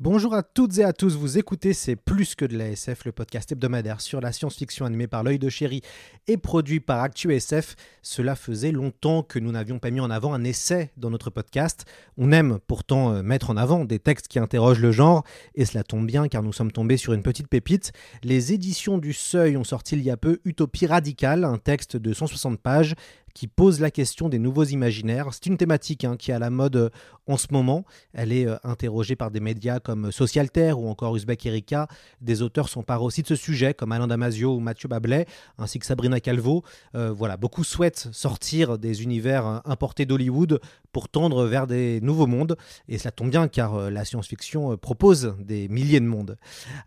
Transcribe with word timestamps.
Bonjour 0.00 0.34
à 0.34 0.42
toutes 0.42 0.78
et 0.78 0.84
à 0.84 0.92
tous, 0.92 1.14
vous 1.14 1.38
écoutez 1.38 1.72
C'est 1.72 1.94
plus 1.94 2.34
que 2.34 2.44
de 2.44 2.58
la 2.58 2.68
SF, 2.70 3.04
le 3.04 3.12
podcast 3.12 3.52
hebdomadaire 3.52 4.00
sur 4.00 4.20
la 4.20 4.32
science-fiction 4.32 4.84
animé 4.84 5.06
par 5.06 5.22
l'œil 5.22 5.38
de 5.38 5.48
chéri 5.48 5.82
et 6.26 6.36
produit 6.36 6.80
par 6.80 7.00
ActuSF. 7.00 7.76
Cela 8.02 8.34
faisait 8.34 8.72
longtemps 8.72 9.22
que 9.22 9.38
nous 9.38 9.52
n'avions 9.52 9.78
pas 9.78 9.92
mis 9.92 10.00
en 10.00 10.10
avant 10.10 10.34
un 10.34 10.42
essai 10.42 10.90
dans 10.96 11.10
notre 11.10 11.30
podcast. 11.30 11.84
On 12.18 12.32
aime 12.32 12.58
pourtant 12.66 13.12
euh, 13.12 13.22
mettre 13.22 13.50
en 13.50 13.56
avant 13.56 13.84
des 13.84 14.00
textes 14.00 14.26
qui 14.26 14.40
interrogent 14.40 14.80
le 14.80 14.90
genre, 14.90 15.22
et 15.54 15.64
cela 15.64 15.84
tombe 15.84 16.06
bien 16.06 16.26
car 16.26 16.42
nous 16.42 16.52
sommes 16.52 16.72
tombés 16.72 16.96
sur 16.96 17.12
une 17.12 17.22
petite 17.22 17.46
pépite. 17.46 17.92
Les 18.24 18.52
éditions 18.52 18.98
du 18.98 19.12
Seuil 19.12 19.56
ont 19.56 19.64
sorti 19.64 19.94
il 19.94 20.02
y 20.02 20.10
a 20.10 20.16
peu 20.16 20.40
Utopie 20.44 20.86
radicale, 20.86 21.44
un 21.44 21.58
texte 21.58 21.96
de 21.96 22.12
160 22.12 22.60
pages 22.60 22.96
qui 23.34 23.48
pose 23.48 23.80
la 23.80 23.90
question 23.90 24.28
des 24.28 24.38
nouveaux 24.38 24.64
imaginaires. 24.64 25.28
C'est 25.32 25.46
une 25.46 25.56
thématique 25.56 26.04
hein, 26.04 26.16
qui 26.16 26.30
est 26.30 26.34
à 26.34 26.38
la 26.38 26.50
mode 26.50 26.76
euh, 26.76 26.88
en 27.26 27.36
ce 27.36 27.48
moment. 27.50 27.84
Elle 28.12 28.32
est 28.32 28.46
euh, 28.46 28.56
interrogée 28.62 29.16
par 29.16 29.32
des 29.32 29.40
médias 29.40 29.80
comme 29.80 30.12
Socialter 30.12 30.72
ou 30.72 30.88
encore 30.88 31.16
Uzbek 31.16 31.44
Erika. 31.44 31.88
Des 32.20 32.42
auteurs 32.42 32.68
s'emparent 32.68 33.02
aussi 33.02 33.22
de 33.22 33.26
ce 33.26 33.34
sujet 33.34 33.74
comme 33.74 33.90
Alain 33.90 34.06
Damasio 34.06 34.54
ou 34.54 34.60
Mathieu 34.60 34.88
Bablet, 34.88 35.26
ainsi 35.58 35.80
que 35.80 35.86
Sabrina 35.86 36.20
Calvo. 36.20 36.62
Euh, 36.94 37.12
voilà, 37.12 37.36
beaucoup 37.36 37.64
souhaitent 37.64 38.08
sortir 38.12 38.78
des 38.78 39.02
univers 39.02 39.62
importés 39.64 40.06
d'Hollywood 40.06 40.60
pour 40.92 41.08
tendre 41.08 41.44
vers 41.46 41.66
des 41.66 42.00
nouveaux 42.02 42.28
mondes. 42.28 42.56
Et 42.88 42.98
cela 42.98 43.10
tombe 43.10 43.30
bien 43.30 43.48
car 43.48 43.90
la 43.90 44.04
science-fiction 44.04 44.76
propose 44.76 45.34
des 45.40 45.66
milliers 45.68 45.98
de 45.98 46.06
mondes. 46.06 46.36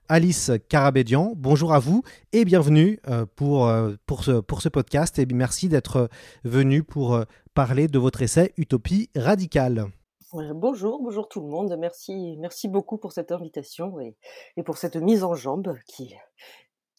Alice 0.08 0.52
Carabédian, 0.70 1.34
bonjour 1.36 1.74
à 1.74 1.80
vous 1.80 2.04
et 2.32 2.46
bienvenue 2.46 3.02
pour, 3.36 3.70
pour, 4.06 4.24
ce, 4.24 4.40
pour 4.40 4.62
ce 4.62 4.70
podcast. 4.70 5.20
Et 5.20 5.26
merci 5.26 5.68
d'être 5.68 6.10
venu 6.48 6.84
pour 6.84 7.14
euh, 7.14 7.26
parler 7.54 7.88
de 7.88 8.00
votre 8.00 8.22
essai 8.22 8.54
Utopie 8.58 9.10
radicale. 9.16 9.88
Bonjour, 10.34 11.02
bonjour 11.02 11.30
tout 11.30 11.42
le 11.42 11.48
monde. 11.48 11.76
Merci, 11.80 12.36
merci 12.40 12.68
beaucoup 12.68 12.98
pour 12.98 13.14
cette 13.14 13.32
invitation 13.32 14.00
et, 14.00 14.16
pour 14.64 14.78
cette 14.78 14.98
mise 14.98 15.24
en 15.24 15.36
jambe 15.36 15.76
qui, 15.88 16.16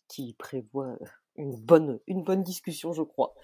qui 0.09 0.35
prévoit 0.39 0.97
une 1.39 1.55
bonne, 1.55 2.01
une 2.09 2.25
bonne 2.25 2.43
discussion, 2.43 2.93
je 2.93 3.03
crois. 3.03 3.35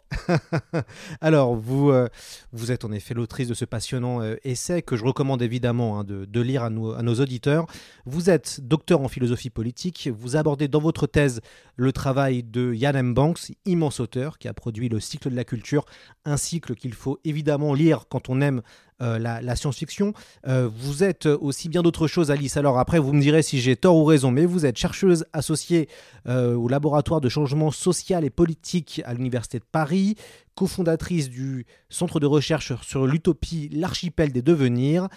Alors, 1.21 1.55
vous, 1.55 1.91
euh, 1.91 2.09
vous 2.53 2.73
êtes 2.73 2.85
en 2.85 2.93
effet 2.93 3.15
l'autrice 3.15 3.49
de 3.49 3.55
ce 3.55 3.65
passionnant 3.65 4.21
euh, 4.21 4.35
essai 4.43 4.83
que 4.83 4.97
je 4.97 5.05
recommande 5.05 5.41
évidemment 5.43 5.99
hein, 5.99 6.05
de, 6.05 6.25
de, 6.25 6.41
lire 6.41 6.65
à, 6.65 6.67
à, 6.67 6.71
nos 6.71 7.15
auditeurs. 7.15 7.67
Vous 8.05 8.31
êtes 8.31 8.61
docteur 8.61 9.01
en 9.01 9.09
philosophie 9.09 9.51
politique. 9.51 10.11
Vous 10.13 10.37
abordez 10.37 10.67
dans 10.67 10.81
votre 10.81 11.07
thèse 11.07 11.41
le 11.77 11.93
travail 11.93 12.43
de 12.43 12.75
Yann 12.75 12.97
M. 12.97 13.15
Banks, 13.15 13.53
immense 13.65 14.01
auteur 14.01 14.39
qui 14.39 14.49
a 14.49 14.55
produit 14.55 14.89
le 14.89 14.99
cycle 14.99 15.31
de 15.31 15.37
la 15.37 15.45
culture, 15.45 15.85
un 16.25 16.37
cycle 16.37 16.75
qu'il 16.75 16.95
faut 16.95 17.21
évidemment 17.25 17.75
lire 17.75 18.07
quand 18.09 18.29
on 18.29 18.41
aime 18.41 18.63
euh, 19.03 19.19
la, 19.19 19.57
science-fiction. 19.57 20.13
Euh, 20.47 20.71
vous 20.73 21.03
êtes 21.03 21.27
aussi 21.27 21.69
bien 21.69 21.83
d'autres 21.83 22.07
choses, 22.07 22.31
Alice. 22.31 22.57
Alors 22.57 22.79
après, 22.79 23.01
vous 23.01 23.13
me 23.13 23.21
direz 23.21 23.43
si 23.43 23.61
j'ai 23.61 23.75
tort 23.75 23.97
ou 23.97 24.05
raison, 24.05 24.31
mais 24.31 24.47
vous 24.47 24.67
êtes 24.67 24.79
chercheuse 24.79 25.27
associée 25.33 25.89
euh, 26.29 26.55
au 26.55 26.69
laboratoire 26.69 27.21
de 27.21 27.29
changement 27.29 27.73
social 27.73 28.25
et 28.25 28.31
politique 28.31 29.03
à 29.05 29.13
l'Université 29.13 29.59
de 29.59 29.65
Paris, 29.65 30.15
cofondatrice 30.55 31.29
du 31.29 31.67
Centre 31.89 32.21
de 32.21 32.27
recherche 32.27 32.73
sur 32.83 33.07
l'utopie 33.07 33.69
L'archipel 33.73 34.31
des 34.31 34.43
devenirs, 34.43 35.09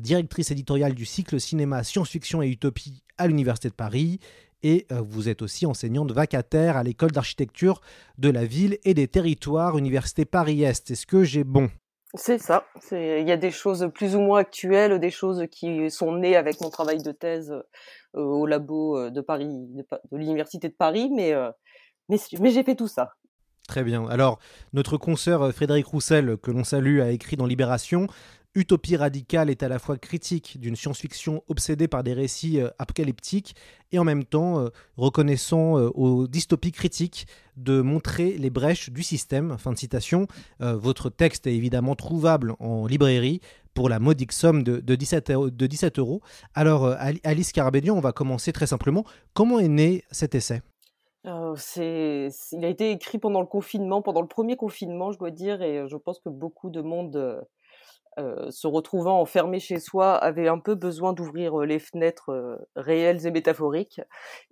directrice 0.00 0.52
éditoriale 0.52 0.94
du 0.94 1.04
cycle 1.04 1.40
cinéma 1.40 1.82
science-fiction 1.82 2.40
et 2.40 2.48
utopie 2.48 3.02
à 3.18 3.26
l'Université 3.26 3.68
de 3.68 3.74
Paris. 3.74 4.20
Et 4.62 4.86
vous 4.90 5.28
êtes 5.28 5.42
aussi 5.42 5.66
enseignante 5.66 6.12
vacataire 6.12 6.76
à 6.76 6.84
l'école 6.84 7.10
d'architecture 7.10 7.80
de 8.18 8.30
la 8.30 8.44
ville 8.44 8.78
et 8.84 8.94
des 8.94 9.08
territoires, 9.08 9.76
Université 9.76 10.24
Paris-Est. 10.24 10.92
Est-ce 10.92 11.06
que 11.06 11.24
j'ai 11.24 11.44
bon? 11.44 11.68
C'est 12.14 12.38
ça. 12.38 12.66
Il 12.92 13.26
y 13.26 13.32
a 13.32 13.36
des 13.36 13.50
choses 13.50 13.90
plus 13.92 14.14
ou 14.14 14.20
moins 14.20 14.40
actuelles, 14.40 14.98
des 15.00 15.10
choses 15.10 15.44
qui 15.50 15.90
sont 15.90 16.12
nées 16.12 16.36
avec 16.36 16.60
mon 16.60 16.70
travail 16.70 16.98
de 16.98 17.12
thèse 17.12 17.52
euh, 18.16 18.20
au 18.20 18.46
labo 18.46 19.10
de 19.10 19.20
Paris, 19.20 19.48
de, 19.48 19.84
de 20.12 20.16
l'université 20.16 20.68
de 20.68 20.74
Paris, 20.74 21.10
mais, 21.12 21.32
euh, 21.32 21.50
mais, 22.08 22.18
mais 22.38 22.50
j'ai 22.50 22.62
fait 22.62 22.76
tout 22.76 22.88
ça. 22.88 23.14
Très 23.66 23.82
bien. 23.82 24.06
Alors, 24.08 24.38
notre 24.72 24.96
consoeur 24.96 25.52
Frédéric 25.52 25.86
Roussel, 25.86 26.36
que 26.36 26.50
l'on 26.50 26.64
salue, 26.64 27.00
a 27.00 27.10
écrit 27.10 27.36
dans 27.36 27.46
Libération 27.46 28.06
Utopie 28.56 28.94
radicale 28.96 29.50
est 29.50 29.64
à 29.64 29.68
la 29.68 29.80
fois 29.80 29.96
critique 29.96 30.60
d'une 30.60 30.76
science-fiction 30.76 31.42
obsédée 31.48 31.88
par 31.88 32.04
des 32.04 32.12
récits 32.12 32.60
euh, 32.60 32.70
apocalyptiques 32.78 33.56
et 33.90 33.98
en 33.98 34.04
même 34.04 34.24
temps 34.24 34.60
euh, 34.60 34.68
reconnaissant 34.96 35.76
euh, 35.76 35.90
aux 35.94 36.28
dystopies 36.28 36.70
critiques 36.70 37.26
de 37.56 37.80
montrer 37.80 38.38
les 38.38 38.50
brèches 38.50 38.90
du 38.90 39.02
système. 39.02 39.58
Fin 39.58 39.72
de 39.72 39.78
citation. 39.78 40.26
Votre 40.60 41.08
texte 41.08 41.46
est 41.46 41.54
évidemment 41.54 41.94
trouvable 41.94 42.54
en 42.58 42.86
librairie 42.86 43.40
pour 43.74 43.88
la 43.88 44.00
modique 44.00 44.32
somme 44.32 44.62
de, 44.64 44.80
de, 44.80 44.94
17, 44.94 45.30
euros, 45.30 45.50
de 45.50 45.66
17 45.66 45.98
euros. 46.00 46.20
Alors, 46.54 46.96
Alice 47.22 47.52
Carabédian, 47.52 47.96
on 47.96 48.00
va 48.00 48.10
commencer 48.10 48.52
très 48.52 48.66
simplement. 48.66 49.04
Comment 49.34 49.60
est 49.60 49.68
né 49.68 50.02
cet 50.10 50.34
essai? 50.34 50.62
Il 51.24 52.64
a 52.64 52.68
été 52.68 52.90
écrit 52.90 53.18
pendant 53.18 53.40
le 53.40 53.46
confinement, 53.46 54.02
pendant 54.02 54.20
le 54.20 54.26
premier 54.26 54.56
confinement, 54.56 55.12
je 55.12 55.18
dois 55.18 55.30
dire, 55.30 55.62
et 55.62 55.86
je 55.88 55.96
pense 55.96 56.18
que 56.18 56.28
beaucoup 56.28 56.70
de 56.70 56.80
monde 56.80 57.46
euh, 58.18 58.50
se 58.50 58.66
retrouvant 58.66 59.20
enfermé 59.20 59.58
chez 59.60 59.80
soi, 59.80 60.14
avait 60.14 60.48
un 60.48 60.58
peu 60.58 60.74
besoin 60.74 61.12
d'ouvrir 61.12 61.58
les 61.60 61.78
fenêtres 61.78 62.30
euh, 62.30 62.56
réelles 62.76 63.26
et 63.26 63.30
métaphoriques. 63.30 64.00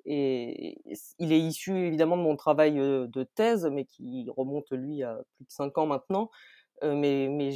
Et 0.05 0.79
il 1.19 1.33
est 1.33 1.41
issu 1.41 1.77
évidemment 1.87 2.17
de 2.17 2.23
mon 2.23 2.37
travail 2.37 2.79
euh, 2.81 3.07
de 3.07 3.25
thèse, 3.25 3.69
mais 3.71 3.85
qui 3.85 4.27
remonte 4.37 4.71
lui 4.73 5.03
à 5.03 5.21
plus 5.37 5.45
de 5.45 5.51
cinq 5.51 5.79
ans 5.79 5.87
maintenant. 5.87 6.31
mais 6.83 7.29
mais 7.31 7.51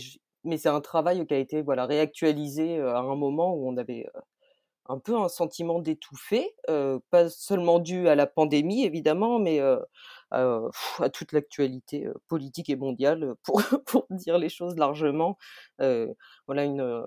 mais 0.44 0.59
c'est 0.59 0.69
un 0.69 0.81
travail 0.81 1.27
qui 1.27 1.34
a 1.34 1.39
été 1.39 1.62
voilà 1.62 1.87
réactualisé 1.87 2.81
à 2.81 2.99
un 2.99 3.17
moment 3.17 3.55
où 3.55 3.69
on 3.69 3.77
avait 3.77 4.06
un 4.88 4.99
peu 4.99 5.17
un 5.17 5.28
sentiment 5.28 5.81
d'étouffer, 5.81 6.55
euh, 6.71 6.99
pas 7.11 7.28
seulement 7.28 7.78
dû 7.78 8.09
à 8.09 8.15
la 8.15 8.27
pandémie 8.27 8.84
évidemment, 8.84 9.38
mais 9.38 9.61
à 10.31 11.10
toute 11.12 11.32
l'actualité 11.32 12.09
politique 12.28 12.70
et 12.70 12.76
mondiale, 12.76 13.34
pour, 13.42 13.62
pour 13.87 14.06
dire 14.10 14.38
les 14.38 14.48
choses 14.48 14.76
largement. 14.76 15.38
voilà 15.78 16.64
une, 16.64 17.03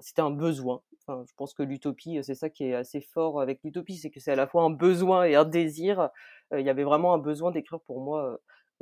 c'était 0.00 0.22
un 0.22 0.30
besoin. 0.30 0.82
Je 1.08 1.32
pense 1.36 1.52
que 1.54 1.62
l'utopie, 1.62 2.20
c'est 2.22 2.34
ça 2.34 2.48
qui 2.48 2.64
est 2.64 2.74
assez 2.74 3.00
fort 3.00 3.40
avec 3.40 3.60
l'utopie, 3.64 3.96
c'est 3.96 4.10
que 4.10 4.20
c'est 4.20 4.32
à 4.32 4.36
la 4.36 4.46
fois 4.46 4.62
un 4.62 4.70
besoin 4.70 5.24
et 5.24 5.34
un 5.34 5.44
désir. 5.44 6.10
Il 6.52 6.64
y 6.64 6.70
avait 6.70 6.84
vraiment 6.84 7.14
un 7.14 7.18
besoin 7.18 7.50
d'écrire 7.50 7.80
pour 7.80 8.00
moi 8.00 8.38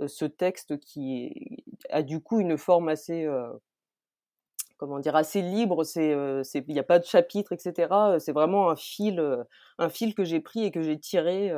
ce 0.06 0.24
texte 0.24 0.78
qui 0.80 1.64
a 1.91 2.02
du 2.02 2.20
coup 2.20 2.41
une 2.41 2.56
forme 2.56 2.88
assez 2.88 3.28
comment 4.76 4.98
dire 4.98 5.16
assez 5.16 5.42
libre 5.42 5.84
c'est 5.84 6.14
il 6.54 6.72
n'y 6.74 6.78
a 6.78 6.84
pas 6.84 6.98
de 6.98 7.04
chapitre 7.04 7.52
etc 7.52 7.92
c'est 8.18 8.32
vraiment 8.32 8.70
un 8.70 8.76
fil 8.76 9.44
un 9.78 9.88
fil 9.88 10.14
que 10.14 10.24
j'ai 10.24 10.41
pris 10.41 10.64
et 10.64 10.70
que 10.70 10.82
j'ai 10.82 10.98
tiré 10.98 11.52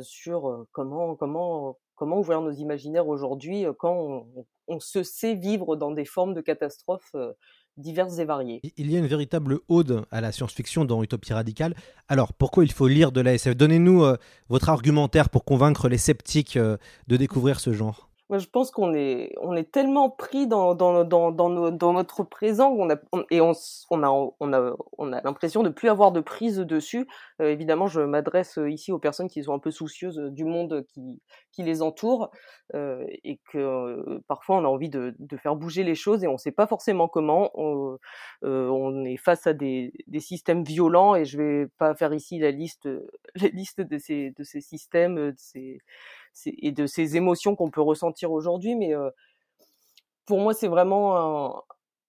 sur 0.00 0.66
comment 0.72 1.16
comment 1.16 1.78
comment 1.94 2.18
ouvrir 2.18 2.40
nos 2.40 2.52
imaginaires 2.52 3.06
aujourd'hui 3.08 3.64
quand 3.78 4.26
on, 4.66 4.80
se 4.80 5.02
sait 5.02 5.34
vivre 5.34 5.76
dans 5.76 5.90
des 5.90 6.04
formes 6.04 6.34
de 6.34 6.40
catastrophes 6.40 7.14
diverses 7.76 8.18
et 8.18 8.24
variées. 8.24 8.60
Il 8.76 8.90
y 8.90 8.96
a 8.96 8.98
une 8.98 9.06
véritable 9.06 9.58
ode 9.68 10.04
à 10.10 10.20
la 10.20 10.32
science-fiction 10.32 10.84
dans 10.84 11.02
Utopie 11.02 11.32
radicale. 11.32 11.74
Alors, 12.08 12.32
pourquoi 12.32 12.64
il 12.64 12.72
faut 12.72 12.88
lire 12.88 13.12
de 13.12 13.20
la 13.20 13.34
SF 13.34 13.56
Donnez-nous 13.56 14.04
euh, 14.04 14.16
votre 14.48 14.68
argumentaire 14.68 15.28
pour 15.28 15.44
convaincre 15.44 15.88
les 15.88 15.98
sceptiques 15.98 16.56
euh, 16.56 16.76
de 17.08 17.16
découvrir 17.16 17.60
ce 17.60 17.72
genre. 17.72 18.08
Moi, 18.30 18.38
je 18.38 18.46
pense 18.46 18.70
qu'on 18.70 18.94
est, 18.94 19.34
on 19.42 19.54
est 19.54 19.70
tellement 19.70 20.08
pris 20.08 20.46
dans, 20.46 20.74
dans, 20.74 21.04
dans, 21.04 21.30
dans, 21.30 21.92
notre 21.92 22.22
présent 22.24 22.70
on 22.70 22.88
a, 22.88 22.96
on, 23.12 23.24
et 23.30 23.40
on, 23.40 23.52
a, 23.52 24.30
on 24.40 24.52
a, 24.52 24.72
on 24.98 25.12
a 25.12 25.20
l'impression 25.22 25.62
de 25.62 25.68
plus 25.68 25.88
avoir 25.88 26.10
de 26.10 26.20
prise 26.20 26.58
dessus. 26.58 27.06
Euh, 27.42 27.50
évidemment, 27.50 27.86
je 27.86 28.00
m'adresse 28.00 28.58
ici 28.66 28.92
aux 28.92 28.98
personnes 28.98 29.28
qui 29.28 29.42
sont 29.44 29.52
un 29.52 29.58
peu 29.58 29.70
soucieuses 29.70 30.18
du 30.32 30.44
monde 30.44 30.86
qui, 30.88 31.20
qui 31.52 31.62
les 31.62 31.82
entoure 31.82 32.30
euh, 32.74 33.04
et 33.24 33.40
que 33.52 33.58
euh, 33.58 34.20
parfois 34.26 34.56
on 34.56 34.64
a 34.64 34.68
envie 34.68 34.88
de, 34.88 35.14
de, 35.18 35.36
faire 35.36 35.54
bouger 35.54 35.84
les 35.84 35.94
choses 35.94 36.24
et 36.24 36.28
on 36.28 36.32
ne 36.32 36.38
sait 36.38 36.50
pas 36.50 36.66
forcément 36.66 37.08
comment. 37.08 37.50
On, 37.54 37.98
euh, 38.44 38.68
on 38.68 39.04
est 39.04 39.16
face 39.16 39.46
à 39.46 39.52
des, 39.52 39.92
des, 40.06 40.20
systèmes 40.20 40.64
violents 40.64 41.14
et 41.14 41.24
je 41.24 41.36
vais 41.36 41.66
pas 41.78 41.94
faire 41.94 42.14
ici 42.14 42.38
la 42.38 42.50
liste, 42.50 42.88
réaliste 43.54 43.80
de 43.80 43.98
ces, 43.98 44.32
de 44.36 44.44
ces 44.44 44.60
systèmes 44.60 45.16
de 45.16 45.34
ces, 45.36 45.78
et 46.46 46.72
de 46.72 46.86
ces 46.86 47.16
émotions 47.16 47.56
qu'on 47.56 47.70
peut 47.70 47.80
ressentir 47.80 48.32
aujourd'hui. 48.32 48.74
Mais 48.76 48.94
pour 50.26 50.40
moi, 50.40 50.54
c'est 50.54 50.68
vraiment 50.68 51.64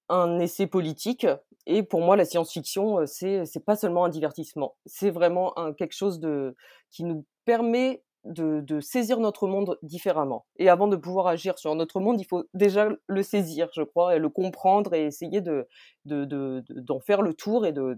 un, 0.09 0.39
essai 0.39 0.67
politique. 0.67 1.27
Et 1.67 1.83
pour 1.83 2.01
moi, 2.01 2.15
la 2.15 2.25
science-fiction, 2.25 3.05
c'est 3.07 3.45
c'est 3.45 3.63
pas 3.63 3.75
seulement 3.75 4.05
un 4.05 4.09
divertissement, 4.09 4.75
c'est 4.85 5.09
vraiment 5.09 5.53
quelque 5.77 5.95
chose 5.95 6.19
de 6.19 6.55
qui 6.91 7.03
nous 7.03 7.25
permet 7.45 8.03
de, 8.25 8.61
de, 8.61 8.79
saisir 8.79 9.19
notre 9.19 9.47
monde 9.47 9.77
différemment. 9.83 10.45
Et 10.57 10.69
avant 10.69 10.87
de 10.87 10.95
pouvoir 10.95 11.27
agir 11.27 11.57
sur 11.59 11.73
notre 11.75 11.99
monde, 11.99 12.19
il 12.19 12.25
faut 12.25 12.43
déjà 12.53 12.89
le 13.07 13.23
saisir, 13.23 13.69
je 13.73 13.83
crois, 13.83 14.15
et 14.15 14.19
le 14.19 14.29
comprendre 14.29 14.93
et 14.93 15.05
essayer 15.05 15.41
de 15.41 15.67
d'en 16.05 16.25
de, 16.25 16.63
de, 16.69 16.99
faire 17.05 17.21
le 17.21 17.33
tour. 17.33 17.65
Et 17.65 17.71
de, 17.71 17.97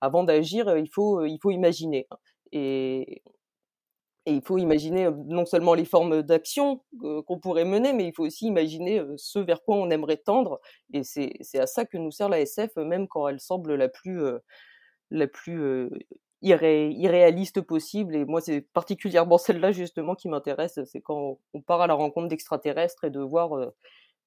avant 0.00 0.24
d'agir, 0.24 0.76
il 0.76 0.88
faut 0.88 1.24
il 1.24 1.38
faut 1.40 1.50
imaginer. 1.50 2.08
Et 2.52 3.22
il 4.26 4.42
faut 4.42 4.58
imaginer 4.58 5.10
non 5.26 5.44
seulement 5.46 5.74
les 5.74 5.84
formes 5.84 6.22
d'action 6.22 6.82
qu'on 7.00 7.38
pourrait 7.40 7.64
mener, 7.64 7.92
mais 7.92 8.06
il 8.06 8.14
faut 8.14 8.24
aussi 8.24 8.46
imaginer 8.46 9.02
ce 9.16 9.38
vers 9.38 9.62
quoi 9.62 9.76
on 9.76 9.90
aimerait 9.90 10.18
tendre. 10.18 10.60
Et 10.92 11.02
c'est 11.02 11.58
à 11.58 11.66
ça 11.66 11.84
que 11.84 11.98
nous 11.98 12.10
sert 12.12 12.28
la 12.28 12.40
SF, 12.40 12.76
même 12.76 13.08
quand 13.08 13.26
elle 13.28 13.40
semble 13.40 13.74
la 13.74 13.88
plus, 13.88 14.22
la 15.10 15.26
plus 15.26 15.90
irréaliste 16.42 17.62
possible. 17.62 18.14
Et 18.14 18.24
moi, 18.24 18.40
c'est 18.40 18.60
particulièrement 18.60 19.38
celle-là 19.38 19.72
justement 19.72 20.14
qui 20.14 20.28
m'intéresse. 20.28 20.78
C'est 20.84 21.00
quand 21.00 21.38
on 21.54 21.60
part 21.60 21.80
à 21.80 21.86
la 21.86 21.94
rencontre 21.94 22.28
d'extraterrestres 22.28 23.04
et 23.04 23.10
de 23.10 23.20
voir, 23.20 23.72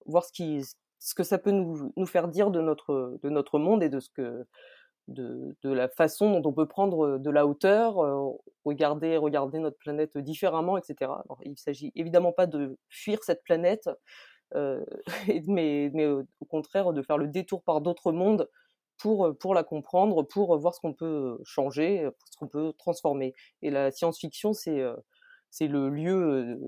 voir 0.05 0.25
ce, 0.25 0.31
qui, 0.31 0.61
ce 0.99 1.15
que 1.15 1.23
ça 1.23 1.37
peut 1.37 1.51
nous, 1.51 1.93
nous 1.95 2.05
faire 2.05 2.27
dire 2.27 2.51
de 2.51 2.61
notre, 2.61 3.17
de 3.23 3.29
notre 3.29 3.59
monde 3.59 3.83
et 3.83 3.89
de 3.89 3.99
ce 3.99 4.09
que 4.09 4.45
de, 5.07 5.55
de, 5.61 5.71
la 5.71 5.87
façon 5.87 6.39
dont 6.39 6.49
on 6.49 6.53
peut 6.53 6.67
prendre 6.67 7.17
de 7.17 7.29
la 7.29 7.45
hauteur, 7.45 7.97
regarder, 8.65 9.17
regarder 9.17 9.59
notre 9.59 9.77
planète 9.77 10.17
différemment, 10.17 10.77
etc. 10.77 10.95
Alors, 11.01 11.39
il 11.43 11.57
s'agit 11.57 11.91
évidemment 11.95 12.31
pas 12.31 12.47
de 12.47 12.77
fuir 12.89 13.23
cette 13.23 13.43
planète, 13.43 13.89
euh, 14.55 14.83
mais, 15.47 15.91
mais 15.93 16.07
au 16.07 16.45
contraire 16.49 16.93
de 16.93 17.01
faire 17.01 17.17
le 17.17 17.27
détour 17.27 17.63
par 17.63 17.81
d'autres 17.81 18.11
mondes 18.11 18.49
pour, 18.97 19.37
pour 19.37 19.53
la 19.53 19.63
comprendre, 19.63 20.23
pour 20.23 20.57
voir 20.57 20.73
ce 20.73 20.79
qu'on 20.79 20.93
peut 20.93 21.39
changer, 21.43 22.09
ce 22.31 22.37
qu'on 22.37 22.47
peut 22.47 22.73
transformer. 22.77 23.33
Et 23.61 23.69
la 23.69 23.91
science-fiction, 23.91 24.53
c'est 24.53 24.83
c'est 25.51 25.67
le 25.67 25.89
lieu 25.89 26.59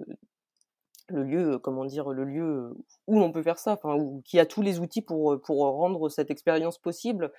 le 1.09 1.23
lieu, 1.23 1.59
comment 1.59 1.85
dire, 1.85 2.09
le 2.09 2.25
lieu 2.25 2.75
où 3.07 3.21
on 3.21 3.31
peut 3.31 3.43
faire 3.43 3.59
ça, 3.59 3.73
enfin, 3.73 3.97
qui 4.25 4.39
a 4.39 4.45
tous 4.45 4.61
les 4.61 4.79
outils 4.79 5.01
pour, 5.01 5.41
pour 5.41 5.59
rendre 5.59 6.09
cette 6.09 6.31
expérience 6.31 6.77
possible, 6.77 7.31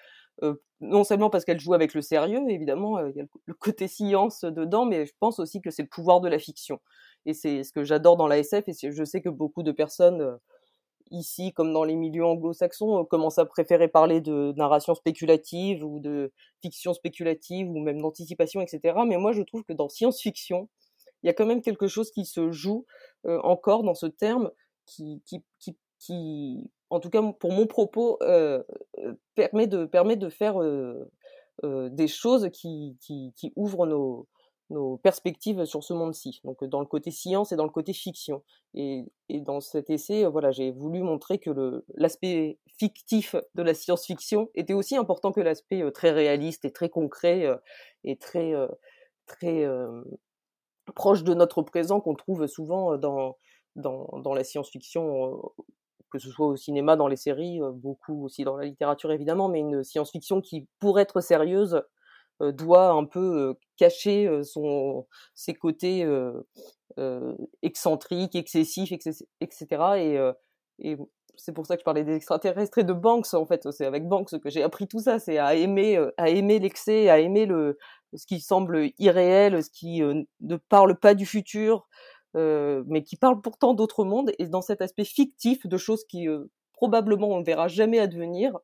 non 0.81 1.05
seulement 1.05 1.31
parce 1.31 1.45
qu'elle 1.45 1.61
joue 1.61 1.75
avec 1.75 1.95
le 1.95 2.03
sérieux, 2.03 2.41
évidemment, 2.49 3.05
il 3.07 3.17
y 3.17 3.21
a 3.21 3.25
le, 3.45 3.55
côté 3.55 3.89
science 3.89 4.45
dedans, 4.45 4.85
mais 4.85 5.07
je 5.07 5.13
pense 5.19 5.39
aussi 5.41 5.61
que 5.61 5.71
c'est 5.71 5.83
le 5.83 5.89
pouvoir 5.89 6.21
de 6.21 6.29
la 6.29 6.39
fiction. 6.39 6.81
Et 7.27 7.35
c'est 7.35 7.65
ce 7.65 7.73
que 7.73 7.85
j'adore 7.85 8.17
dans 8.17 8.29
la 8.29 8.39
SF, 8.39 8.69
et 8.69 8.91
je 8.91 9.05
sais 9.05 9.21
que 9.21 9.29
beaucoup 9.29 9.63
de 9.63 9.73
personnes 9.73 10.39
ici, 11.11 11.53
comme 11.53 11.73
dans 11.73 11.85
les 11.85 11.97
milieux 11.97 12.25
anglo-saxons, 12.25 13.05
commencent 13.05 13.39
à 13.39 13.47
préférer 13.47 13.89
parler 13.89 14.21
de 14.21 14.53
narration 14.57 14.95
spéculative 14.95 15.85
ou 15.85 16.01
de 16.01 16.33
fiction 16.63 16.95
spéculative 16.95 17.69
ou 17.69 17.81
même 17.81 18.01
d'anticipation, 18.01 18.61
etc. 18.61 18.99
Mais 19.07 19.17
moi, 19.17 19.33
je 19.33 19.43
trouve 19.43 19.65
que 19.65 19.73
dans 19.73 19.89
science-fiction, 19.89 20.69
il 21.23 21.27
y 21.27 21.31
a 21.31 21.33
quand 21.33 21.47
même 21.47 21.63
quelque 21.63 21.89
chose 21.89 22.11
qui 22.11 22.25
se 22.25 22.53
joue 22.53 22.87
encore 23.25 23.83
dans 23.83 23.95
ce 23.95 24.07
terme 24.07 24.51
qui, 24.87 25.23
qui, 25.27 25.43
qui, 25.59 25.77
qui, 25.99 26.71
en 26.91 27.01
tout 27.01 27.11
cas 27.11 27.23
pour 27.39 27.53
mon 27.53 27.67
propos, 27.67 28.19
euh, 28.23 28.63
permet, 29.35 29.67
de, 29.67 29.85
permet 29.85 30.17
de 30.17 30.29
faire 30.29 30.61
euh, 30.63 31.11
euh, 31.65 31.89
des 31.91 32.09
choses 32.09 32.49
qui, 32.53 32.97
qui, 33.01 33.33
qui 33.37 33.53
ouvrent 33.57 33.87
nos, 33.87 34.27
nos 34.71 34.97
perspectives 34.99 35.65
sur 35.65 35.85
ce 35.85 35.93
monde-ci. 35.93 36.41
Donc 36.45 36.65
dans 36.65 36.81
le 36.81 36.87
côté 36.87 37.11
science 37.11 37.53
et 37.53 37.57
dans 37.57 37.65
le 37.65 37.71
côté 37.71 37.93
fiction. 37.93 38.43
Et, 38.75 39.05
et 39.29 39.41
dans 39.41 39.61
cet 39.61 39.91
essai, 39.91 40.25
voilà, 40.27 40.51
j'ai 40.51 40.71
voulu 40.73 41.03
montrer 41.03 41.39
que 41.39 41.85
l'aspect 41.95 42.59
fictif 42.79 43.35
de 43.55 43.63
la 43.63 43.75
science-fiction 43.75 44.51
était 44.55 44.75
aussi 44.75 44.97
important 44.97 45.33
que 45.33 45.41
l'aspect 45.41 45.91
très 45.93 46.11
réaliste 46.11 46.65
et 46.65 46.73
très 46.73 46.89
concret 46.89 47.49
et 48.05 48.17
très 48.17 48.55
très 49.27 49.67
proche 50.95 51.25
de 51.25 51.35
notre 51.35 51.63
présent 51.63 52.01
qu'on 52.01 52.15
trouve 52.15 52.47
souvent 52.47 52.97
dans 52.97 53.37
dans, 53.77 54.09
dans 54.23 54.35
la 54.35 54.45
science-fiction 54.45 55.41
que 56.11 56.19
ce 56.19 56.31
soit 56.31 56.47
au 56.47 56.57
cinéma, 56.57 56.97
dans 56.97 57.09
les 57.09 57.17
séries, 57.17 57.61
beaucoup 57.75 58.25
aussi 58.25 58.45
dans 58.45 58.57
la 58.57 58.65
littérature 58.65 59.13
évidemment, 59.13 59.49
mais 59.49 59.61
une 59.61 59.85
science-fiction 59.85 60.41
qui, 60.41 60.67
pour 60.81 61.01
être 61.01 61.21
sérieuse, 61.21 61.83
doit 62.41 62.91
un 62.91 63.05
peu 63.05 63.57
cacher 63.77 64.43
son, 64.45 65.07
ses 65.35 65.55
côtés 65.55 66.07
excentriques, 67.63 68.37
excessifs, 68.37 68.93
etc. 69.41 69.67
Et, 69.97 70.91
et 70.91 70.97
c'est 71.37 71.53
pour 71.53 71.67
ça 71.67 71.77
que 71.77 71.81
je 71.81 71.85
parlais 71.85 72.05
des 72.05 72.17
extraterrestres 72.17 72.79
et 72.79 72.85
de 72.85 72.93
Banks 72.93 73.35
en 73.35 73.47
fait. 73.47 73.71
C'est 73.71 73.87
avec 73.87 74.07
Banks 74.07 74.39
que 74.39 74.51
j'ai 74.51 74.63
appris 74.63 74.87
tout 74.89 75.01
ça. 75.01 75.19
C'est 75.19 75.39
à 75.39 75.55
aimer, 75.55 75.99
à 76.17 76.29
aimer 76.29 76.59
l'excès, 76.59 77.09
à 77.09 77.19
aimer 77.19 77.47
le 77.47 77.79
ce 78.15 78.27
qui 78.27 78.41
semble 78.41 78.91
irréel, 78.99 79.63
ce 79.63 79.71
qui 79.71 80.01
ne 80.03 80.57
parle 80.57 80.99
pas 80.99 81.15
du 81.15 81.27
futur, 81.27 81.87
euh, 82.39 82.85
mais 82.87 83.03
qui 83.03 83.17
parle 83.17 83.41
pourtant 83.41 83.75
d'autres 83.75 84.05
mondes, 84.05 84.33
et 84.39 84.47
dans 84.47 84.63
cet 84.63 84.81
aspect 84.81 85.05
fictif 85.05 85.67
de 85.67 85.77
choses 85.77 86.05
qui 86.05 86.29
euh, 86.29 86.45
probablement 86.73 87.29
on 87.29 87.41
ne 87.41 87.45
verra 87.45 87.69
jamais 87.69 87.99
advenir, 87.99 88.57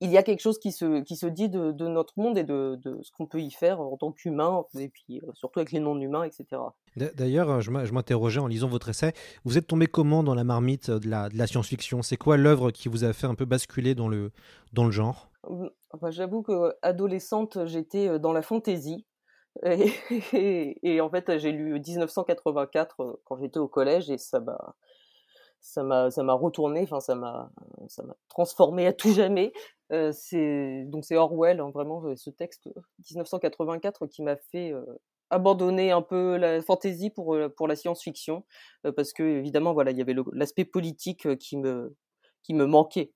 il 0.00 0.10
y 0.10 0.18
a 0.18 0.22
quelque 0.22 0.40
chose 0.40 0.58
qui 0.58 0.70
se, 0.70 1.00
qui 1.00 1.16
se 1.16 1.26
dit 1.26 1.48
de, 1.48 1.72
de 1.72 1.88
notre 1.88 2.12
monde 2.18 2.36
et 2.36 2.44
de, 2.44 2.78
de 2.82 3.00
ce 3.02 3.10
qu'on 3.12 3.26
peut 3.26 3.40
y 3.40 3.50
faire 3.50 3.80
en 3.80 3.96
tant 3.96 4.12
qu'humain, 4.12 4.64
et 4.78 4.90
puis 4.90 5.20
euh, 5.20 5.30
surtout 5.32 5.60
avec 5.60 5.72
les 5.72 5.80
non-humains, 5.80 6.24
etc. 6.24 6.60
D'ailleurs, 6.96 7.62
je 7.62 7.70
m'interrogeais 7.70 8.40
en 8.40 8.46
lisant 8.46 8.68
votre 8.68 8.90
essai, 8.90 9.14
vous 9.44 9.56
êtes 9.56 9.66
tombé 9.66 9.86
comment 9.86 10.22
dans 10.22 10.34
la 10.34 10.44
marmite 10.44 10.90
de 10.90 11.08
la, 11.08 11.30
de 11.30 11.38
la 11.38 11.46
science-fiction? 11.46 12.02
C'est 12.02 12.18
quoi 12.18 12.36
l'œuvre 12.36 12.70
qui 12.70 12.88
vous 12.88 13.04
a 13.04 13.12
fait 13.14 13.26
un 13.26 13.34
peu 13.34 13.46
basculer 13.46 13.94
dans 13.94 14.08
le, 14.08 14.30
dans 14.74 14.84
le 14.84 14.90
genre? 14.90 15.30
Enfin, 15.90 16.10
J'avoue 16.10 16.42
que 16.42 16.74
adolescente, 16.82 17.64
j'étais 17.64 18.18
dans 18.18 18.32
la 18.32 18.42
fantaisie. 18.42 19.06
Et, 19.62 21.00
en 21.00 21.10
fait, 21.10 21.38
j'ai 21.38 21.52
lu 21.52 21.80
1984 21.80 23.00
euh, 23.00 23.12
quand 23.24 23.36
j'étais 23.36 23.58
au 23.58 23.68
collège 23.68 24.10
et 24.10 24.18
ça 24.18 24.40
m'a 24.40 24.74
ça 25.60 25.82
m'a 25.82 26.10
ça 26.10 26.22
m'a 26.22 26.34
retourné 26.34 26.82
enfin 26.82 27.00
ça 27.00 27.14
m'a 27.14 27.50
ça 27.88 28.02
m'a 28.02 28.14
transformé 28.28 28.86
à 28.86 28.92
tout 28.92 29.12
jamais. 29.12 29.52
Euh, 29.92 30.12
donc 30.86 31.04
c'est 31.04 31.16
Orwell 31.16 31.60
hein, 31.60 31.70
vraiment 31.72 32.04
euh, 32.04 32.16
ce 32.16 32.28
texte 32.30 32.68
1984 33.10 34.06
qui 34.06 34.22
m'a 34.22 34.36
fait 34.36 34.72
abandonner 35.30 35.90
un 35.90 36.02
peu 36.02 36.36
la 36.36 36.60
fantaisie 36.60 37.10
pour 37.10 37.38
pour 37.56 37.66
la 37.68 37.76
science-fiction. 37.76 38.44
Parce 38.96 39.12
que 39.14 39.22
évidemment 39.22 39.72
voilà 39.72 39.92
il 39.92 39.98
y 39.98 40.02
avait 40.02 40.16
l'aspect 40.32 40.66
politique 40.66 41.38
qui 41.38 41.56
me 41.56 41.96
qui 42.42 42.52
me 42.52 42.66
manquait 42.66 43.14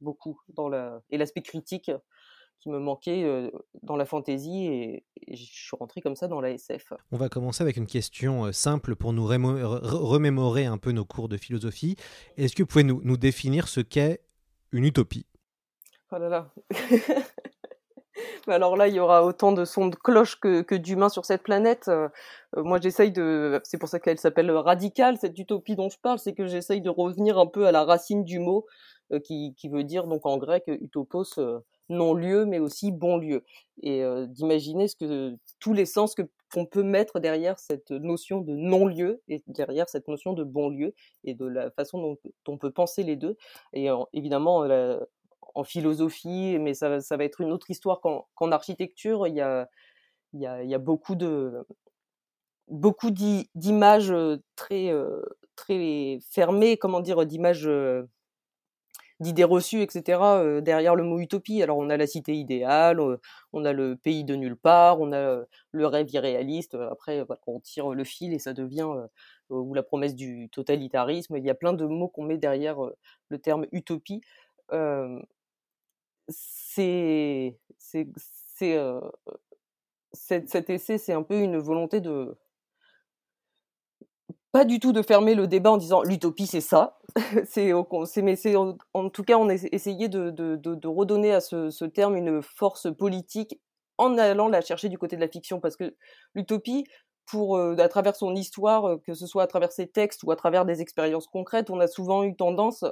beaucoup 0.00 0.40
dans 0.48 0.68
la 0.68 1.00
et 1.10 1.18
l'aspect 1.18 1.42
critique 1.42 1.92
qui 2.60 2.68
me 2.70 2.78
manquait 2.78 3.50
dans 3.82 3.96
la 3.96 4.04
fantaisie 4.04 4.66
et, 4.66 5.04
je 5.30 5.44
suis 5.44 5.76
rentré 5.78 6.00
comme 6.00 6.16
ça 6.16 6.26
dans 6.26 6.40
la 6.40 6.52
SF. 6.52 6.94
On 7.12 7.18
va 7.18 7.28
commencer 7.28 7.62
avec 7.62 7.76
une 7.76 7.86
question 7.86 8.50
simple 8.52 8.96
pour 8.96 9.12
nous 9.12 9.26
remémorer 9.26 10.64
un 10.64 10.78
peu 10.78 10.92
nos 10.92 11.04
cours 11.04 11.28
de 11.28 11.36
philosophie. 11.36 11.96
Est-ce 12.38 12.56
que 12.56 12.62
vous 12.62 12.66
pouvez 12.66 12.84
nous, 12.84 13.02
nous 13.04 13.18
définir 13.18 13.68
ce 13.68 13.80
qu'est 13.80 14.22
une 14.72 14.84
utopie? 14.84 15.26
Oh 16.10 16.16
là 16.16 16.28
là 16.28 16.52
Alors 18.46 18.76
là, 18.76 18.88
il 18.88 18.94
y 18.94 19.00
aura 19.00 19.24
autant 19.24 19.52
de 19.52 19.64
sons 19.64 19.88
de 19.88 19.96
cloche 19.96 20.40
que, 20.40 20.62
que 20.62 20.74
d'humains 20.74 21.08
sur 21.08 21.24
cette 21.24 21.42
planète. 21.42 21.90
moi, 22.56 22.80
j'essaye 22.80 23.12
de. 23.12 23.60
C'est 23.64 23.78
pour 23.78 23.88
ça 23.88 24.00
qu'elle 24.00 24.18
s'appelle 24.18 24.50
radicale, 24.50 25.18
cette 25.18 25.38
utopie 25.38 25.76
dont 25.76 25.88
je 25.88 25.98
parle, 26.00 26.18
c'est 26.18 26.34
que 26.34 26.46
j'essaye 26.46 26.80
de 26.80 26.90
revenir 26.90 27.38
un 27.38 27.46
peu 27.46 27.66
à 27.66 27.72
la 27.72 27.84
racine 27.84 28.24
du 28.24 28.38
mot, 28.38 28.66
qui, 29.24 29.54
qui, 29.56 29.68
veut 29.68 29.84
dire 29.84 30.06
donc 30.06 30.26
en 30.26 30.38
grec 30.38 30.64
utopos 30.66 31.38
non-lieu, 31.88 32.44
mais 32.44 32.58
aussi 32.58 32.92
bon-lieu. 32.92 33.44
Et 33.82 34.02
d'imaginer 34.28 34.88
ce 34.88 34.96
que 34.96 35.36
tous 35.60 35.72
les 35.72 35.86
sens 35.86 36.14
que 36.14 36.22
qu'on 36.52 36.66
peut 36.66 36.82
mettre 36.82 37.20
derrière 37.20 37.58
cette 37.58 37.90
notion 37.90 38.40
de 38.40 38.54
non-lieu 38.54 39.20
et 39.28 39.42
derrière 39.46 39.88
cette 39.88 40.08
notion 40.08 40.32
de 40.32 40.44
bon-lieu 40.44 40.94
et 41.24 41.34
de 41.34 41.46
la 41.46 41.70
façon 41.70 42.00
dont, 42.00 42.18
on 42.46 42.58
peut 42.58 42.70
penser 42.70 43.02
les 43.02 43.16
deux. 43.16 43.36
Et 43.72 43.88
évidemment, 44.12 44.66
en 45.54 45.64
philosophie, 45.64 46.58
mais 46.58 46.74
ça, 46.74 47.00
ça, 47.00 47.16
va 47.16 47.24
être 47.24 47.40
une 47.40 47.52
autre 47.52 47.70
histoire 47.70 48.00
qu'en 48.00 48.52
architecture. 48.52 49.26
Il 49.26 49.34
y 49.34 49.40
a, 49.40 49.68
y 50.32 50.46
a, 50.46 50.62
y 50.64 50.74
a 50.74 50.78
beaucoup 50.78 51.16
de 51.16 51.66
beaucoup 52.68 53.10
d'images 53.10 54.14
très 54.56 54.92
très 55.56 56.18
fermées, 56.30 56.76
comment 56.76 57.00
dire, 57.00 57.24
d'images 57.26 57.68
d'idées 59.20 59.44
reçues, 59.44 59.82
etc. 59.82 60.20
Euh, 60.22 60.60
derrière 60.60 60.94
le 60.94 61.04
mot 61.04 61.18
utopie. 61.20 61.62
Alors 61.62 61.78
on 61.78 61.90
a 61.90 61.96
la 61.96 62.06
cité 62.06 62.34
idéale, 62.34 63.00
euh, 63.00 63.16
on 63.52 63.64
a 63.64 63.72
le 63.72 63.96
pays 63.96 64.24
de 64.24 64.34
nulle 64.34 64.56
part, 64.56 65.00
on 65.00 65.12
a 65.12 65.16
euh, 65.16 65.44
le 65.72 65.86
rêve 65.86 66.10
irréaliste. 66.10 66.74
Après, 66.74 67.24
on 67.46 67.60
tire 67.60 67.90
le 67.90 68.04
fil 68.04 68.32
et 68.32 68.38
ça 68.38 68.52
devient 68.52 68.88
ou 69.50 69.74
la 69.74 69.82
promesse 69.82 70.14
du 70.14 70.48
totalitarisme. 70.50 71.36
Il 71.36 71.44
y 71.44 71.50
a 71.50 71.54
plein 71.54 71.72
de 71.72 71.86
mots 71.86 72.08
qu'on 72.08 72.24
met 72.24 72.38
derrière 72.38 72.78
le 73.28 73.38
terme 73.38 73.66
utopie. 73.72 74.20
c'est 76.28 77.56
c'est 77.78 78.08
cet, 80.12 80.48
cet 80.48 80.70
essai, 80.70 80.98
c'est 80.98 81.12
un 81.12 81.22
peu 81.22 81.38
une 81.40 81.58
volonté 81.58 82.00
de 82.00 82.36
pas 84.52 84.64
du 84.64 84.80
tout 84.80 84.92
de 84.92 85.02
fermer 85.02 85.34
le 85.34 85.46
débat 85.46 85.72
en 85.72 85.76
disant 85.76 86.02
l'utopie 86.02 86.46
c'est 86.46 86.60
ça. 86.60 86.98
c'est, 87.46 87.72
mais 88.22 88.36
c'est 88.36 88.56
en, 88.56 88.76
tout 89.10 89.24
cas 89.24 89.36
on 89.36 89.48
a 89.48 89.54
essayé 89.54 90.08
de, 90.08 90.88
redonner 90.88 91.32
à 91.32 91.40
ce, 91.40 91.84
terme 91.84 92.16
une 92.16 92.42
force 92.42 92.92
politique 92.94 93.60
en 93.98 94.16
allant 94.16 94.48
la 94.48 94.60
chercher 94.60 94.88
du 94.88 94.98
côté 94.98 95.16
de 95.16 95.20
la 95.20 95.28
fiction 95.28 95.60
parce 95.60 95.76
que 95.76 95.96
l'utopie, 96.34 96.84
pour 97.26 97.56
euh, 97.56 97.76
à 97.78 97.88
travers 97.88 98.16
son 98.16 98.34
histoire, 98.34 98.86
euh, 98.86 98.96
que 99.04 99.14
ce 99.14 99.26
soit 99.26 99.42
à 99.42 99.46
travers 99.46 99.72
ses 99.72 99.88
textes 99.88 100.22
ou 100.22 100.30
à 100.30 100.36
travers 100.36 100.64
des 100.64 100.80
expériences 100.80 101.26
concrètes, 101.26 101.68
on 101.68 101.80
a 101.80 101.88
souvent 101.88 102.22
eu 102.22 102.34
tendance 102.36 102.84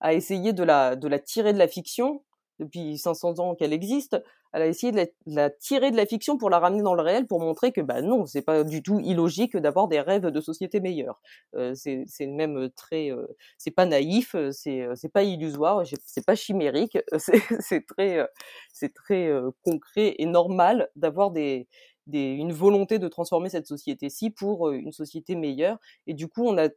à 0.00 0.14
essayer 0.14 0.52
de 0.52 0.62
la 0.62 0.96
tirer 1.18 1.52
de 1.52 1.58
la 1.58 1.68
fiction 1.68 2.22
depuis 2.58 2.98
500 2.98 3.38
ans 3.38 3.54
qu'elle 3.54 3.72
existe, 3.72 4.16
elle 4.52 4.62
a 4.62 4.66
essayé 4.66 4.92
de 4.92 4.96
la, 4.98 5.04
de 5.06 5.34
la, 5.34 5.50
tirer 5.50 5.90
de 5.90 5.96
la 5.96 6.06
fiction 6.06 6.38
pour 6.38 6.48
la 6.48 6.60
ramener 6.60 6.82
dans 6.82 6.94
le 6.94 7.02
réel, 7.02 7.26
pour 7.26 7.40
montrer 7.40 7.72
que 7.72 7.80
bah 7.80 8.02
non, 8.02 8.24
c'est 8.24 8.42
pas 8.42 8.62
du 8.62 8.82
tout 8.82 9.00
illogique 9.00 9.56
d'avoir 9.56 9.88
des 9.88 10.00
rêves 10.00 10.26
de 10.26 10.40
société 10.40 10.80
meilleure. 10.80 11.20
Euh, 11.56 11.74
c'est 11.74 12.26
même 12.26 12.70
très, 12.76 13.10
euh, 13.10 13.26
c'est 13.58 13.72
pas 13.72 13.84
naïf, 13.84 14.36
c'est 14.52 14.86
c'est 14.94 15.12
pas 15.12 15.24
illusoire, 15.24 15.82
c'est 16.04 16.24
pas 16.24 16.36
chimérique, 16.36 16.98
c'est 17.60 17.84
très 17.86 18.26
c'est 18.72 18.94
très 18.94 19.26
euh, 19.26 19.50
concret 19.64 20.14
et 20.18 20.26
normal 20.26 20.88
d'avoir 20.94 21.32
des, 21.32 21.66
des 22.06 22.30
une 22.30 22.52
volonté 22.52 23.00
de 23.00 23.08
transformer 23.08 23.48
cette 23.48 23.66
société-ci 23.66 24.30
pour 24.30 24.70
une 24.70 24.92
société 24.92 25.34
meilleure. 25.34 25.78
Et 26.06 26.14
du 26.14 26.28
coup, 26.28 26.46
on 26.46 26.56
a 26.58 26.68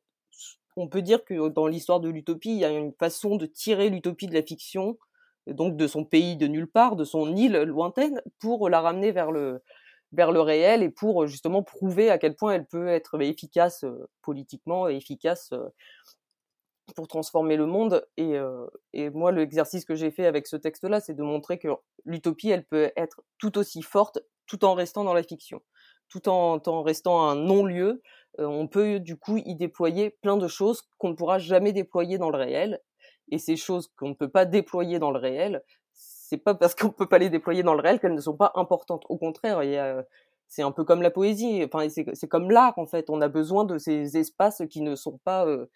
on 0.78 0.88
peut 0.88 1.02
dire 1.02 1.26
que 1.26 1.50
dans 1.50 1.68
l'histoire 1.68 2.00
de 2.00 2.10
l'utopie, 2.10 2.52
il 2.52 2.60
y 2.60 2.66
a 2.66 2.70
une 2.70 2.94
façon 2.94 3.36
de 3.36 3.46
tirer 3.48 3.90
l'utopie 3.90 4.28
de 4.28 4.34
la 4.34 4.44
fiction 4.44 4.98
donc 5.54 5.77
de 5.77 5.88
son 5.88 6.04
pays 6.06 6.36
de 6.36 6.48
nulle 6.48 6.68
part, 6.68 6.96
de 6.96 7.04
son 7.04 7.36
île 7.36 7.58
lointaine, 7.63 8.22
pour 8.39 8.70
la 8.70 8.82
ramener 8.82 9.12
vers 9.12 9.32
le, 9.32 9.62
vers 10.12 10.32
le 10.32 10.42
réel 10.42 10.84
et 10.84 10.89
pour 10.89 11.27
justement 11.27 11.63
prouver 11.63 12.10
à 12.10 12.18
quel 12.18 12.36
point 12.36 12.54
elle 12.54 12.66
peut 12.66 12.88
être 12.88 13.20
efficace 13.22 13.84
euh, 13.84 14.10
politiquement 14.22 14.88
et 14.88 14.96
efficace 14.96 15.51
euh, 15.54 15.68
pour 16.96 17.08
transformer 17.08 17.58
le 17.58 17.66
monde. 17.66 18.06
Et, 18.16 18.38
euh, 18.38 18.66
et 18.94 19.10
moi, 19.10 19.32
l'exercice 19.32 19.86
que 19.86 19.96
j'ai 19.96 20.12
fait 20.12 20.25
avec 20.25 20.48
ce 20.48 20.56
texte-là, 20.56 21.01
c'est 21.01 21.13
de 21.13 21.24
montrer 21.24 21.60
que 21.60 21.68
l'utopie, 22.06 22.50
elle 22.50 22.66
peut 22.66 22.92
être 22.96 23.22
tout 23.38 23.58
aussi 23.58 23.82
forte 23.82 24.20
tout 24.46 24.63
en 24.63 24.75
restant 24.75 25.04
dans 25.04 25.13
la 25.13 25.24
fiction, 25.24 25.62
tout 26.08 26.30
en 26.30 26.82
restant 26.82 27.27
un 27.27 27.36
non-lieu. 27.36 28.01
on 28.38 28.70
peut 28.70 29.01
du 29.01 29.18
coup 29.18 29.36
y 29.36 29.56
déployer 29.56 30.12
plein 30.22 30.38
de 30.38 30.48
choses 30.48 30.84
qu'on 30.98 31.10
ne 31.10 31.16
pourra 31.16 31.38
jamais 31.38 31.74
déployer 31.74 32.18
dans 32.18 32.30
le 32.30 32.38
réel 32.38 32.80
et 33.30 33.38
ces 33.38 33.56
choses 33.56 33.92
qu'on 33.98 34.10
ne 34.10 34.14
peut 34.14 34.30
pas 34.30 34.46
déployer 34.46 35.00
dans 35.00 35.12
le 35.12 35.20
réel, 35.20 35.64
c'est 35.94 36.38
pas 36.38 36.56
parce 36.56 36.76
qu'on 36.76 36.90
peut 36.90 37.08
pas 37.08 37.18
les 37.18 37.30
déployer 37.30 37.64
dans 37.64 37.74
le 37.74 37.82
réel 37.82 38.00
qu'elles 38.00 38.14
ne 38.14 38.22
sont 38.22 38.36
pas 38.36 38.52
importantes. 38.56 39.04
Au 39.10 39.18
contraire, 39.18 39.64
il 39.64 39.72
y 39.72 39.78
a, 39.78 40.06
c'est 40.48 40.62
un 40.62 40.72
peu 40.72 40.84
comme 40.84 41.02
la 41.02 41.12
poésie. 41.12 41.64
Enfin, 41.64 41.88
c'est 41.90 42.28
comme 42.28 42.52
l'art 42.52 42.78
en 42.78 42.86
fait. 42.86 43.10
On 43.10 43.22
a 43.22 43.28
besoin 43.28 43.66
de 43.66 43.78
ces 43.78 44.18
espaces 44.18 44.62
qui 44.70 44.82
ne 44.82 44.96
sont 44.96 45.20
pas 45.24 45.46
euh, 45.46 45.68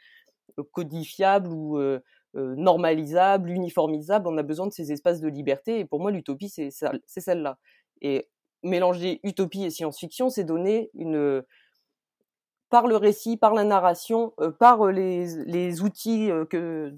codifiables 0.71 1.49
ou 1.49 1.77
euh, 1.77 1.99
euh, 2.35 2.55
normalisables, 2.55 3.49
uniformisables. 3.49 4.27
On 4.27 4.37
a 4.37 4.43
besoin 4.43 4.67
de 4.67 4.73
ces 4.73 4.91
espaces 4.91 5.21
de 5.21 5.27
liberté. 5.27 5.79
Et 5.79 5.85
pour 5.85 5.99
moi, 5.99 6.11
l'utopie, 6.11 6.49
c'est 6.49 6.69
celle-là. 6.71 7.57
Et 8.01 8.29
mélanger 8.63 9.19
utopie 9.23 9.63
et 9.63 9.69
science-fiction, 9.69 10.29
c'est 10.29 10.43
donner 10.43 10.89
une 10.93 11.43
par 12.71 12.87
le 12.87 12.95
récit, 12.95 13.37
par 13.37 13.53
la 13.53 13.65
narration, 13.65 14.33
euh, 14.39 14.49
par 14.49 14.87
euh, 14.87 14.91
les, 14.91 15.43
les, 15.43 15.81
outils 15.81 16.31
euh, 16.31 16.45
que, 16.45 16.89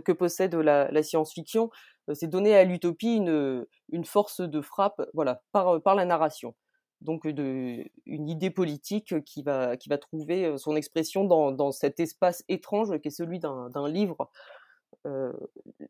que 0.00 0.12
possède 0.12 0.54
la, 0.54 1.02
science-fiction, 1.02 1.70
c'est 2.12 2.28
donner 2.28 2.54
à 2.54 2.64
l'utopie 2.64 3.16
une, 3.16 3.66
une 3.90 4.04
force 4.04 4.40
de 4.40 4.60
frappe, 4.60 5.02
voilà, 5.14 5.42
par, 5.50 5.80
par 5.80 5.94
la 5.94 6.04
narration. 6.04 6.54
Donc 7.00 7.26
de, 7.26 7.84
une 8.06 8.28
idée 8.28 8.50
politique 8.50 9.24
qui 9.24 9.42
va, 9.42 9.76
qui 9.76 9.88
va 9.88 9.98
trouver 9.98 10.56
son 10.58 10.76
expression 10.76 11.24
dans, 11.24 11.50
dans 11.50 11.72
cet 11.72 11.98
espace 11.98 12.44
étrange 12.48 13.00
qui 13.00 13.08
est 13.08 13.12
celui 13.12 13.38
d'un 13.40 13.88
livre. 13.88 14.30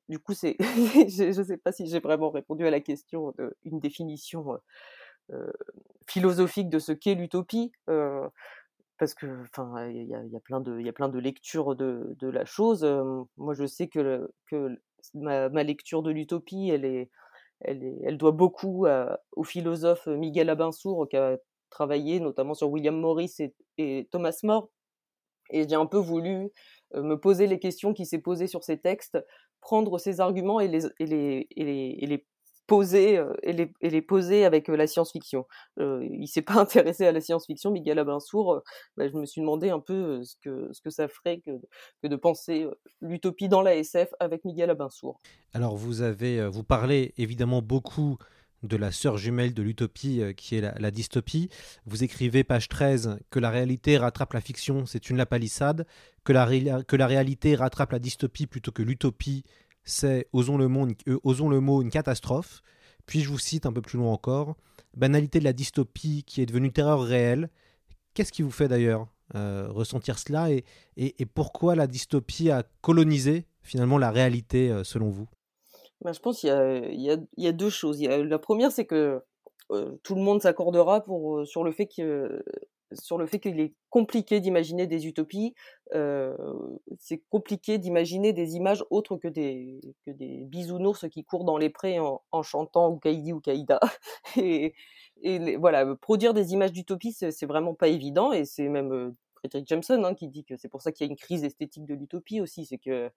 Du 0.09 0.19
coup, 0.19 0.35
je 0.43 1.39
ne 1.39 1.45
sais 1.45 1.57
pas 1.57 1.73
si 1.73 1.87
j'ai 1.87 2.01
vraiment 2.01 2.31
répondu 2.31 2.67
à 2.67 2.71
la 2.71 2.81
question 2.81 3.35
d'une 3.65 3.81
définition 3.81 4.59
philosophique 6.07 6.69
de 6.69 6.79
ce 6.79 6.93
qu'est 6.93 7.15
l'utopie. 7.15 7.73
Parce 9.03 9.15
que 9.15 9.27
enfin 9.43 9.89
il 9.89 10.07
y 10.07 10.15
a, 10.15 10.41
plein 10.45 10.61
de 10.61 10.79
il 10.79 10.87
y 10.87 10.89
a 10.89 10.93
plein 10.93 11.09
de 11.09 11.19
lectures 11.19 11.75
de, 11.75 12.17
la 12.21 12.45
chose 12.45 12.87
moi 13.37 13.53
je 13.53 13.67
sais 13.67 13.89
que 13.89 14.31
que 14.47 14.79
ma, 15.13 15.49
lecture 15.65 16.05
de 16.05 16.13
l'utopie 16.13 16.69
elle 16.69 16.85
est 16.85 17.11
elle 17.63 17.83
est 17.83 17.99
elle 18.05 18.17
doit 18.17 18.31
beaucoup 18.31 18.87
au 19.33 19.43
philosophe 19.43 20.07
Miguel 20.07 20.49
Abinsour 20.49 21.09
qui 21.09 21.17
a 21.17 21.37
travaillé 21.69 22.21
notamment 22.21 22.55
sur 22.55 22.71
William 22.71 22.97
Morris 22.97 23.35
et, 23.41 23.57
et 23.77 24.09
Thomas 24.13 24.39
More. 24.45 24.69
Et 25.51 25.69
j'ai 25.69 25.75
un 25.75 25.87
peu 25.87 25.99
voulu 25.99 26.51
me 26.95 27.17
poser 27.17 27.49
les 27.49 27.59
questions 27.59 27.95
qui 27.95 28.07
s'est 28.07 28.21
posées 28.21 28.47
sur 28.47 28.63
ces 28.63 28.79
textes 28.79 29.19
prendre 29.61 29.99
ces 29.99 30.21
arguments 30.21 30.61
et 30.61 30.69
les 30.69 30.87
et 31.01 31.07
les, 31.07 31.49
et 31.57 31.65
les, 31.65 31.97
et 31.99 32.07
les 32.07 32.25
poser 32.67 33.19
euh, 33.19 33.33
et, 33.43 33.53
les, 33.91 34.03
poser 34.03 34.45
avec 34.45 34.69
euh, 34.69 34.77
la 34.77 34.87
science-fiction. 34.87 35.47
Euh, 35.79 36.07
il 36.11 36.29
s'est 36.29 36.43
pas 36.43 36.55
intéressé 36.61 37.07
à 37.07 37.13
la 37.13 37.21
science-fiction, 37.21 37.71
Miguel 37.71 37.99
Abinsour. 37.99 38.63
Bah, 38.97 39.09
je 39.09 39.17
me 39.17 39.27
suis 39.27 39.41
demandé 39.41 39.71
un 39.71 39.81
peu 39.81 40.23
ce 40.23 40.37
que 40.81 40.91
ça 40.91 41.09
ferait 41.09 41.41
que, 41.41 41.51
de 42.07 42.17
penser 42.17 42.67
l'utopie 43.01 43.49
dans 43.49 43.63
la 43.63 43.75
SF 43.77 44.11
avec 44.21 44.45
Miguel 44.45 44.71
Abinsour. 44.71 45.21
Alors 45.55 45.77
vous 45.77 46.03
avez 46.03 46.47
vous 46.49 46.65
parlez 46.65 47.15
évidemment 47.17 47.63
beaucoup 47.63 48.19
de 48.63 48.77
la 48.77 48.93
sœur 48.93 49.17
jumelle 49.19 49.55
de 49.55 49.63
l'utopie 49.63 50.23
qui 50.37 50.57
est 50.57 50.61
la, 50.61 50.91
dystopie. 50.91 51.49
Vous 51.87 52.05
écrivez 52.05 52.45
page 52.45 52.69
13 52.69 53.19
que 53.31 53.41
la 53.41 53.51
réalité 53.51 53.99
rattrape 53.99 54.33
la 54.33 54.41
fiction, 54.41 54.87
c'est 54.87 55.11
une 55.11 55.17
la 55.17 55.27
palissade, 55.27 55.87
que 56.25 56.33
la, 56.33 56.83
que 56.83 56.97
la 56.97 57.07
réalité 57.07 57.55
rattrape 57.57 57.93
la 57.93 57.99
dystopie 57.99 58.47
plutôt 58.47 58.71
que 58.71 58.83
l'utopie, 58.83 59.45
c'est, 59.85 60.29
osons 60.33 60.57
le, 60.57 60.69
mot, 60.69 60.87
euh, 61.09 61.19
osons 61.25 61.49
le 61.49 61.61
mot, 61.61 61.83
une 61.83 61.91
catastrophe. 61.91 62.63
Puis 63.07 63.21
je 63.21 63.29
vous 63.29 63.39
cite 63.39 63.67
un 63.67 63.73
peu 63.73 63.83
plus 63.83 63.99
loin 63.99 64.13
encore, 64.13 64.57
banalité 64.97 65.39
de 65.39 65.45
la 65.45 65.53
dystopie 65.53 66.25
qui 66.25 66.41
est 66.41 66.47
devenue 66.47 66.73
terreur 66.73 67.03
réelle. 67.03 67.51
Qu'est-ce 68.15 68.33
qui 68.33 68.43
vous 68.43 68.51
fait 68.51 68.69
d'ailleurs 68.69 69.09
euh, 69.35 69.69
ressentir 69.71 70.19
cela 70.19 70.51
et, 70.51 70.65
pourquoi 71.35 71.75
la 71.75 71.87
dystopie 71.87 72.51
a 72.51 72.65
colonisé 72.81 73.47
finalement 73.63 73.99
la 73.99 74.11
réalité 74.11 74.71
euh, 74.71 74.85
selon 74.85 75.09
vous? 75.09 75.27
Ben, 76.03 76.13
Je 76.13 76.21
pense 76.21 76.41
qu'il 76.41 76.51
y, 76.51 77.47
a, 77.47 77.53
deux 77.53 77.71
choses. 77.71 78.01
La 78.03 78.39
première, 78.39 78.71
c'est 78.71 78.87
que 78.87 79.21
tout 80.03 80.15
le 80.15 80.21
monde 80.21 80.43
s'accordera 80.43 81.03
pour 81.03 81.47
sur 81.47 81.65
le 81.65 81.73
fait 81.73 81.87
que 81.87 82.45
sur 82.95 83.19
le 83.19 83.27
fait 83.27 83.39
qu'il 83.39 83.61
est 83.61 83.75
compliqué 83.91 84.41
d'imaginer 84.41 84.87
des 84.87 85.07
utopies, 85.07 85.55
euh, 85.95 86.37
c'est 86.99 87.23
compliqué 87.31 87.79
d'imaginer 87.79 88.33
des 88.33 88.57
images 88.57 88.85
autres 88.91 89.17
que 89.17 89.29
des, 89.29 89.81
que 90.07 90.11
des 90.11 90.45
bisounours 90.45 91.09
qui 91.11 91.25
courent 91.25 91.45
dans 91.45 91.59
les 91.59 91.71
prés 91.71 91.99
en, 92.01 92.43
chantant 92.43 92.91
ou 92.91 92.99
Kaidi 92.99 93.33
ou 93.33 93.41
Kaïda. 93.41 93.81
Et, 95.25 95.57
voilà, 95.57 95.95
produire 95.97 96.35
des 96.35 96.53
images 96.53 96.73
d'utopie, 96.73 97.13
c'est 97.13 97.47
vraiment 97.47 97.75
pas 97.75 97.87
évident, 97.89 98.33
et 98.33 98.45
c'est 98.45 98.69
même 98.69 98.93
euh, 98.93 99.15
Frederick 99.37 99.69
Jameson 99.69 100.03
hein, 100.03 100.15
qui 100.15 100.27
dit 100.27 100.45
que 100.45 100.57
c'est 100.57 100.69
pour 100.69 100.83
ça 100.83 100.91
qu'il 100.91 101.07
y 101.07 101.09
a 101.09 101.11
une 101.11 101.17
crise 101.17 101.45
esthétique 101.45 101.85
de 101.85 101.95
l'utopie 101.95 102.41
aussi, 102.41 102.65
c'est 102.65 102.79
que 102.79 103.11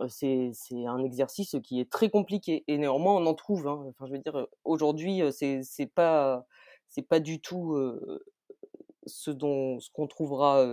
euh, 0.00 0.08
c'est 0.08 0.52
un 0.86 1.02
exercice 1.02 1.56
qui 1.62 1.80
est 1.80 1.90
très 1.90 2.10
compliqué 2.10 2.64
et 2.68 2.76
néanmoins 2.76 3.14
on 3.14 3.26
en 3.26 3.34
trouve. 3.34 3.66
Hein. 3.66 3.82
Enfin, 3.88 4.06
je 4.06 4.12
veux 4.12 4.18
dire, 4.18 4.46
aujourd'hui, 4.64 5.22
c'est 5.32 5.90
pas 5.94 6.46
c'est 6.88 7.02
pas 7.08 7.20
du 7.20 7.40
tout 7.40 7.74
ce 9.06 9.30
dont 9.30 9.80
ce 9.80 9.90
qu'on 9.90 10.06
trouvera 10.06 10.64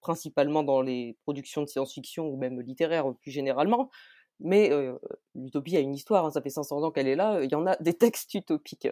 principalement 0.00 0.62
dans 0.62 0.82
les 0.82 1.16
productions 1.24 1.62
de 1.62 1.68
science-fiction 1.68 2.26
ou 2.28 2.36
même 2.36 2.60
littéraires 2.60 3.12
plus 3.20 3.30
généralement. 3.30 3.90
Mais 4.40 4.70
euh, 4.70 4.96
l'utopie 5.34 5.76
a 5.76 5.80
une 5.80 5.94
histoire, 5.94 6.26
hein, 6.26 6.30
ça 6.30 6.42
fait 6.42 6.50
500 6.50 6.82
ans 6.82 6.90
qu'elle 6.90 7.08
est 7.08 7.16
là, 7.16 7.40
il 7.42 7.50
y 7.50 7.54
en 7.54 7.66
a 7.66 7.76
des 7.76 7.94
textes 7.98 8.34
utopiques. 8.34 8.88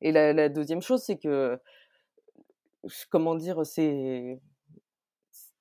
Et 0.00 0.12
la, 0.12 0.32
la 0.32 0.48
deuxième 0.48 0.82
chose, 0.82 1.02
c'est 1.02 1.16
que, 1.16 1.58
comment 3.10 3.34
dire, 3.34 3.64
c'est, 3.64 4.38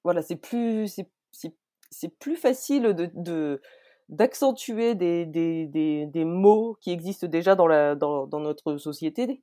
voilà, 0.03 0.21
c'est 0.21 0.35
plus, 0.35 0.99
c'est 1.31 2.19
plus 2.19 2.35
facile 2.35 2.93
de, 2.93 3.09
de 3.13 3.61
d'accentuer 4.09 4.93
des, 4.93 5.25
des, 5.25 5.67
des, 5.67 6.05
des, 6.05 6.25
mots 6.25 6.77
qui 6.81 6.91
existent 6.91 7.27
déjà 7.27 7.55
dans, 7.55 7.67
la, 7.67 7.95
dans, 7.95 8.27
dans 8.27 8.41
notre 8.41 8.75
société 8.75 9.41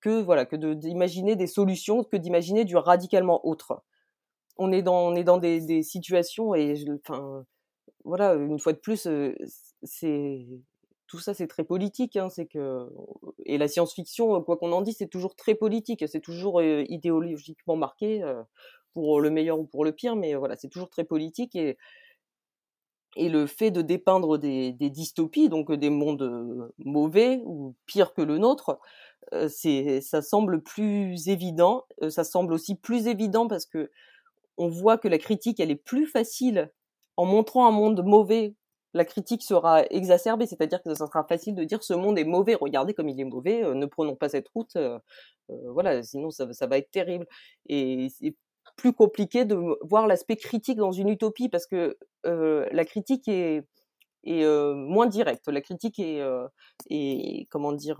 que 0.00 0.22
voilà 0.22 0.46
que 0.46 0.56
d'imaginer 0.56 1.36
des 1.36 1.46
solutions, 1.46 2.04
que 2.04 2.16
d'imaginer 2.16 2.64
du 2.64 2.76
radicalement 2.76 3.46
autre. 3.46 3.82
On 4.56 4.72
est 4.72 4.82
dans 4.82 5.12
on 5.12 5.14
est 5.14 5.24
dans 5.24 5.38
des, 5.38 5.82
situations 5.82 6.54
et 6.54 6.74
enfin 7.00 7.44
voilà 8.04 8.34
une 8.34 8.58
fois 8.58 8.72
de 8.72 8.78
plus 8.78 9.06
euh, 9.06 9.34
c'est 9.82 10.46
tout 11.06 11.18
ça 11.18 11.34
c'est 11.34 11.46
très 11.46 11.64
politique 11.64 12.16
hein, 12.16 12.28
c'est 12.28 12.46
que 12.46 12.88
et 13.44 13.58
la 13.58 13.68
science-fiction 13.68 14.42
quoi 14.42 14.56
qu'on 14.56 14.72
en 14.72 14.82
dise 14.82 14.96
c'est 14.98 15.08
toujours 15.08 15.36
très 15.36 15.54
politique 15.54 16.04
c'est 16.08 16.20
toujours 16.20 16.60
euh, 16.60 16.84
idéologiquement 16.88 17.76
marqué 17.76 18.22
euh, 18.22 18.42
pour 18.94 19.20
le 19.20 19.30
meilleur 19.30 19.58
ou 19.58 19.64
pour 19.64 19.84
le 19.84 19.92
pire 19.92 20.16
mais 20.16 20.34
voilà 20.34 20.56
c'est 20.56 20.68
toujours 20.68 20.90
très 20.90 21.04
politique 21.04 21.54
et 21.56 21.76
et 23.16 23.28
le 23.28 23.46
fait 23.46 23.70
de 23.70 23.82
dépeindre 23.82 24.38
des, 24.38 24.72
des 24.72 24.90
dystopies 24.90 25.48
donc 25.48 25.72
des 25.72 25.90
mondes 25.90 26.70
mauvais 26.78 27.40
ou 27.44 27.74
pires 27.86 28.12
que 28.14 28.22
le 28.22 28.38
nôtre 28.38 28.78
c'est 29.48 30.00
ça 30.00 30.22
semble 30.22 30.62
plus 30.62 31.28
évident. 31.28 31.84
ça 32.08 32.24
semble 32.24 32.52
aussi 32.52 32.74
plus 32.74 33.06
évident 33.06 33.48
parce 33.48 33.66
que 33.66 33.90
on 34.56 34.68
voit 34.68 34.98
que 34.98 35.08
la 35.08 35.18
critique 35.18 35.60
elle 35.60 35.70
est 35.70 35.76
plus 35.76 36.06
facile 36.06 36.70
en 37.16 37.26
montrant 37.26 37.66
un 37.66 37.70
monde 37.70 38.02
mauvais 38.04 38.54
la 38.94 39.04
critique 39.04 39.42
sera 39.42 39.84
exacerbée, 39.90 40.46
c'est-à-dire 40.46 40.82
que 40.82 40.94
ça 40.94 41.06
sera 41.06 41.24
facile 41.24 41.54
de 41.54 41.64
dire 41.64 41.82
ce 41.82 41.94
monde 41.94 42.18
est 42.18 42.24
mauvais, 42.24 42.54
regardez 42.54 42.94
comme 42.94 43.08
il 43.08 43.20
est 43.20 43.24
mauvais, 43.24 43.62
euh, 43.64 43.74
ne 43.74 43.86
prenons 43.86 44.16
pas 44.16 44.28
cette 44.28 44.48
route, 44.48 44.76
euh, 44.76 44.98
euh, 45.50 45.72
voilà, 45.72 46.02
sinon 46.02 46.30
ça, 46.30 46.46
va 46.66 46.78
être 46.78 46.90
terrible. 46.90 47.26
Et 47.68 48.08
c'est 48.18 48.34
plus 48.76 48.92
compliqué 48.92 49.44
de 49.44 49.56
voir 49.82 50.06
l'aspect 50.06 50.36
critique 50.36 50.78
dans 50.78 50.92
une 50.92 51.08
utopie 51.08 51.48
parce 51.48 51.66
que 51.66 51.96
la 52.24 52.84
critique 52.84 53.28
est, 53.28 53.64
est 54.24 54.44
moins 54.74 55.06
directe, 55.06 55.48
la 55.48 55.60
critique 55.60 55.98
est, 55.98 56.22
est 56.90 57.46
comment 57.50 57.72
dire, 57.72 57.98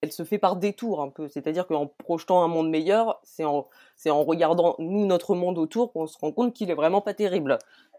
elle 0.00 0.12
se 0.12 0.24
fait 0.24 0.38
par 0.38 0.56
détour 0.56 1.02
un 1.02 1.10
peu, 1.10 1.28
c'est-à-dire 1.28 1.66
qu'en 1.66 1.86
projetant 1.86 2.42
un 2.42 2.48
monde 2.48 2.70
meilleur, 2.70 3.20
c'est 3.24 3.44
en, 3.44 3.64
regardant 4.24 4.76
nous 4.78 5.06
notre 5.06 5.34
monde 5.34 5.58
autour 5.58 5.92
qu'on 5.92 6.06
se 6.06 6.16
rend 6.18 6.32
compte 6.32 6.54
qu'il 6.54 6.70
est 6.70 6.74
vraiment 6.74 7.00
pas 7.00 7.14
terrible. 7.14 7.58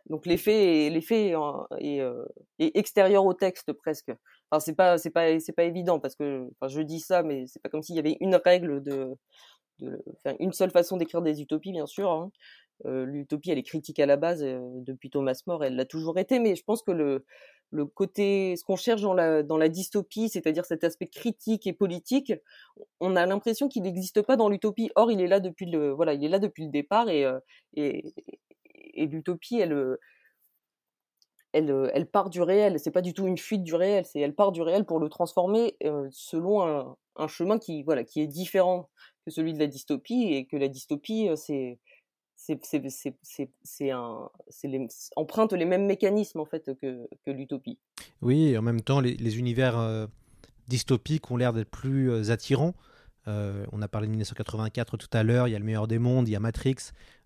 Donc 0.09 0.25
l'effet 0.25 0.89
l'effet 0.89 1.33
est, 1.79 2.01
euh, 2.01 2.25
est, 2.57 2.75
extérieur 2.77 3.25
au 3.25 3.33
texte 3.33 3.73
presque. 3.73 4.11
Enfin 4.49 4.59
c'est 4.59 4.75
pas 4.75 4.97
c'est 4.97 5.11
pas 5.11 5.39
c'est 5.39 5.51
pas 5.53 5.65
évident 5.65 5.99
parce 5.99 6.15
que 6.15 6.49
je 6.67 6.81
dis 6.81 6.99
ça 6.99 7.21
mais 7.21 7.45
c'est 7.47 7.61
pas 7.61 7.69
comme 7.69 7.83
s'il 7.83 7.95
y 7.95 7.99
avait 7.99 8.17
une 8.21 8.35
règle 8.35 8.81
de, 8.81 9.15
une 10.39 10.53
seule 10.53 10.71
façon 10.71 10.97
d'écrire 10.97 11.21
des 11.21 11.41
utopies 11.41 11.71
bien 11.73 11.85
sûr. 11.85 12.09
Hein. 12.09 12.31
Euh, 12.85 13.05
l'utopie 13.05 13.51
elle 13.51 13.57
est 13.57 13.63
critique 13.63 13.99
à 13.99 14.05
la 14.05 14.15
base 14.15 14.41
euh, 14.41 14.61
depuis 14.85 15.09
Thomas 15.09 15.37
More 15.47 15.65
elle 15.65 15.75
l'a 15.75 15.83
toujours 15.83 16.17
été 16.17 16.39
mais 16.39 16.55
je 16.55 16.63
pense 16.63 16.81
que 16.81 16.91
le 16.91 17.25
le 17.71 17.85
côté 17.85 18.55
ce 18.55 18.63
qu'on 18.63 18.75
cherche 18.75 19.01
dans 19.01 19.13
la 19.13 19.43
dans 19.43 19.57
la 19.57 19.69
dystopie 19.69 20.29
c'est-à-dire 20.29 20.65
cet 20.65 20.83
aspect 20.83 21.07
critique 21.07 21.67
et 21.67 21.73
politique 21.73 22.33
on 22.99 23.15
a 23.15 23.25
l'impression 23.25 23.67
qu'il 23.67 23.83
n'existe 23.83 24.21
pas 24.21 24.37
dans 24.37 24.49
l'utopie 24.49 24.91
or 24.95 25.11
il 25.11 25.21
est 25.21 25.27
là 25.27 25.39
depuis 25.39 25.67
le 25.67 25.91
voilà 25.91 26.13
il 26.13 26.23
est 26.23 26.29
là 26.29 26.39
depuis 26.39 26.65
le 26.65 26.71
départ 26.71 27.09
et 27.09 27.25
et, 27.75 28.13
et 28.93 29.07
l'utopie, 29.07 29.59
elle, 29.59 29.73
euh, 29.73 29.99
elle, 31.53 31.71
euh, 31.71 31.89
elle 31.93 32.07
part 32.07 32.29
du 32.29 32.41
réel. 32.41 32.79
C'est 32.79 32.91
pas 32.91 33.01
du 33.01 33.13
tout 33.13 33.27
une 33.27 33.37
fuite 33.37 33.63
du 33.63 33.75
réel. 33.75 34.05
C'est 34.05 34.19
elle 34.19 34.35
part 34.35 34.51
du 34.51 34.61
réel 34.61 34.85
pour 34.85 34.99
le 34.99 35.09
transformer 35.09 35.75
euh, 35.83 36.07
selon 36.11 36.63
un, 36.63 36.95
un, 37.15 37.27
chemin 37.27 37.59
qui, 37.59 37.83
voilà, 37.83 38.03
qui 38.03 38.21
est 38.21 38.27
différent 38.27 38.89
que 39.25 39.31
celui 39.31 39.53
de 39.53 39.59
la 39.59 39.67
dystopie 39.67 40.33
et 40.33 40.45
que 40.45 40.57
la 40.57 40.67
dystopie, 40.67 41.29
c'est 41.35 41.79
c'est 42.41 43.91
un, 43.91 44.29
les, 44.63 44.87
emprunte 45.15 45.53
les 45.53 45.65
mêmes 45.65 45.85
mécanismes 45.85 46.39
en 46.39 46.45
fait 46.45 46.71
que, 46.81 47.07
que 47.25 47.31
l'utopie. 47.31 47.77
Oui, 48.21 48.47
et 48.47 48.57
en 48.57 48.61
même 48.61 48.81
temps, 48.81 49.01
les, 49.01 49.37
univers 49.37 50.07
dystopiques 50.67 51.29
ont 51.31 51.37
l'air 51.37 51.53
d'être 51.53 51.69
plus 51.69 52.31
attirants. 52.31 52.73
Euh, 53.29 53.65
on 53.71 53.81
a 53.81 53.87
parlé 53.87 54.07
de 54.07 54.11
1984 54.11 54.97
tout 54.97 55.07
à 55.13 55.23
l'heure, 55.23 55.47
il 55.47 55.51
y 55.51 55.55
a 55.55 55.59
Le 55.59 55.65
meilleur 55.65 55.87
des 55.87 55.99
mondes, 55.99 56.27
il 56.27 56.31
y 56.31 56.35
a 56.35 56.39
Matrix. 56.39 56.75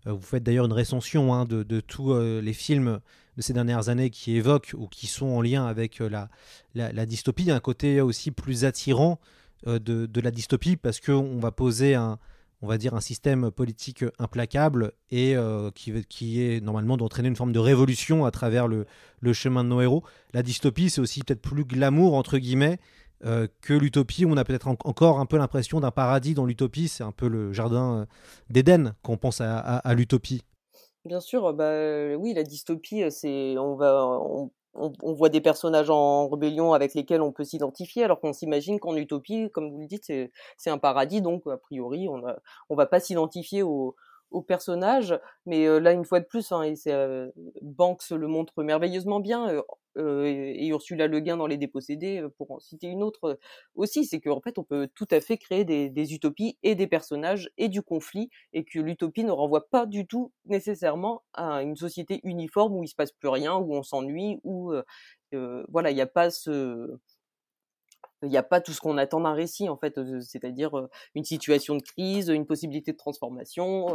Euh, 0.06 0.12
vous 0.12 0.20
faites 0.20 0.42
d'ailleurs 0.42 0.66
une 0.66 0.72
recension 0.72 1.32
hein, 1.32 1.44
de, 1.44 1.80
tous 1.80 2.12
euh, 2.12 2.40
les 2.40 2.52
films 2.52 3.00
de 3.36 3.42
ces 3.42 3.52
dernières 3.52 3.88
années 3.88 4.10
qui 4.10 4.36
évoquent 4.36 4.74
ou 4.76 4.86
qui 4.86 5.06
sont 5.06 5.26
en 5.26 5.40
lien 5.40 5.66
avec 5.66 5.98
la, 5.98 6.28
la, 6.74 7.06
dystopie. 7.06 7.44
Il 7.44 7.48
y 7.48 7.52
a 7.52 7.56
un 7.56 7.60
côté 7.60 8.00
aussi 8.00 8.30
plus 8.30 8.64
attirant 8.64 9.18
de, 9.66 10.20
la 10.20 10.30
dystopie 10.30 10.76
parce 10.76 11.00
qu'on 11.00 11.38
va 11.38 11.50
poser 11.50 11.94
un, 11.94 12.18
on 12.62 12.66
va 12.66 12.78
dire, 12.78 12.94
un 12.94 13.00
système 13.00 13.50
politique 13.50 14.04
implacable 14.18 14.92
et 15.10 15.36
qui, 15.74 15.92
qui, 16.08 16.42
est 16.42 16.60
normalement 16.60 16.96
d'entraîner 16.96 17.28
une 17.28 17.36
forme 17.36 17.52
de 17.52 17.58
révolution 17.58 18.24
à 18.24 18.30
travers 18.30 18.68
le, 18.68 18.86
chemin 19.32 19.64
de 19.64 19.68
nos 19.68 19.80
héros. 19.80 20.02
La 20.32 20.42
dystopie, 20.42 20.90
c'est 20.90 21.00
aussi 21.00 21.22
peut-être 21.22 21.42
plus 21.42 21.64
glamour, 21.64 22.14
entre 22.14 22.38
guillemets, 22.38 22.78
euh, 23.24 23.46
que 23.62 23.72
l'utopie, 23.72 24.26
on 24.26 24.36
a 24.36 24.44
peut-être 24.44 24.68
encore 24.68 25.18
un 25.18 25.24
peu 25.24 25.38
l'impression 25.38 25.80
d'un 25.80 25.90
paradis 25.90 26.34
dans 26.34 26.44
l'utopie. 26.44 26.88
C'est 26.88 27.04
un 27.04 27.12
peu 27.12 27.28
le 27.28 27.52
jardin 27.52 28.00
euh, 28.00 28.04
d'Éden 28.50 28.94
qu'on 29.02 29.16
pense 29.16 29.40
à, 29.40 29.94
l'utopie. 29.94 30.42
Bien 31.06 31.20
sûr, 31.20 31.52
bah, 31.54 31.64
euh, 31.64 32.14
oui, 32.16 32.34
la 32.34 32.42
dystopie, 32.42 33.02
c'est 33.10 33.56
on 33.56 33.76
va 33.76 34.20
voit 35.02 35.28
des 35.28 35.40
personnages 35.40 35.90
en 35.90 36.28
rébellion 36.28 36.72
avec 36.72 36.94
lesquels 36.94 37.22
on 37.22 37.32
peut 37.32 37.44
s'identifier, 37.44 38.04
alors 38.04 38.20
qu'on 38.20 38.32
s'imagine 38.32 38.80
qu'en 38.80 38.96
utopie, 38.96 39.50
comme 39.52 39.70
vous 39.70 39.80
le 39.80 39.86
dites, 39.86 40.04
c'est 40.56 40.70
un 40.70 40.78
paradis, 40.78 41.22
donc 41.22 41.46
a 41.46 41.56
priori, 41.56 42.08
on 42.08 42.18
ne 42.18 42.32
on 42.68 42.74
va 42.74 42.86
pas 42.86 43.00
s'identifier 43.00 43.62
aux, 43.62 43.94
au 44.30 44.42
personnage. 44.42 45.18
Mais 45.46 45.66
là, 45.80 45.92
une 45.92 46.04
fois 46.04 46.20
de 46.20 46.26
plus, 46.26 46.52
hein, 46.52 46.62
et 46.62 46.74
Banks 47.62 48.10
le 48.10 48.26
montre 48.26 48.62
merveilleusement 48.62 49.20
bien, 49.20 49.62
et 49.96 50.66
Ursula 50.68 51.06
Le 51.06 51.20
Guin 51.20 51.36
dans 51.36 51.46
Les 51.46 51.56
Dépossédés, 51.56 52.24
pour 52.38 52.50
en 52.50 52.60
citer 52.60 52.88
une 52.88 53.02
autre 53.02 53.38
aussi, 53.74 54.04
c'est 54.04 54.20
qu'en 54.20 54.40
fait, 54.40 54.58
on 54.58 54.64
peut 54.64 54.88
tout 54.94 55.06
à 55.10 55.20
fait 55.20 55.36
créer 55.36 55.64
des, 55.64 56.14
utopies 56.14 56.58
et 56.62 56.74
des 56.74 56.86
personnages 56.86 57.50
et 57.58 57.68
du 57.68 57.82
conflit, 57.82 58.30
et 58.52 58.64
que 58.64 58.78
l'utopie 58.78 59.24
ne 59.24 59.30
renvoie 59.30 59.68
pas 59.68 59.86
du 59.86 60.06
tout 60.06 60.32
nécessairement 60.46 61.22
à 61.32 61.62
une 61.62 61.76
société 61.76 62.20
uniforme 62.24 62.76
où 62.76 62.84
il 62.84 62.88
se 62.88 62.94
passe 62.94 63.12
plus 63.12 63.28
rien, 63.28 63.56
où 63.56 63.74
on 63.74 63.82
s'ennuie, 63.82 64.40
où 64.44 64.72
voilà, 65.68 65.90
il 65.90 65.94
n'y 65.94 66.00
a 66.00 66.06
pas 66.06 66.30
ce 66.30 66.98
il 68.22 68.30
n'y 68.30 68.36
a 68.36 68.42
pas 68.42 68.60
tout 68.60 68.72
ce 68.72 68.80
qu'on 68.80 68.96
attend 68.96 69.20
d'un 69.20 69.34
récit 69.34 69.68
en 69.68 69.76
fait, 69.76 70.00
c'est-à-dire 70.22 70.88
une 71.14 71.24
situation 71.24 71.76
de 71.76 71.82
crise, 71.82 72.28
une 72.28 72.46
possibilité 72.46 72.92
de 72.92 72.96
transformation, 72.96 73.94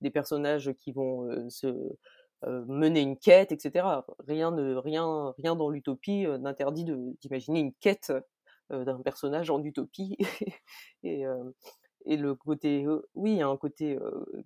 des 0.00 0.10
personnages 0.10 0.72
qui 0.78 0.92
vont 0.92 1.28
se 1.50 1.66
mener 2.42 3.00
une 3.00 3.18
quête, 3.18 3.52
etc. 3.52 4.04
Rien 4.26 4.50
ne 4.50 4.74
rien 4.76 5.32
rien 5.38 5.56
dans 5.56 5.68
l'utopie 5.70 6.26
n'interdit 6.40 6.84
d'imaginer 7.20 7.60
une 7.60 7.72
quête 7.74 8.12
d'un 8.70 9.00
personnage 9.02 9.50
en 9.50 9.62
utopie 9.62 10.16
et 11.02 11.24
et 12.04 12.16
le 12.16 12.34
côté 12.34 12.86
oui 13.14 13.32
il 13.32 13.38
y 13.38 13.42
a 13.42 13.48
un 13.48 13.56
côté 13.56 13.98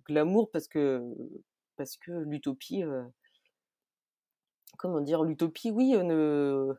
glamour 0.07 0.51
parce 0.51 0.67
que 0.67 1.01
parce 1.75 1.97
que 1.97 2.11
l'utopie 2.11 2.83
comment 4.77 5.01
dire 5.01 5.23
l'utopie 5.23 5.71
oui 5.71 5.91
ne 5.91 6.73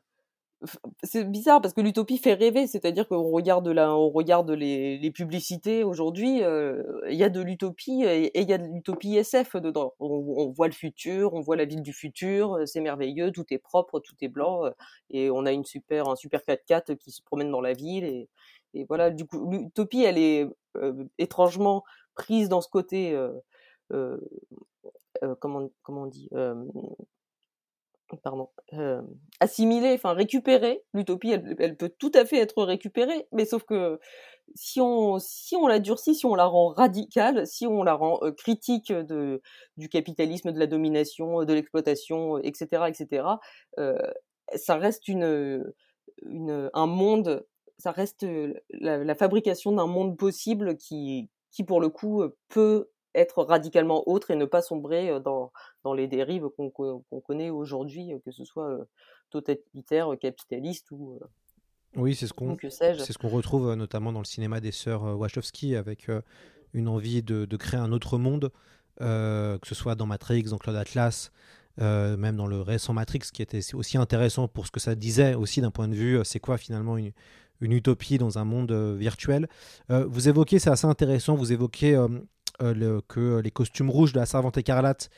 c'est 1.02 1.24
bizarre 1.24 1.60
parce 1.60 1.74
que 1.74 1.80
l'utopie 1.80 2.18
fait 2.18 2.34
rêver, 2.34 2.66
c'est-à-dire 2.66 3.08
qu'on 3.08 3.30
regarde 3.30 3.66
là, 3.68 3.94
on 3.96 4.10
regarde 4.10 4.50
les, 4.50 4.98
les 4.98 5.10
publicités 5.10 5.82
aujourd'hui, 5.84 6.42
euh, 6.42 6.82
il 7.08 7.16
y 7.16 7.24
a 7.24 7.28
de 7.30 7.40
l'utopie 7.40 8.04
et 8.04 8.40
il 8.40 8.48
y 8.48 8.52
a 8.52 8.58
de 8.58 8.66
l'utopie 8.66 9.16
SF 9.16 9.56
dedans. 9.56 9.94
On, 9.98 10.50
voit 10.50 10.68
le 10.68 10.72
futur, 10.72 11.34
on 11.34 11.40
voit 11.40 11.56
la 11.56 11.64
ville 11.64 11.82
du 11.82 11.92
futur, 11.92 12.54
euh, 12.54 12.66
c'est 12.66 12.80
merveilleux, 12.80 13.32
tout 13.32 13.44
est 13.50 13.58
propre, 13.58 14.00
tout 14.00 14.14
est 14.20 14.28
blanc 14.28 14.66
euh, 14.66 14.70
et 15.10 15.30
on 15.30 15.46
a 15.46 15.52
une 15.52 15.64
super 15.64 16.08
un 16.08 16.16
super 16.16 16.40
4x4 16.40 16.96
qui 16.96 17.10
se 17.10 17.22
promène 17.22 17.50
dans 17.50 17.60
la 17.60 17.72
ville 17.72 18.04
et, 18.04 18.28
et 18.74 18.84
voilà. 18.84 19.10
Du 19.10 19.26
coup, 19.26 19.50
l'utopie, 19.50 20.04
elle 20.04 20.18
est 20.18 20.48
étrangement 21.18 21.84
prise 22.14 22.48
dans 22.48 22.60
ce 22.60 22.68
côté. 22.68 23.18
comment 25.40 25.70
comment 25.82 26.02
on 26.02 26.06
dit 26.06 26.28
pardon, 28.16 28.50
euh, 28.74 29.02
assimiler, 29.40 29.94
enfin 29.94 30.12
récupérer. 30.12 30.82
L'utopie, 30.94 31.30
elle, 31.30 31.76
peut 31.76 31.90
tout 31.98 32.12
à 32.14 32.24
fait 32.24 32.38
être 32.38 32.62
récupérée, 32.64 33.26
mais 33.32 33.44
sauf 33.44 33.64
que 33.64 33.98
si 34.54 34.80
on, 34.80 35.18
si 35.18 35.56
on 35.56 35.66
la 35.66 35.78
durcit, 35.78 36.14
si 36.14 36.26
on 36.26 36.34
la 36.34 36.44
rend 36.44 36.68
radicale, 36.68 37.46
si 37.46 37.66
on 37.66 37.82
la 37.82 37.94
rend 37.94 38.18
euh, 38.22 38.32
critique 38.32 38.92
de, 38.92 39.40
du 39.76 39.88
capitalisme, 39.88 40.52
de 40.52 40.58
la 40.58 40.66
domination, 40.66 41.44
de 41.44 41.52
l'exploitation, 41.52 42.38
etc., 42.38 42.84
etc., 42.88 43.24
euh, 43.78 43.98
ça 44.54 44.76
reste 44.76 45.08
une, 45.08 45.64
une, 46.22 46.70
un 46.74 46.86
monde, 46.86 47.46
ça 47.78 47.90
reste 47.90 48.26
la, 48.70 48.98
la 48.98 49.14
fabrication 49.14 49.72
d'un 49.72 49.86
monde 49.86 50.18
possible 50.18 50.76
qui, 50.76 51.30
qui 51.50 51.64
pour 51.64 51.80
le 51.80 51.88
coup 51.88 52.22
peut 52.48 52.91
être 53.14 53.42
radicalement 53.42 54.08
autre 54.08 54.30
et 54.30 54.36
ne 54.36 54.44
pas 54.44 54.62
sombrer 54.62 55.20
dans, 55.20 55.52
dans 55.84 55.94
les 55.94 56.06
dérives 56.06 56.48
qu'on 56.56 57.20
connaît 57.24 57.50
aujourd'hui, 57.50 58.12
que 58.24 58.30
ce 58.30 58.44
soit 58.44 58.78
totalitaire, 59.30 60.08
capitaliste 60.20 60.90
ou. 60.90 61.18
Oui, 61.94 62.14
c'est 62.14 62.26
ce 62.26 62.32
qu'on 62.32 62.56
c'est 62.70 63.12
ce 63.12 63.18
qu'on 63.18 63.28
retrouve 63.28 63.74
notamment 63.74 64.12
dans 64.12 64.20
le 64.20 64.24
cinéma 64.24 64.60
des 64.60 64.72
sœurs 64.72 65.02
Wachowski 65.18 65.76
avec 65.76 66.10
une 66.72 66.88
envie 66.88 67.22
de, 67.22 67.44
de, 67.44 67.56
créer 67.58 67.80
un 67.80 67.92
autre 67.92 68.16
monde, 68.16 68.50
que 68.98 69.58
ce 69.64 69.74
soit 69.74 69.94
dans 69.94 70.06
Matrix, 70.06 70.44
dans 70.44 70.56
Claude 70.56 70.76
Atlas, 70.76 71.32
même 71.78 72.36
dans 72.36 72.46
le 72.46 72.62
récent 72.62 72.94
Matrix, 72.94 73.28
qui 73.32 73.42
était 73.42 73.74
aussi 73.74 73.98
intéressant 73.98 74.48
pour 74.48 74.66
ce 74.66 74.70
que 74.70 74.80
ça 74.80 74.94
disait 74.94 75.34
aussi 75.34 75.60
d'un 75.60 75.70
point 75.70 75.88
de 75.88 75.94
vue, 75.94 76.18
c'est 76.24 76.40
quoi 76.40 76.56
finalement 76.56 76.96
une, 76.96 77.12
une, 77.60 77.72
utopie 77.72 78.16
dans 78.16 78.38
un 78.38 78.44
monde 78.44 78.72
virtuel. 78.72 79.46
vous 79.90 80.28
évoquez, 80.30 80.58
c'est 80.58 80.70
assez 80.70 80.86
intéressant, 80.86 81.34
vous 81.34 81.52
évoquez 81.52 81.94
euh, 82.60 83.00
que 83.08 83.40
les 83.40 83.50
costumes 83.50 83.90
rouges 83.90 84.12
de 84.12 84.18
la 84.18 84.26
Servante 84.26 84.58
écarlate 84.58 85.10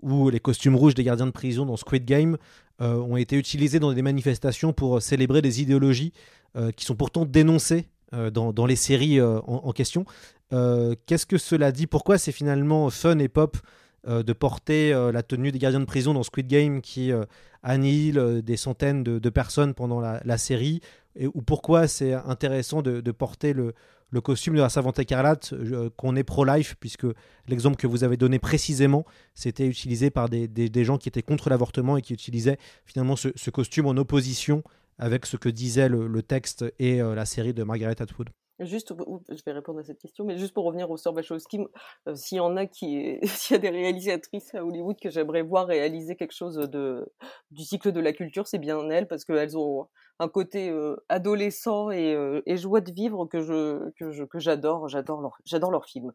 ou 0.00 0.30
les 0.30 0.40
costumes 0.40 0.74
rouges 0.74 0.94
des 0.94 1.04
gardiens 1.04 1.26
de 1.26 1.32
prison 1.32 1.66
dans 1.66 1.76
Squid 1.76 2.04
Game 2.04 2.38
euh, 2.80 2.96
ont 2.96 3.16
été 3.16 3.36
utilisés 3.36 3.78
dans 3.78 3.92
des 3.92 4.02
manifestations 4.02 4.72
pour 4.72 5.02
célébrer 5.02 5.42
des 5.42 5.60
idéologies 5.60 6.12
euh, 6.56 6.70
qui 6.70 6.84
sont 6.84 6.94
pourtant 6.94 7.24
dénoncées 7.24 7.88
dans, 8.32 8.64
les 8.64 8.76
séries 8.76 9.20
en, 9.20 9.70
question. 9.72 10.06
Qu'est-ce 10.50 11.26
que 11.26 11.36
cela 11.36 11.72
dit? 11.72 11.86
Pourquoi 11.86 12.16
c'est 12.16 12.32
finalement 12.32 12.88
fun 12.88 13.18
et 13.18 13.28
pop 13.28 13.58
de 14.06 14.32
porter 14.32 14.94
la 15.12 15.22
tenue 15.22 15.52
des 15.52 15.58
gardiens 15.58 15.80
de 15.80 15.84
prison 15.84 16.14
dans 16.14 16.22
Squid 16.22 16.46
Game 16.46 16.80
qui 16.80 17.12
annihile 17.62 18.40
des 18.42 18.56
centaines 18.56 19.02
de, 19.02 19.28
personnes 19.28 19.74
pendant 19.74 20.00
la, 20.00 20.38
série? 20.38 20.80
Et, 21.16 21.26
Ou 21.26 21.42
pourquoi 21.42 21.86
c'est 21.86 22.14
intéressant 22.14 22.80
de, 22.80 23.10
porter 23.10 23.52
le, 23.52 23.74
le 24.10 24.20
costume 24.20 24.54
de 24.54 24.60
la 24.60 24.68
savante 24.68 24.98
écarlate, 24.98 25.54
qu'on 25.96 26.16
est 26.16 26.24
pro-life, 26.24 26.76
puisque 26.80 27.06
l'exemple 27.46 27.76
que 27.76 27.86
vous 27.86 28.04
avez 28.04 28.16
donné 28.16 28.38
précisément, 28.38 29.04
c'était 29.34 29.66
utilisé 29.66 30.10
par 30.10 30.28
des, 30.28 30.84
gens 30.84 30.98
qui 30.98 31.08
étaient 31.08 31.22
contre 31.22 31.50
l'avortement 31.50 31.96
et 31.96 32.02
qui 32.02 32.14
utilisaient 32.14 32.58
finalement 32.86 33.16
ce, 33.16 33.50
costume 33.50 33.86
en 33.86 33.96
opposition 33.96 34.62
avec 34.98 35.26
ce 35.26 35.36
que 35.36 35.48
disait 35.48 35.88
le, 35.88 36.22
texte 36.22 36.64
et 36.78 36.98
la 36.98 37.26
série 37.26 37.54
de 37.54 37.62
Margaret 37.62 38.00
Atwood. 38.00 38.28
Juste, 38.60 38.92
je 39.28 39.42
vais 39.46 39.52
répondre 39.52 39.78
à 39.78 39.84
cette 39.84 40.00
question, 40.00 40.24
mais 40.24 40.36
juste 40.36 40.52
pour 40.52 40.64
revenir 40.64 40.90
au 40.90 40.96
sœurs 40.96 41.14
Wachowski, 41.14 41.60
euh, 42.08 42.16
s'il 42.16 42.38
y 42.38 42.40
en 42.40 42.56
a 42.56 42.66
qui, 42.66 43.18
s'il 43.22 43.54
y 43.54 43.56
a 43.56 43.60
des 43.60 43.70
réalisatrices 43.70 44.52
à 44.54 44.64
Hollywood 44.64 44.98
que 45.00 45.10
j'aimerais 45.10 45.42
voir 45.42 45.68
réaliser 45.68 46.16
quelque 46.16 46.34
chose 46.34 46.56
de 46.56 47.06
du 47.52 47.62
cycle 47.62 47.92
de 47.92 48.00
la 48.00 48.12
culture, 48.12 48.48
c'est 48.48 48.58
bien 48.58 48.88
elles 48.90 49.06
parce 49.06 49.24
qu'elles 49.24 49.56
ont 49.56 49.86
un 50.18 50.28
côté 50.28 50.70
euh, 50.70 50.96
adolescent 51.08 51.92
et, 51.92 52.12
euh, 52.12 52.42
et, 52.46 52.56
joie 52.56 52.80
de 52.80 52.90
vivre 52.90 53.26
que 53.26 53.40
je 53.40 53.90
que 53.92 54.10
je 54.10 54.24
que 54.24 54.40
j'adore. 54.40 54.88
J'adore 54.88 55.20
leur 55.20 55.38
j'adore 55.44 55.70
leurs 55.70 55.86
films. 55.86 56.12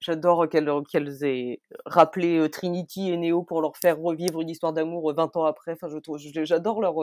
j'adore 0.00 0.48
qu'elles 0.48 0.68
qu'elles 0.90 1.24
aient 1.24 1.60
rappelé 1.86 2.50
Trinity 2.50 3.10
et 3.12 3.16
Neo 3.16 3.44
pour 3.44 3.62
leur 3.62 3.76
faire 3.76 3.98
revivre 4.00 4.40
une 4.40 4.50
histoire 4.50 4.72
d'amour 4.72 5.12
20 5.14 5.36
ans 5.36 5.44
après. 5.44 5.72
Enfin, 5.74 5.88
je 5.88 6.44
j'adore 6.44 6.80
leur 6.80 6.96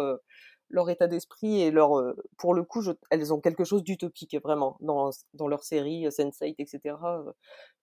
leur 0.69 0.89
état 0.89 1.08
d'esprit 1.08 1.62
et 1.62 1.71
leur, 1.71 1.97
euh, 1.97 2.15
pour 2.38 2.54
le 2.54 2.63
coup, 2.63 2.82
elles 3.10 3.34
ont 3.34 3.39
quelque 3.39 3.63
chose 3.63 3.84
d'utopique 3.84 4.36
vraiment 4.41 4.78
dans, 4.82 5.10
dans 5.34 5.47
leur 5.47 5.63
série 5.63 6.06
euh, 6.06 6.10
Sense8, 6.10 6.56
etc. 6.58 6.95
Euh, 7.04 7.32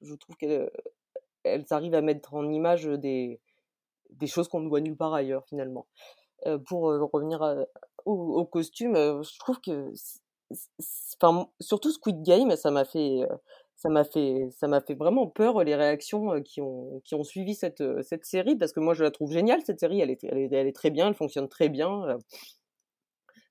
je 0.01 0.15
trouve 0.15 0.37
qu'elles 0.37 0.71
elles 1.45 1.65
arrivent 1.71 1.95
à 1.95 2.03
mettre 2.03 2.35
en 2.35 2.49
image 2.51 2.85
des, 2.85 3.41
des 4.11 4.27
choses 4.27 4.49
qu'on 4.49 4.61
ne 4.61 4.69
voit 4.69 4.81
nulle 4.81 4.97
part 4.97 5.15
ailleurs 5.15 5.45
finalement. 5.47 5.87
pour 6.67 6.83
revenir 6.83 7.67
au, 8.05 8.45
costume, 8.45 8.95
je 8.95 9.39
trouve 9.41 9.61
que, 9.61 9.93
enfin, 11.21 11.49
surtout 11.61 11.91
Squid 11.91 12.23
Game, 12.23 12.55
ça 12.55 12.71
m'a 12.71 12.85
fait, 12.85 13.23
ça 13.75 13.89
m'a 13.89 14.05
fait, 14.05 14.49
ça 14.53 14.69
m'a 14.69 14.81
fait 14.81 14.95
vraiment 14.95 15.27
peur 15.27 15.65
les 15.65 15.75
réactions 15.75 16.41
qui 16.43 16.61
ont, 16.61 17.01
qui 17.05 17.17
ont 17.17 17.25
suivi 17.25 17.57
cette, 17.57 17.83
cette 18.05 18.25
série 18.25 18.55
parce 18.55 18.73
que 18.73 18.79
moi 18.79 18.95
je 18.95 19.03
la 19.03 19.11
trouve 19.11 19.33
géniale 19.33 19.63
cette 19.67 19.81
série, 19.81 20.01
elle 20.01 20.11
est, 20.11 20.23
elle 20.23 20.39
est, 20.39 20.53
elle 20.53 20.69
est 20.69 20.77
très 20.77 20.91
bien, 20.91 21.09
elle 21.09 21.15
fonctionne 21.15 21.49
très 21.49 21.71
bien 21.71 22.19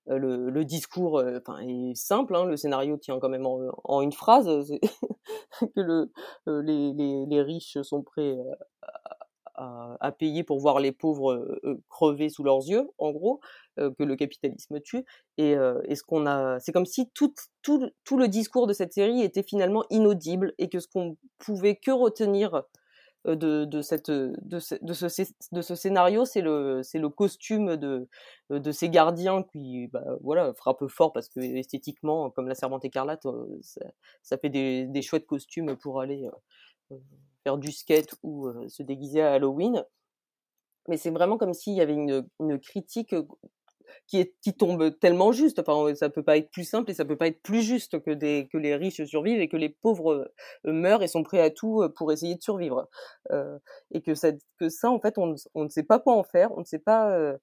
le, 0.07 0.63
discours 0.63 1.21
est 1.21 1.95
simple, 1.95 2.35
hein, 2.35 2.45
le 2.45 2.57
scénario 2.57 2.97
tient 2.97 3.19
quand 3.19 3.29
même 3.29 3.45
en, 3.45 4.01
une 4.01 4.11
phrase, 4.11 4.49
que 5.75 5.81
le, 5.81 6.11
les, 6.45 7.41
riches 7.41 7.81
sont 7.81 8.01
prêts 8.01 8.37
à, 9.55 10.11
payer 10.17 10.43
pour 10.43 10.59
voir 10.59 10.79
les 10.79 10.91
pauvres 10.91 11.59
crever 11.89 12.29
sous 12.29 12.43
leurs 12.43 12.67
yeux, 12.67 12.89
en 12.97 13.11
gros, 13.11 13.39
que 13.77 14.03
le 14.03 14.15
capitalisme 14.15 14.79
tue. 14.81 15.05
Et, 15.37 15.53
ce 15.55 16.03
qu'on 16.03 16.25
a, 16.25 16.59
c'est 16.59 16.71
comme 16.71 16.85
si 16.85 17.09
tout, 17.11 17.33
tout, 17.61 17.89
tout, 18.03 18.17
le 18.17 18.27
discours 18.27 18.67
de 18.67 18.73
cette 18.73 18.93
série 18.93 19.21
était 19.21 19.43
finalement 19.43 19.85
inaudible 19.89 20.53
et 20.57 20.69
que 20.69 20.79
ce 20.79 20.87
qu'on 20.87 21.17
pouvait 21.37 21.75
que 21.75 21.91
retenir 21.91 22.63
de, 23.25 23.65
de, 23.65 23.81
cette, 23.81 24.09
de, 24.09 24.59
ce, 24.59 24.75
de, 24.81 24.93
ce, 24.93 25.05
de 25.51 25.61
ce 25.61 25.75
scénario, 25.75 26.25
c'est 26.25 26.41
le, 26.41 26.81
c'est 26.83 26.99
le 26.99 27.09
costume 27.09 27.77
de, 27.77 28.07
de 28.49 28.71
ces 28.71 28.89
gardiens 28.89 29.43
qui 29.43 29.87
bah, 29.87 30.03
voilà, 30.21 30.53
frappe 30.53 30.87
fort 30.87 31.13
parce 31.13 31.29
que 31.29 31.39
esthétiquement, 31.39 32.29
comme 32.31 32.47
la 32.47 32.55
Servante 32.55 32.85
écarlate, 32.85 33.25
ça, 34.21 34.37
fait 34.37 34.49
des, 34.49 34.85
des, 34.87 35.01
chouettes 35.01 35.27
costumes 35.27 35.75
pour 35.77 36.01
aller 36.01 36.27
faire 37.43 37.57
du 37.57 37.71
skate 37.71 38.15
ou 38.23 38.49
se 38.67 38.83
déguiser 38.83 39.21
à 39.21 39.33
Halloween. 39.33 39.83
Mais 40.87 40.97
c'est 40.97 41.11
vraiment 41.11 41.37
comme 41.37 41.53
s'il 41.53 41.73
y 41.73 41.81
avait 41.81 41.93
une, 41.93 42.27
une 42.39 42.59
critique 42.59 43.15
qui, 44.11 44.53
tombe 44.53 44.99
tellement 44.99 45.31
juste. 45.31 45.59
Enfin, 45.59 45.95
ça 45.95 46.09
peut 46.09 46.23
pas 46.23 46.37
être 46.37 46.51
plus 46.51 46.65
simple 46.65 46.91
et 46.91 46.93
ça 46.93 47.05
peut 47.05 47.15
pas 47.15 47.27
être 47.27 47.41
plus 47.41 47.61
juste 47.61 47.99
que, 48.01 48.11
que 48.43 48.57
les 48.57 48.75
riches 48.75 49.03
survivent 49.05 49.39
et 49.39 49.47
que 49.47 49.57
les 49.57 49.69
pauvres 49.69 50.29
euh, 50.65 50.73
meurent 50.73 51.03
et 51.03 51.07
sont 51.07 51.23
prêts 51.23 51.39
à 51.39 51.49
tout 51.49 51.81
euh, 51.81 51.89
pour 51.89 52.11
essayer 52.11 52.35
de 52.35 52.41
survivre. 52.41 52.89
Euh, 53.31 53.57
et 53.91 54.01
que 54.01 54.13
ça, 54.13 54.31
que 54.59 54.69
ça, 54.69 54.91
en 54.91 54.99
fait, 54.99 55.17
on, 55.17 55.35
ne 55.55 55.69
sait 55.69 55.83
pas 55.83 55.99
quoi 55.99 56.15
en 56.15 56.23
faire, 56.23 56.51
on 56.57 56.59
ne 56.59 56.65
sait 56.65 56.79
pas 56.79 57.11
euh, 57.11 57.37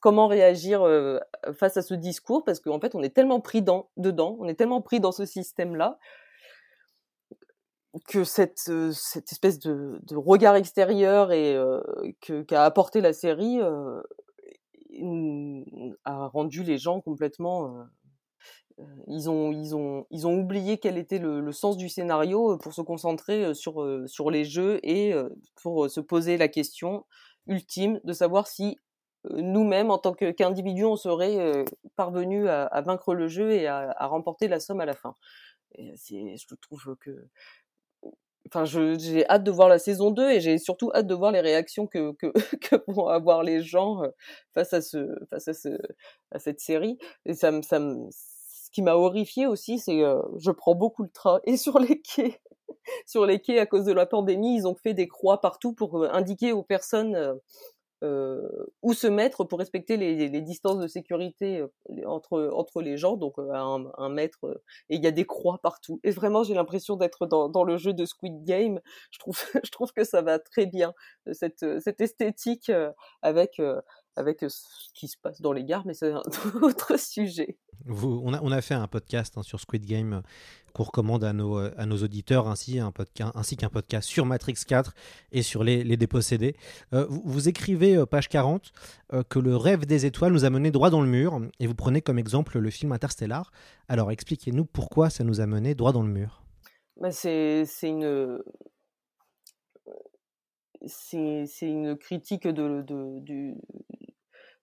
comment 0.00 0.28
réagir 0.28 0.86
face 1.58 1.76
à 1.76 1.82
ce 1.82 1.94
discours 1.94 2.44
parce 2.44 2.60
qu'en 2.60 2.78
fait, 2.78 2.94
on 2.94 3.02
est 3.02 3.14
tellement 3.14 3.40
pris 3.40 3.62
dans, 3.62 3.90
dedans, 3.96 4.36
on 4.38 4.46
est 4.46 4.54
tellement 4.54 4.80
pris 4.80 5.00
dans 5.00 5.12
ce 5.12 5.24
système-là 5.24 5.98
que 8.06 8.22
cette, 8.22 8.70
espèce 9.32 9.58
de, 9.58 9.98
regard 10.14 10.54
extérieur 10.54 11.32
et 11.32 11.58
qu'a 12.46 12.64
apporté 12.64 13.00
la 13.00 13.12
série 13.12 13.58
a 16.04 16.26
rendu 16.28 16.62
les 16.62 16.78
gens 16.78 17.00
complètement 17.00 17.86
ils 19.08 19.28
ont, 19.28 19.50
ils, 19.50 19.74
ont, 19.74 20.06
ils 20.10 20.26
ont 20.26 20.38
oublié 20.38 20.78
quel 20.78 20.98
était 20.98 21.18
le, 21.18 21.50
sens 21.52 21.76
du 21.76 21.88
scénario 21.88 22.56
pour 22.58 22.72
se 22.72 22.80
concentrer 22.80 23.52
sur, 23.54 24.04
sur 24.06 24.30
les 24.30 24.44
jeux 24.44 24.78
et 24.84 25.14
pour 25.62 25.90
se 25.90 26.00
poser 26.00 26.36
la 26.36 26.46
question 26.46 27.04
ultime 27.48 28.00
de 28.04 28.12
savoir 28.12 28.46
si 28.46 28.78
nous-mêmes, 29.30 29.90
en 29.90 29.98
tant 29.98 30.12
qu'individus, 30.12 30.84
on 30.84 30.96
serait 30.96 31.64
parvenus 31.96 32.48
à, 32.48 32.80
vaincre 32.82 33.14
le 33.14 33.28
jeu 33.28 33.50
et 33.50 33.66
à, 33.66 33.92
à, 33.96 34.06
remporter 34.06 34.48
la 34.48 34.60
somme 34.60 34.80
à 34.80 34.86
la 34.86 34.94
fin. 34.94 35.16
Et 35.74 35.94
je 36.36 36.54
trouve 36.60 36.96
que 37.00 37.28
enfin, 38.48 38.64
j'ai 38.64 39.28
hâte 39.28 39.44
de 39.44 39.50
voir 39.50 39.68
la 39.68 39.78
saison 39.78 40.10
2 40.10 40.30
et 40.30 40.40
j'ai 40.40 40.58
surtout 40.58 40.90
hâte 40.94 41.06
de 41.06 41.14
voir 41.14 41.32
les 41.32 41.40
réactions 41.40 41.86
que, 41.86 42.12
que, 42.12 42.32
que 42.60 42.76
vont 42.88 43.06
avoir 43.08 43.42
les 43.42 43.62
gens 43.62 44.02
euh, 44.02 44.08
face 44.54 44.72
à 44.72 44.82
ce, 44.82 44.98
face 45.30 45.48
à 45.48 45.54
ce, 45.54 45.68
à 46.30 46.38
cette 46.38 46.60
série. 46.60 46.98
Et 47.26 47.34
ça 47.34 47.50
me, 47.50 47.62
ça 47.62 47.78
me, 47.78 48.08
ce 48.10 48.70
qui 48.72 48.82
m'a 48.82 48.94
horrifié 48.94 49.46
aussi, 49.46 49.78
c'est 49.78 50.02
euh, 50.02 50.20
je 50.38 50.50
prends 50.50 50.74
beaucoup 50.74 51.02
le 51.02 51.10
train 51.10 51.40
et 51.44 51.56
sur 51.56 51.78
les 51.78 52.00
quais, 52.00 52.40
sur 53.06 53.26
les 53.26 53.40
quais 53.40 53.58
à 53.58 53.66
cause 53.66 53.84
de 53.84 53.92
la 53.92 54.06
pandémie, 54.06 54.56
ils 54.56 54.66
ont 54.66 54.76
fait 54.76 54.94
des 54.94 55.08
croix 55.08 55.40
partout 55.40 55.72
pour 55.72 56.02
euh, 56.02 56.08
indiquer 56.12 56.52
aux 56.52 56.62
personnes 56.62 57.38
euh, 58.02 58.28
euh, 58.28 58.66
où 58.82 58.94
se 58.94 59.06
mettre 59.06 59.44
pour 59.44 59.58
respecter 59.58 59.96
les, 59.96 60.28
les, 60.28 60.40
distances 60.40 60.78
de 60.78 60.86
sécurité 60.86 61.58
euh, 61.58 62.06
entre 62.06 62.50
entre 62.54 62.80
les 62.82 62.96
gens, 62.96 63.16
donc 63.16 63.38
euh, 63.38 63.52
un, 63.52 63.90
un 63.96 64.08
mètre. 64.08 64.38
et 64.88 64.96
il 64.96 65.02
y 65.02 65.06
a 65.06 65.10
des 65.10 65.24
croix 65.24 65.58
partout. 65.62 66.00
Et 66.04 66.10
vraiment, 66.10 66.44
j'ai 66.44 66.54
l'impression 66.54 66.96
d'être 66.96 67.26
dans, 67.26 67.48
dans 67.48 67.64
le 67.64 67.76
jeu 67.76 67.92
de 67.92 68.04
Squid 68.04 68.44
Game. 68.44 68.80
Je 69.10 69.18
trouve 69.18 69.38
je 69.64 69.70
trouve 69.70 69.92
que 69.92 70.04
ça 70.04 70.22
va 70.22 70.38
très 70.38 70.66
bien 70.66 70.92
cette 71.32 71.80
cette 71.80 72.00
esthétique 72.00 72.70
avec 73.22 73.60
avec 74.18 74.40
ce 74.48 74.62
qui 74.94 75.08
se 75.08 75.16
passe 75.16 75.40
dans 75.40 75.52
les 75.52 75.64
gares, 75.64 75.86
mais 75.86 75.94
c'est 75.94 76.12
un 76.12 76.22
autre 76.62 76.98
sujet. 76.98 77.56
Vous, 77.86 78.20
on, 78.24 78.34
a, 78.34 78.40
on 78.42 78.50
a 78.50 78.60
fait 78.60 78.74
un 78.74 78.88
podcast 78.88 79.38
hein, 79.38 79.42
sur 79.42 79.60
Squid 79.60 79.86
Game 79.86 80.12
euh, 80.14 80.20
qu'on 80.72 80.82
recommande 80.82 81.22
à 81.24 81.32
nos, 81.32 81.56
à 81.56 81.86
nos 81.86 81.96
auditeurs, 81.98 82.48
ainsi, 82.48 82.80
un 82.80 82.90
podcast, 82.90 83.32
ainsi 83.34 83.56
qu'un 83.56 83.68
podcast 83.68 84.08
sur 84.08 84.26
Matrix 84.26 84.56
4 84.66 84.92
et 85.32 85.42
sur 85.42 85.62
les, 85.62 85.84
les 85.84 85.96
dépossédés. 85.96 86.56
Euh, 86.92 87.06
vous, 87.08 87.48
écrivez, 87.48 87.96
euh, 87.96 88.06
page 88.06 88.28
40, 88.28 88.72
que 89.30 89.38
le 89.38 89.56
rêve 89.56 89.86
des 89.86 90.04
étoiles 90.04 90.32
nous 90.32 90.44
a 90.44 90.50
mené 90.50 90.70
droit 90.70 90.90
dans 90.90 91.00
le 91.00 91.08
mur, 91.08 91.40
et 91.60 91.66
vous 91.66 91.74
prenez 91.74 92.02
comme 92.02 92.18
exemple 92.18 92.58
le 92.58 92.70
film 92.70 92.92
Interstellar. 92.92 93.50
Alors 93.88 94.10
expliquez-nous 94.10 94.66
pourquoi 94.66 95.08
ça 95.08 95.24
nous 95.24 95.40
a 95.40 95.46
mené 95.46 95.74
droit 95.74 95.92
dans 95.92 96.02
le 96.02 96.10
mur. 96.10 96.42
Bah 97.00 97.10
c'est 97.12 97.64
une 97.82 98.42
c'est 100.86 101.46
une 101.62 101.96
critique 101.96 102.46
de, 102.46 102.82
de, 102.82 103.20
du, 103.20 103.54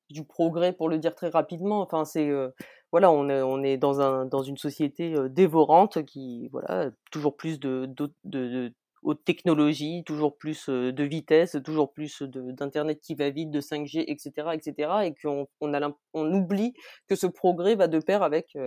du 0.10 0.24
progrès 0.24 0.74
pour 0.74 0.90
le 0.90 0.98
dire 0.98 1.16
très 1.16 1.30
rapidement. 1.30 1.82
Enfin, 1.82 2.06
c'est 2.06 2.30
euh, 2.30 2.50
voilà, 2.92 3.12
on 3.12 3.30
est, 3.30 3.42
on 3.42 3.64
est 3.64 3.78
dans 3.78 4.02
un 4.02 4.26
dans 4.26 4.44
une 4.44 4.58
société 4.58 5.16
euh, 5.16 5.30
dévorante 5.30 6.04
qui 6.06 6.50
voilà 6.52 6.92
toujours 7.12 7.36
plus 7.36 7.60
de, 7.60 7.86
de, 7.88 8.12
de, 8.24 8.74
haute 9.04 9.24
technologie, 9.24 10.04
toujours 10.06 10.38
plus 10.38 10.70
euh, 10.70 10.92
de 10.92 11.04
vitesse, 11.04 11.58
toujours 11.64 11.92
plus 11.94 12.22
d'internet 12.24 13.00
qui 13.02 13.16
va 13.16 13.30
vite, 13.30 13.52
de 13.52 13.62
5G, 13.62 14.04
etc., 14.08 14.50
etc., 14.54 14.92
et 15.06 15.14
qu'on 15.16 15.48
on 15.62 15.74
a 15.74 15.92
on 16.14 16.34
oublie 16.34 16.74
que 17.08 17.16
ce 17.16 17.28
progrès 17.28 17.76
va 17.76 17.88
de 17.88 18.00
pair 18.00 18.24
avec 18.24 18.58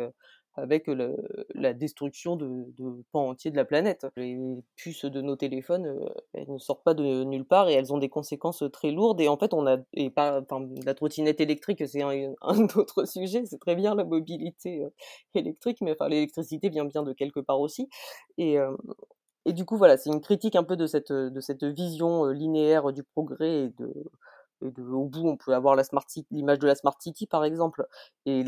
avec 0.63 0.89
la 1.55 1.73
destruction 1.73 2.37
de, 2.37 2.67
pans 3.13 3.29
entiers 3.29 3.51
de 3.51 3.57
la 3.57 3.65
planète. 3.65 4.07
Les 4.17 4.39
puces 4.77 5.05
de 5.05 5.21
nos 5.21 5.37
téléphones, 5.37 5.87
euh, 5.87 6.09
elles 6.35 6.51
ne 6.51 6.59
sortent 6.59 6.85
pas 6.85 6.95
de 6.95 7.25
nulle 7.25 7.45
part 7.45 7.69
et 7.69 7.75
elles 7.75 7.93
ont 7.93 7.99
des 7.99 8.09
conséquences 8.09 8.65
très 8.73 8.91
lourdes. 8.91 9.21
Et 9.21 9.29
en 9.29 9.37
fait, 9.37 9.55
on 9.55 9.67
a 9.67 9.79
et 9.95 10.11
pas, 10.11 10.41
enfin, 10.41 10.67
la 10.85 10.95
trottinette 10.95 11.41
électrique, 11.41 11.83
c'est 11.87 12.03
un, 12.03 12.35
autre 12.77 13.05
sujet. 13.07 13.45
C'est 13.47 13.59
très 13.59 13.77
bien 13.77 13.95
la 13.95 14.05
mobilité 14.05 14.85
euh, 14.85 14.91
électrique, 15.35 15.79
mais 15.81 15.93
enfin, 15.93 16.09
l'électricité 16.09 16.69
vient 16.69 16.85
bien 16.85 17.03
de 17.03 17.13
quelque 17.13 17.41
part 17.41 17.61
aussi. 17.61 17.89
Et 18.39 18.59
euh, 18.59 18.77
et 19.45 19.53
du 19.55 19.65
coup, 19.65 19.79
voilà, 19.79 19.97
c'est 19.97 20.11
une 20.11 20.21
critique 20.21 20.57
un 20.57 20.65
peu 20.65 20.77
de 20.77 20.87
cette 20.87 21.13
de 21.13 21.41
cette 21.41 21.65
vision 21.65 22.27
linéaire 22.27 22.93
du 22.93 23.03
progrès 23.03 23.65
et 23.65 23.69
de 23.79 23.95
au 24.61 25.05
bout, 25.05 25.29
on 25.29 25.37
peut 25.37 25.55
avoir 25.55 25.77
la 25.77 25.85
smart 25.85 26.05
l'image 26.31 26.59
de 26.59 26.67
la 26.67 26.75
smart 26.75 26.97
city 27.01 27.27
par 27.27 27.45
exemple, 27.45 27.87
et 28.27 28.41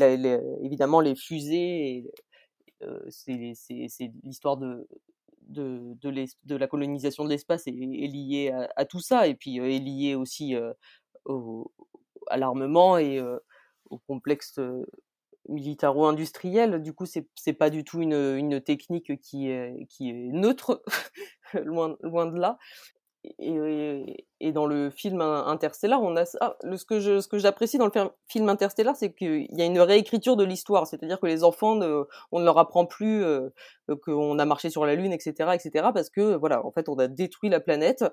évidemment 0.61 0.99
les 0.99 1.15
fusées, 1.15 2.11
euh, 2.83 2.99
c'est 3.09 4.11
l'histoire 4.23 4.57
de 4.57 4.87
la 6.49 6.67
colonisation 6.67 7.23
de 7.23 7.29
l'espace 7.29 7.67
est, 7.67 7.71
est, 7.71 8.07
liée 8.07 8.51
à, 8.75 8.85
tout 8.85 8.99
ça, 8.99 9.27
et 9.27 9.35
puis 9.35 9.59
euh, 9.59 9.69
est 9.69 9.79
liée 9.79 10.15
aussi 10.15 10.55
euh, 10.55 10.73
à 12.27 12.37
l'armement 12.37 12.97
et 12.97 13.21
au 13.89 13.97
complexe 13.99 14.59
militaro-industrielle. 15.49 16.81
Du 16.81 16.93
coup, 16.93 17.05
c'est 17.05 17.53
pas 17.53 17.69
du 17.69 17.83
tout 17.83 18.01
une, 18.01 18.61
technique 18.61 19.19
qui 19.21 19.49
est 19.49 19.87
neutre, 19.99 20.83
loin 21.53 21.97
de 21.99 22.39
là. 22.39 22.57
Et, 23.23 24.25
et, 24.39 24.51
dans 24.51 24.65
le 24.65 24.89
film 24.89 25.21
Interstellar, 25.21 26.01
on 26.01 26.15
a 26.15 26.23
ah, 26.39 26.57
ce 26.75 26.85
que 26.85 26.99
je 26.99 27.19
ce 27.19 27.27
que 27.27 27.37
j'apprécie 27.37 27.77
dans 27.77 27.85
le 27.85 27.91
film 28.27 28.49
Interstellar, 28.49 28.95
c'est 28.95 29.13
qu'il 29.13 29.45
y 29.51 29.61
a 29.61 29.65
une 29.65 29.79
réécriture 29.79 30.35
de 30.35 30.43
l'histoire, 30.43 30.87
c'est-à-dire 30.87 31.19
que 31.19 31.27
les 31.27 31.43
enfants, 31.43 31.75
ne, 31.75 32.03
on 32.31 32.39
ne 32.39 32.45
leur 32.45 32.57
apprend 32.57 32.87
plus 32.87 33.23
euh, 33.23 33.49
qu'on 34.03 34.39
a 34.39 34.45
marché 34.45 34.71
sur 34.71 34.85
la 34.85 34.95
lune, 34.95 35.13
etc., 35.13 35.51
etc., 35.53 35.89
parce 35.93 36.09
que 36.09 36.35
voilà, 36.35 36.65
en 36.65 36.71
fait, 36.71 36.89
on 36.89 36.97
a 36.97 37.07
détruit 37.07 37.49
la 37.49 37.59
planète. 37.59 38.03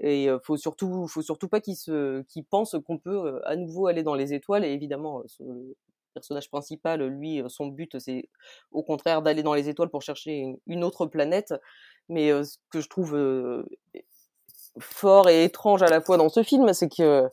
Et 0.00 0.28
faut 0.44 0.56
surtout, 0.56 1.08
faut 1.08 1.22
surtout 1.22 1.48
pas 1.48 1.60
qu'ils 1.60 1.76
se, 1.76 2.22
qu'ils 2.22 2.44
pensent 2.44 2.76
qu'on 2.86 2.98
peut 2.98 3.40
à 3.44 3.56
nouveau 3.56 3.88
aller 3.88 4.04
dans 4.04 4.14
les 4.14 4.32
étoiles. 4.32 4.64
Et 4.64 4.72
évidemment, 4.72 5.24
ce, 5.26 5.42
personnage 6.14 6.48
principal, 6.50 7.04
lui, 7.04 7.42
son 7.48 7.66
but, 7.66 7.98
c'est 7.98 8.28
au 8.70 8.82
contraire 8.82 9.22
d'aller 9.22 9.42
dans 9.42 9.54
les 9.54 9.68
étoiles 9.68 9.90
pour 9.90 10.02
chercher 10.02 10.54
une, 10.66 10.84
autre 10.84 11.06
planète. 11.06 11.52
Mais 12.08 12.30
ce 12.44 12.58
que 12.70 12.80
je 12.80 12.88
trouve 12.88 13.14
fort 14.80 15.28
et 15.28 15.44
étrange 15.44 15.82
à 15.82 15.88
la 15.88 16.00
fois 16.00 16.16
dans 16.16 16.28
ce 16.28 16.42
film, 16.42 16.72
c'est 16.72 16.88
que 16.88 17.28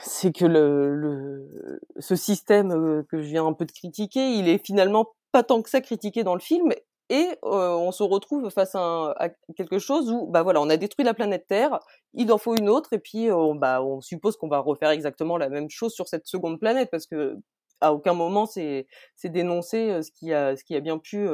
c'est 0.00 0.32
que 0.32 0.46
le, 0.46 0.94
le, 0.94 1.80
ce 1.98 2.16
système 2.16 3.04
que 3.10 3.20
je 3.20 3.28
viens 3.28 3.46
un 3.46 3.52
peu 3.52 3.66
de 3.66 3.72
critiquer, 3.72 4.32
il 4.32 4.48
est 4.48 4.64
finalement 4.64 5.14
pas 5.32 5.42
tant 5.42 5.62
que 5.62 5.70
ça 5.70 5.80
critiqué 5.80 6.24
dans 6.24 6.34
le 6.34 6.40
film, 6.40 6.72
et 7.12 7.38
on 7.42 7.92
se 7.92 8.02
retrouve 8.02 8.48
face 8.48 8.74
à, 8.74 9.28
quelque 9.54 9.78
chose 9.78 10.10
où 10.10 10.26
bah 10.28 10.42
voilà 10.42 10.62
on 10.62 10.70
a 10.70 10.78
détruit 10.78 11.04
la 11.04 11.12
planète 11.12 11.46
Terre 11.46 11.78
il 12.14 12.32
en 12.32 12.38
faut 12.38 12.56
une 12.56 12.70
autre 12.70 12.94
et 12.94 12.98
puis 12.98 13.30
on, 13.30 13.54
bah 13.54 13.82
on 13.82 14.00
suppose 14.00 14.38
qu'on 14.38 14.48
va 14.48 14.60
refaire 14.60 14.88
exactement 14.88 15.36
la 15.36 15.50
même 15.50 15.68
chose 15.68 15.92
sur 15.92 16.08
cette 16.08 16.26
seconde 16.26 16.58
planète 16.58 16.88
parce 16.90 17.06
que 17.06 17.36
à 17.82 17.92
aucun 17.92 18.14
moment 18.14 18.46
c'est 18.46 18.86
dénoncé 19.24 20.02
ce 20.02 20.10
qui 20.10 20.32
a 20.32 20.56
ce 20.56 20.64
qui 20.64 20.74
a 20.74 20.80
bien 20.80 20.96
pu 20.98 21.28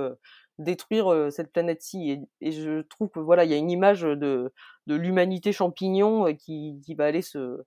détruire 0.59 1.33
cette 1.33 1.53
planète-ci 1.53 2.27
et, 2.40 2.53
je 2.53 2.83
trouve 2.83 3.09
que 3.11 3.21
voilà 3.21 3.44
il 3.44 3.51
y 3.51 3.55
a 3.55 3.57
une 3.57 3.71
image 3.71 4.03
de 4.03 4.53
de 4.87 4.94
l'humanité 4.94 5.53
champignon 5.53 6.35
qui 6.35 6.81
qui 6.85 6.94
va 6.94 7.07
aller 7.07 7.23
se 7.23 7.62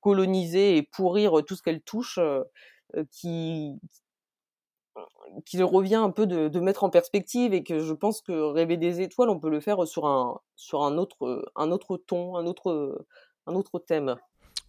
coloniser 0.00 0.76
et 0.76 0.82
pourrir 0.82 1.44
tout 1.46 1.54
ce 1.54 1.62
qu'elle 1.62 1.80
touche 1.82 2.18
qui 3.12 3.78
qu'il 5.44 5.62
revient 5.64 5.96
un 5.96 6.10
peu 6.10 6.26
de, 6.26 6.48
de, 6.48 6.60
mettre 6.60 6.84
en 6.84 6.90
perspective 6.90 7.54
et 7.54 7.62
que 7.62 7.80
je 7.80 7.92
pense 7.92 8.20
que 8.20 8.32
rêver 8.32 8.76
des 8.76 9.00
étoiles, 9.00 9.30
on 9.30 9.38
peut 9.38 9.50
le 9.50 9.60
faire 9.60 9.86
sur 9.86 10.06
un, 10.06 10.40
sur 10.56 10.82
un, 10.84 10.98
autre, 10.98 11.50
un 11.56 11.70
autre 11.70 11.96
ton, 11.96 12.36
un 12.36 12.46
autre, 12.46 13.06
un 13.46 13.54
autre 13.54 13.78
thème. 13.78 14.16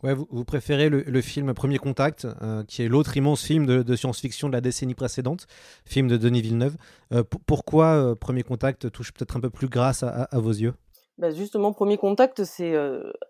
Ouais, 0.02 0.14
vous, 0.14 0.46
préférez 0.46 0.88
le, 0.90 1.22
film 1.22 1.54
Premier 1.54 1.78
Contact, 1.78 2.26
euh, 2.42 2.64
qui 2.64 2.84
est 2.84 2.88
l'autre 2.88 3.18
immense 3.18 3.44
film 3.44 3.66
de, 3.66 3.96
science-fiction 3.98 4.48
de 4.48 4.54
la 4.54 4.62
décennie 4.62 4.96
précédente, 4.96 5.46
film 5.86 6.08
de 6.08 6.16
Denis 6.16 6.42
Villeneuve. 6.42 6.78
Euh, 7.12 7.24
pourquoi 7.46 7.88
euh, 7.88 8.16
Premier 8.16 8.44
Contact 8.44 8.90
touche 8.92 9.12
peut-être 9.12 9.36
un 9.36 9.42
peu 9.42 9.50
plus 9.50 9.68
grâce 9.68 10.04
à, 10.04 10.28
vos 10.34 10.52
yeux? 10.52 10.74
Bah 11.20 11.32
justement, 11.32 11.74
Premier 11.74 11.98
Contact, 11.98 12.46
c'est 12.46 12.74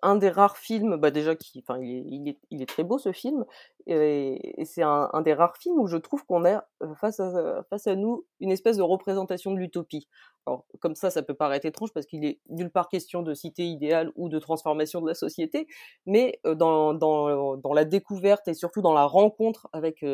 un 0.03 0.15
des 0.15 0.29
rares 0.29 0.57
films, 0.57 0.97
bah 0.97 1.09
déjà, 1.09 1.35
qui, 1.35 1.59
enfin, 1.59 1.79
il 1.81 1.97
est, 1.97 2.03
il, 2.07 2.29
est, 2.29 2.39
il 2.51 2.61
est 2.61 2.67
très 2.67 2.83
beau 2.83 2.99
ce 2.99 3.11
film, 3.11 3.45
et, 3.87 4.63
c'est 4.65 4.83
un, 4.83 5.09
un, 5.11 5.21
des 5.21 5.33
rares 5.33 5.57
films 5.57 5.79
où 5.79 5.87
je 5.87 5.97
trouve 5.97 6.23
qu'on 6.25 6.45
a 6.45 6.67
face 7.01 7.19
à, 7.19 7.63
face 7.71 7.87
à 7.87 7.95
nous 7.95 8.25
une 8.39 8.51
espèce 8.51 8.77
de 8.77 8.83
représentation 8.83 9.51
de 9.51 9.57
l'utopie. 9.57 10.07
Alors, 10.45 10.65
comme 10.79 10.95
ça, 10.95 11.09
ça 11.09 11.23
peut 11.23 11.33
paraître 11.33 11.65
étrange 11.65 11.91
parce 11.91 12.05
qu'il 12.05 12.25
est 12.25 12.39
nulle 12.49 12.69
part 12.71 12.89
question 12.89 13.23
de 13.23 13.33
cité 13.33 13.65
idéale 13.65 14.11
ou 14.15 14.29
de 14.29 14.39
transformation 14.39 15.01
de 15.01 15.07
la 15.07 15.13
société, 15.13 15.67
mais 16.05 16.39
dans, 16.45 16.93
dans, 16.93 17.57
dans 17.57 17.73
la 17.73 17.85
découverte 17.85 18.47
et 18.47 18.53
surtout 18.53 18.81
dans 18.81 18.93
la 18.93 19.05
rencontre 19.05 19.67
avec, 19.73 20.05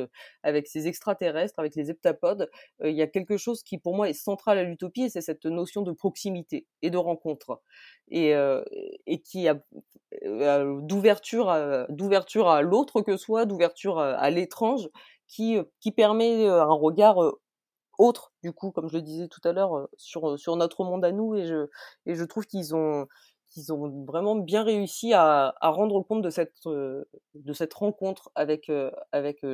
avec 0.43 0.67
ces 0.67 0.87
extraterrestres, 0.87 1.59
avec 1.59 1.75
les 1.75 1.89
heptapodes, 1.89 2.49
il 2.83 2.95
y 2.95 3.01
a 3.01 3.07
quelque 3.07 3.37
chose 3.37 3.63
qui 3.63 3.77
pour 3.77 3.95
moi 3.95 4.09
est 4.09 4.13
central 4.13 4.57
à 4.57 4.63
l'utopie 4.63 5.03
et 5.03 5.09
c'est 5.09 5.21
cette 5.21 5.45
notion 5.45 5.81
de 5.81 5.91
proximité 5.91 6.65
et 6.81 6.89
de 6.89 6.97
rencontre 6.97 7.61
et, 8.09 8.33
et 9.07 9.21
qui 9.21 9.47
a 9.47 9.57
d'ouverture 10.23 11.53
d'ouverture 11.89 12.49
à 12.49 12.61
l'autre 12.61 13.01
que 13.01 13.17
soi, 13.17 13.45
d'ouverture 13.45 13.99
à, 13.99 14.29
l'étrange, 14.29 14.89
qui, 15.27 15.57
qui 15.79 15.91
permet 15.91 16.47
un 16.47 16.73
regard 16.73 17.17
autre, 17.97 18.33
du 18.43 18.51
coup, 18.51 18.71
comme 18.71 18.89
je 18.89 18.95
le 18.95 19.01
disais 19.01 19.27
tout 19.27 19.41
à 19.43 19.53
l'heure, 19.53 19.87
sur, 19.97 20.37
sur 20.37 20.55
notre 20.55 20.83
monde 20.83 21.03
à 21.05 21.11
nous. 21.11 21.35
Et 21.35 21.45
je, 21.45 21.67
et 22.05 22.15
je 22.15 22.23
trouve 22.23 22.45
qu'ils 22.45 22.75
ont, 22.75 23.07
qu'ils 23.49 23.73
ont 23.73 24.05
vraiment 24.05 24.35
bien 24.35 24.63
réussi 24.63 25.13
à, 25.13 25.55
à 25.59 25.69
rendre 25.69 26.01
compte 26.01 26.21
de 26.21 26.29
cette, 26.29 26.53
de 26.65 27.53
cette 27.53 27.73
rencontre 27.73 28.29
avec, 28.35 28.71
avec 29.11 29.45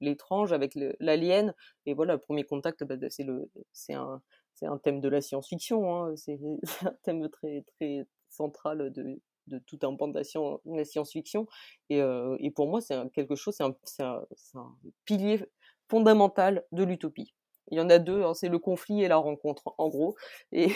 l'étrange, 0.00 0.52
avec 0.52 0.76
l'alien. 1.00 1.54
Et 1.86 1.94
voilà, 1.94 2.14
le 2.14 2.20
premier 2.20 2.44
contact, 2.44 2.84
bah, 2.84 2.96
c'est 3.08 3.24
le, 3.24 3.50
c'est 3.72 3.94
un, 3.94 4.22
c'est 4.60 4.66
un 4.66 4.78
thème 4.78 5.00
de 5.00 5.08
la 5.08 5.20
science-fiction. 5.20 5.94
Hein. 5.94 6.14
C'est 6.16 6.38
un 6.86 6.94
thème 7.02 7.28
très, 7.30 7.64
très 7.76 8.06
central 8.28 8.92
de, 8.92 9.20
de 9.46 9.58
tout 9.58 9.78
un 9.82 9.96
pan 9.96 10.08
de 10.08 10.14
la, 10.14 10.84
science-fiction. 10.84 11.46
Et, 11.88 12.00
et, 12.38 12.50
pour 12.50 12.68
moi, 12.68 12.80
c'est 12.80 12.96
quelque 13.12 13.34
chose, 13.34 13.56
c'est 13.56 14.02
un, 14.02 14.24
un, 14.54 14.76
pilier 15.04 15.44
fondamental 15.88 16.64
de 16.72 16.84
l'utopie. 16.84 17.34
Il 17.70 17.78
y 17.78 17.80
en 17.80 17.90
a 17.90 17.98
deux, 17.98 18.24
hein, 18.24 18.34
c'est 18.34 18.48
le 18.48 18.58
conflit 18.58 19.02
et 19.02 19.08
la 19.08 19.16
rencontre, 19.16 19.74
en 19.78 19.88
gros. 19.88 20.16
Et, 20.52 20.72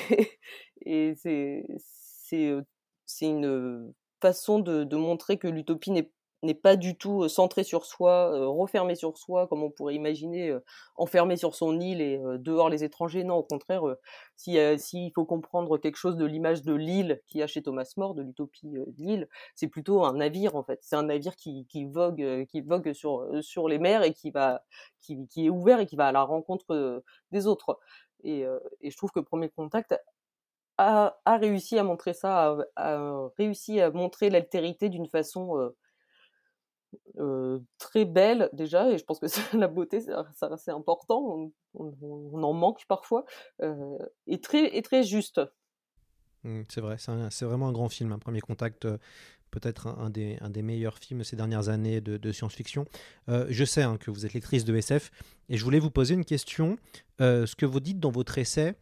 et 0.84 1.14
c'est 1.16 1.64
une 3.20 3.94
façon 4.20 4.58
de, 4.58 4.84
de 4.84 4.96
montrer 4.96 5.38
que 5.38 5.46
l'utopie 5.46 5.90
n'est 5.90 6.10
n'est 6.44 6.54
pas 6.54 6.76
du 6.76 6.96
tout 6.96 7.28
centré 7.28 7.64
sur 7.64 7.84
soi, 7.84 8.30
refermé 8.46 8.94
sur 8.94 9.16
soi, 9.18 9.46
comme 9.48 9.62
on 9.62 9.70
pourrait 9.70 9.94
imaginer, 9.94 10.56
enfermé 10.96 11.36
sur 11.36 11.54
son 11.54 11.80
île 11.80 12.00
et 12.00 12.20
dehors 12.38 12.68
les 12.68 12.84
étrangers. 12.84 13.24
Non, 13.24 13.36
au 13.36 13.42
contraire, 13.42 13.82
s'il 14.36 14.78
si, 14.78 15.10
faut 15.14 15.24
comprendre 15.24 15.78
quelque 15.78 15.96
chose 15.96 16.16
de 16.16 16.24
l'image 16.24 16.62
de 16.62 16.74
l'île 16.74 17.20
qu'il 17.26 17.40
y 17.40 17.42
a 17.42 17.46
chez 17.46 17.62
Thomas 17.62 17.90
More, 17.96 18.14
de 18.14 18.22
l'utopie 18.22 18.70
de 18.70 18.84
l'île, 18.98 19.28
c'est 19.54 19.68
plutôt 19.68 20.04
un 20.04 20.14
navire 20.14 20.56
en 20.56 20.62
fait. 20.62 20.78
C'est 20.82 20.96
un 20.96 21.04
navire 21.04 21.36
qui, 21.36 21.66
qui 21.66 21.84
vogue, 21.84 22.46
qui 22.46 22.60
vogue 22.60 22.92
sur, 22.92 23.26
sur 23.42 23.68
les 23.68 23.78
mers 23.78 24.02
et 24.02 24.12
qui 24.12 24.30
va, 24.30 24.64
qui, 25.00 25.26
qui, 25.28 25.46
est 25.46 25.50
ouvert 25.50 25.80
et 25.80 25.86
qui 25.86 25.96
va 25.96 26.08
à 26.08 26.12
la 26.12 26.22
rencontre 26.22 27.02
des 27.32 27.46
autres. 27.46 27.78
Et, 28.24 28.44
je 28.82 28.96
trouve 28.96 29.10
que 29.10 29.20
Premier 29.20 29.48
Contact 29.50 29.94
a, 30.78 31.16
a, 31.24 31.36
réussi 31.36 31.78
à 31.78 31.84
montrer 31.84 32.14
ça, 32.14 32.56
a 32.76 33.28
réussi 33.38 33.80
à 33.80 33.90
montrer 33.90 34.30
l'altérité 34.30 34.88
d'une 34.88 35.08
façon 35.08 35.72
très 37.78 38.04
belle 38.04 38.50
déjà, 38.52 38.90
et 38.90 38.98
je 38.98 39.04
pense 39.04 39.18
que 39.18 39.26
la 39.56 39.68
beauté, 39.68 40.00
c'est 40.00 40.70
important, 40.70 41.50
on, 41.74 42.42
en 42.42 42.52
manque 42.52 42.84
parfois, 42.88 43.24
et, 44.26 44.40
très, 44.40 44.76
et 44.76 44.82
très 44.82 45.02
juste. 45.02 45.40
Mmh, 46.44 46.62
c'est 46.68 46.80
vrai, 46.80 46.96
c'est 46.98 47.44
vraiment 47.44 47.68
un 47.68 47.72
grand 47.72 47.88
film, 47.88 48.12
un 48.12 48.18
premier 48.18 48.40
contact, 48.40 48.86
peut-être 49.50 49.86
un, 49.86 50.10
des, 50.10 50.38
un 50.40 50.50
des 50.50 50.62
meilleurs 50.62 50.98
films 50.98 51.24
ces 51.24 51.36
dernières 51.36 51.68
années 51.68 52.00
de, 52.00 52.32
science-fiction. 52.32 52.84
je 53.28 53.64
sais 53.64 53.82
hein, 53.82 53.96
que 53.96 54.10
vous 54.10 54.26
êtes 54.26 54.34
lectrice 54.34 54.64
de 54.64 54.76
SF, 54.76 55.10
et 55.48 55.56
je 55.56 55.64
voulais 55.64 55.78
vous 55.80 55.90
poser 55.90 56.14
une 56.14 56.24
question. 56.24 56.76
ce 57.20 57.54
que 57.54 57.66
vous 57.66 57.80
dites 57.80 58.00
dans 58.00 58.10
votre 58.10 58.38
essai, 58.38 58.74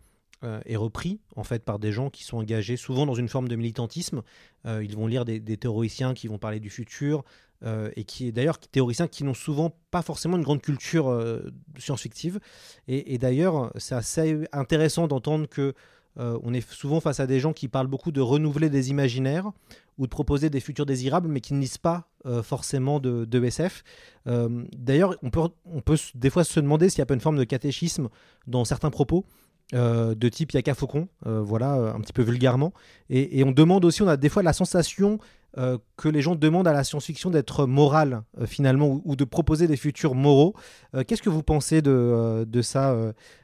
est 0.64 0.76
repris 0.76 1.20
en 1.36 1.44
fait 1.44 1.64
par 1.64 1.78
des 1.78 1.92
gens 1.92 2.10
qui 2.10 2.24
sont 2.24 2.38
engagés 2.38 2.76
souvent 2.76 3.06
dans 3.06 3.14
une 3.14 3.28
forme 3.28 3.48
de 3.48 3.56
militantisme. 3.56 4.22
ils 4.66 4.96
vont 4.96 5.06
lire 5.06 5.24
des, 5.24 5.56
théoriciens 5.56 6.14
qui 6.14 6.26
vont 6.26 6.38
parler 6.38 6.58
du 6.58 6.70
futur, 6.70 7.24
euh, 7.64 7.90
et 7.94 8.02
qui 8.02 8.32
d'ailleurs 8.32 8.58
théoriciens 8.58 9.06
qui 9.06 9.22
n'ont 9.22 9.34
souvent 9.34 9.72
pas 9.92 10.02
forcément 10.02 10.36
une 10.36 10.42
grande 10.42 10.62
culture 10.62 11.08
euh, 11.08 11.52
science-fictive. 11.78 12.40
Et, 12.88 13.18
d'ailleurs, 13.18 13.72
c'est 13.76 13.94
assez 13.94 14.48
intéressant 14.52 15.06
d'entendre 15.06 15.46
que 15.46 15.74
euh, 16.18 16.38
on 16.42 16.52
est 16.52 16.68
souvent 16.68 16.98
face 16.98 17.20
à 17.20 17.26
des 17.28 17.38
gens 17.38 17.52
qui 17.52 17.68
parlent 17.68 17.86
beaucoup 17.86 18.10
de 18.10 18.20
renouveler 18.20 18.68
des 18.68 18.90
imaginaires 18.90 19.52
ou 19.96 20.06
de 20.06 20.10
proposer 20.10 20.50
des 20.50 20.58
futurs 20.58 20.86
désirables, 20.86 21.28
mais 21.28 21.40
qui 21.40 21.54
ne 21.54 21.60
lisent 21.60 21.78
pas 21.78 22.08
forcément 22.42 22.98
de, 22.98 23.24
de 23.24 23.44
SF. 23.44 23.84
D'ailleurs, 24.26 25.16
on 25.22 25.30
peut, 25.30 25.40
on 25.66 25.80
peut 25.80 25.98
des 26.14 26.30
fois 26.30 26.44
se 26.44 26.58
demander 26.60 26.88
s'il 26.88 27.00
n'y 27.00 27.02
a 27.02 27.06
pas 27.06 27.14
une 27.14 27.20
forme 27.20 27.38
de 27.38 27.44
catéchisme 27.44 28.08
dans 28.46 28.64
certains 28.64 28.90
propos. 28.90 29.26
De 29.72 30.28
type 30.28 30.52
Yaka 30.52 30.74
Faucon, 30.74 31.08
voilà, 31.24 31.72
un 31.72 32.00
petit 32.00 32.12
peu 32.12 32.22
vulgairement. 32.22 32.72
Et, 33.08 33.42
on 33.44 33.52
demande 33.52 33.84
aussi, 33.84 34.02
on 34.02 34.08
a 34.08 34.16
des 34.16 34.28
fois 34.28 34.42
la 34.42 34.52
sensation 34.52 35.18
euh, 35.58 35.76
que 35.98 36.08
les 36.08 36.22
gens 36.22 36.34
demandent 36.34 36.68
à 36.68 36.72
la 36.72 36.82
science-fiction 36.82 37.28
d'être 37.28 37.66
morale 37.66 38.22
euh, 38.40 38.46
finalement 38.46 39.02
ou, 39.04 39.16
de 39.16 39.24
proposer 39.24 39.66
des 39.66 39.76
futurs 39.76 40.14
moraux. 40.14 40.54
Euh, 40.94 41.04
qu'est-ce 41.06 41.20
que 41.20 41.28
vous 41.28 41.42
pensez 41.42 41.82
de, 41.82 42.62
ça, 42.62 42.96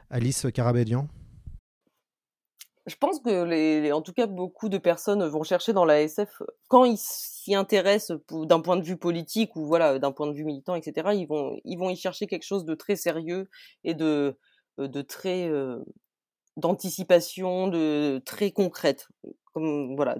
Alice 0.09 0.47
Carabédian? 0.55 1.07
Je 2.87 2.97
pense 2.97 3.21
que, 3.21 3.93
en 3.93 4.01
tout 4.01 4.15
cas, 4.15 4.27
beaucoup 4.27 4.71
de 4.71 4.79
personnes 4.79 5.23
vont 5.27 5.43
chercher 5.43 5.75
dans 5.75 5.85
la 5.85 6.01
SF, 6.01 6.43
quand 6.69 6.87
ils 6.87 6.97
s'y 6.97 7.55
intéressent 7.55 8.19
d'un 8.31 8.61
point 8.61 8.79
de 8.79 8.83
vue 8.83 8.97
politique 8.97 9.55
ou 9.57 9.67
voilà, 9.67 9.99
d'un 9.99 10.13
point 10.13 10.27
de 10.29 10.33
vue 10.33 10.45
militant, 10.45 10.75
etc., 10.75 11.11
ils 11.15 11.27
vont, 11.27 11.61
ils 11.67 11.77
vont 11.77 11.91
y 11.91 11.97
chercher 11.97 12.27
quelque 12.27 12.47
chose 12.47 12.65
de 12.65 12.75
très 12.75 12.97
sérieux 12.97 13.51
et 13.85 13.93
de, 13.93 14.39
de 14.79 15.03
très, 15.03 15.51
d'anticipation, 16.59 17.69
de 17.69 18.21
très 18.25 18.51
concrète 18.51 19.07
comme 19.55 19.97
voilà, 19.97 20.17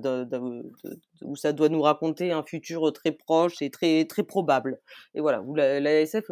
où 1.23 1.37
ça 1.37 1.53
doit 1.53 1.69
nous 1.69 1.83
raconter 1.83 2.33
un 2.33 2.43
futur 2.43 2.93
très 2.93 3.13
proche 3.13 3.61
et 3.61 3.71
très 3.71 4.05
très 4.07 4.23
probable. 4.23 4.81
Et 5.15 5.21
voilà, 5.21 5.43
où 5.43 5.55
la, 5.55 6.01
SF 6.01 6.31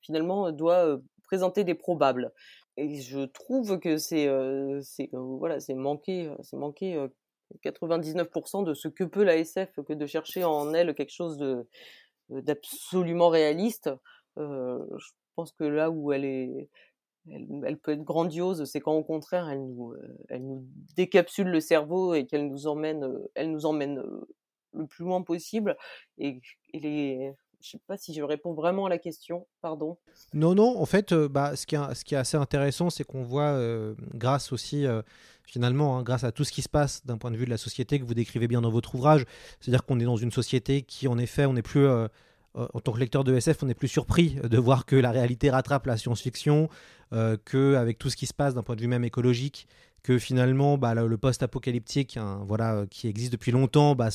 finalement 0.00 0.50
doit 0.52 0.98
présenter 1.24 1.64
des 1.64 1.74
probables. 1.74 2.32
Et 2.76 3.00
je 3.00 3.20
trouve 3.20 3.78
que 3.78 3.98
c'est 3.98 4.28
c'est 4.82 5.10
voilà, 5.12 5.60
c'est 5.60 5.74
manqué, 5.74 6.32
c'est 6.42 6.56
manqué 6.56 7.06
99% 7.64 8.64
de 8.64 8.74
ce 8.74 8.88
que 8.88 9.04
peut 9.04 9.24
la 9.24 9.36
SF 9.36 9.80
que 9.86 9.92
de 9.92 10.06
chercher 10.06 10.44
en 10.44 10.72
elle 10.74 10.94
quelque 10.94 11.12
chose 11.12 11.36
de 11.36 11.66
d'absolument 12.30 13.28
réaliste. 13.28 13.90
je 14.36 15.10
pense 15.36 15.52
que 15.52 15.64
là 15.64 15.90
où 15.90 16.12
elle 16.12 16.24
est 16.24 16.68
elle, 17.30 17.78
peut 17.78 17.92
être 17.92 18.04
grandiose, 18.04 18.64
c'est 18.64 18.80
quand 18.80 18.94
au 18.94 19.02
contraire 19.02 19.48
elle 19.48 19.64
nous, 19.64 19.94
elle 20.28 20.44
nous 20.44 20.66
décapsule 20.96 21.48
le 21.48 21.60
cerveau 21.60 22.14
et 22.14 22.26
qu'elle 22.26 22.48
nous 22.48 22.66
emmène, 22.66 23.08
elle 23.34 23.50
nous 23.50 23.66
emmène 23.66 24.02
le 24.72 24.86
plus 24.86 25.04
loin 25.04 25.22
possible. 25.22 25.76
Et, 26.18 26.40
et 26.72 26.80
les, 26.80 27.34
sais 27.70 27.80
pas 27.86 27.96
si 27.96 28.14
je 28.14 28.22
réponds 28.22 28.52
vraiment 28.52 28.86
à 28.86 28.88
la 28.88 28.98
question, 28.98 29.46
pardon. 29.60 29.96
Non, 30.32 30.54
non, 30.54 30.78
en 30.78 30.86
fait, 30.86 31.12
euh, 31.12 31.28
bah, 31.28 31.56
ce, 31.56 31.66
qui 31.66 31.74
est, 31.74 32.16
assez 32.18 32.36
intéressant, 32.36 32.90
c'est 32.90 33.04
qu'on 33.04 33.22
voit, 33.22 33.52
euh, 33.52 33.94
grâce 34.14 34.52
aussi, 34.52 34.86
euh, 34.86 35.02
finalement, 35.44 35.96
hein, 35.96 36.02
grâce 36.02 36.24
à 36.24 36.32
tout 36.32 36.44
ce 36.44 36.52
qui 36.52 36.62
se 36.62 36.68
passe 36.68 37.04
d'un 37.06 37.18
point 37.18 37.30
de 37.30 37.36
vue 37.36 37.46
de 37.46 37.50
la 37.50 37.56
société 37.56 37.98
que 37.98 38.04
vous 38.04 38.14
décrivez 38.14 38.48
bien 38.48 38.60
dans 38.60 38.70
votre 38.70 38.94
ouvrage, 38.94 39.24
c'est-à-dire 39.60 39.84
qu'on 39.84 39.98
est 40.00 40.04
dans 40.04 40.16
une 40.16 40.32
société 40.32 40.82
qui, 40.82 41.08
en 41.08 41.18
effet, 41.18 41.46
on 41.46 41.54
n'est 41.54 41.62
plus, 41.62 41.86
en 42.54 42.80
tant 42.80 42.92
que 42.92 43.00
lecteur 43.00 43.24
de 43.24 43.34
SF, 43.34 43.62
on 43.62 43.66
n'est 43.66 43.74
plus 43.74 43.88
surpris 43.88 44.36
de 44.42 44.58
voir 44.58 44.86
que 44.86 44.96
la 44.96 45.10
réalité 45.10 45.50
rattrape 45.50 45.86
la 45.86 45.96
science-fiction, 45.96 46.68
qu'avec 47.10 47.98
tout 47.98 48.10
ce 48.10 48.16
qui 48.16 48.26
se 48.26 48.34
passe 48.34 48.54
d'un 48.54 48.62
point 48.62 48.76
de 48.76 48.80
vue 48.80 48.88
même 48.88 49.04
écologique, 49.04 49.66
que 50.04 50.18
finalement, 50.18 50.78
bah, 50.78 50.94
le 50.94 51.16
post-apocalyptique, 51.16 52.18
hein, 52.18 52.42
voilà, 52.46 52.84
qui 52.90 53.08
existe 53.08 53.32
depuis 53.32 53.50
longtemps, 53.50 53.96
bah, 53.96 54.10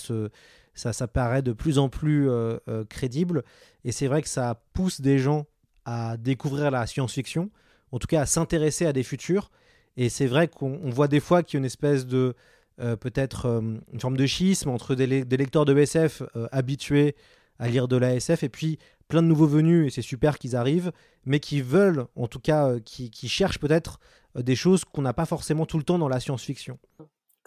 ça, 0.75 1.07
paraît 1.07 1.41
de 1.41 1.51
plus 1.51 1.79
en 1.79 1.89
plus 1.89 2.29
euh, 2.29 2.57
euh, 2.69 2.85
crédible. 2.85 3.43
Et 3.83 3.91
c'est 3.91 4.07
vrai 4.07 4.21
que 4.21 4.29
ça 4.29 4.61
pousse 4.73 5.01
des 5.01 5.17
gens 5.17 5.47
à 5.85 6.15
découvrir 6.15 6.69
la 6.69 6.85
science-fiction, 6.85 7.49
en 7.91 7.97
tout 7.97 8.07
cas 8.07 8.21
à 8.21 8.25
s'intéresser 8.27 8.85
à 8.85 8.93
des 8.93 9.01
futurs. 9.01 9.49
Et 9.97 10.09
c'est 10.09 10.27
vrai 10.27 10.47
qu'on 10.47 10.91
voit 10.91 11.07
des 11.07 11.19
fois 11.19 11.41
qu'il 11.41 11.55
y 11.55 11.57
a 11.57 11.61
une 11.61 11.65
espèce 11.65 12.05
de, 12.05 12.35
euh, 12.79 12.95
peut-être 12.95 13.47
une 13.91 13.99
forme 13.99 14.15
de 14.15 14.27
schisme 14.27 14.69
entre 14.69 14.93
des, 14.93 15.07
lecteurs 15.07 15.65
de 15.65 15.75
SF 15.75 16.21
habitués 16.51 17.15
à 17.59 17.67
lire 17.67 17.87
de 17.87 17.97
la 17.97 18.15
SF 18.15 18.43
et 18.43 18.49
puis 18.49 18.79
plein 19.07 19.21
de 19.21 19.27
nouveaux 19.27 19.47
venus, 19.47 19.87
et 19.87 19.89
c'est 19.89 20.01
super 20.01 20.37
qu'ils 20.37 20.55
arrivent, 20.55 20.91
mais 21.25 21.39
qui 21.39 21.61
veulent, 21.61 22.05
en 22.15 22.27
tout 22.27 22.39
cas, 22.39 22.79
qui 22.79 23.27
cherchent 23.27 23.59
peut-être 23.59 23.99
des 24.35 24.55
choses 24.55 24.85
qu'on 24.85 25.01
n'a 25.01 25.13
pas 25.13 25.25
forcément 25.25 25.65
tout 25.65 25.77
le 25.77 25.83
temps 25.83 25.97
dans 25.97 26.07
la 26.07 26.19
science-fiction 26.19 26.77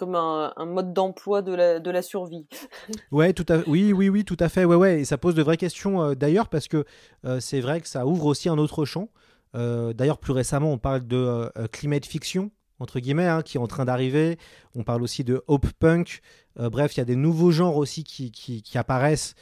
comme 0.03 0.17
un, 0.17 0.53
mode 0.67 0.93
d'emploi 0.93 1.43
de 1.43 1.55
la, 1.55 1.79
de 1.79 1.91
la 1.91 2.03
survie. 2.03 2.47
ouais, 3.13 3.33
tout 3.33 3.47
à, 3.49 3.59
oui, 3.69 3.93
oui, 3.93 4.09
oui, 4.09 4.25
tout 4.25 4.37
à 4.41 4.49
fait. 4.49 4.65
Ouais, 4.65 4.75
ouais. 4.75 5.01
Et 5.01 5.05
ça 5.05 5.17
pose 5.17 5.37
de 5.37 5.43
vraies 5.43 5.57
questions 5.57 6.03
euh, 6.03 6.15
d'ailleurs 6.17 6.49
parce 6.49 6.67
que 6.67 6.85
euh, 7.25 7.39
c'est 7.39 7.61
vrai 7.61 7.81
que 7.81 7.87
ça 7.87 8.05
ouvre 8.05 8.27
aussi 8.27 8.49
un 8.49 8.59
autre 8.59 8.85
champ. 8.85 9.11
Euh, 9.55 9.93
d'ailleurs, 9.93 10.19
plus 10.19 10.33
récemment, 10.33 10.73
on 10.73 10.79
parle 10.79 11.07
de 11.07 11.49
climate 11.71 12.05
fiction 12.05 12.51
entre 12.81 12.99
guillemets, 12.99 13.29
hein, 13.29 13.43
qui 13.43 13.59
est 13.59 13.61
en 13.61 13.69
train 13.69 13.85
d'arriver. 13.85 14.39
On 14.75 14.83
parle 14.83 15.05
aussi 15.05 15.23
de 15.23 15.45
hope 15.47 15.71
punk. 15.79 16.21
bref, 16.57 16.97
il 16.97 16.99
y 16.99 17.01
a 17.01 17.05
des 17.05 17.15
nouveaux 17.15 17.53
genres 17.53 17.77
aussi 17.77 18.03
qui, 18.03 18.33
qui, 18.33 18.61
qui 18.61 18.77
apparaissent 18.77 19.37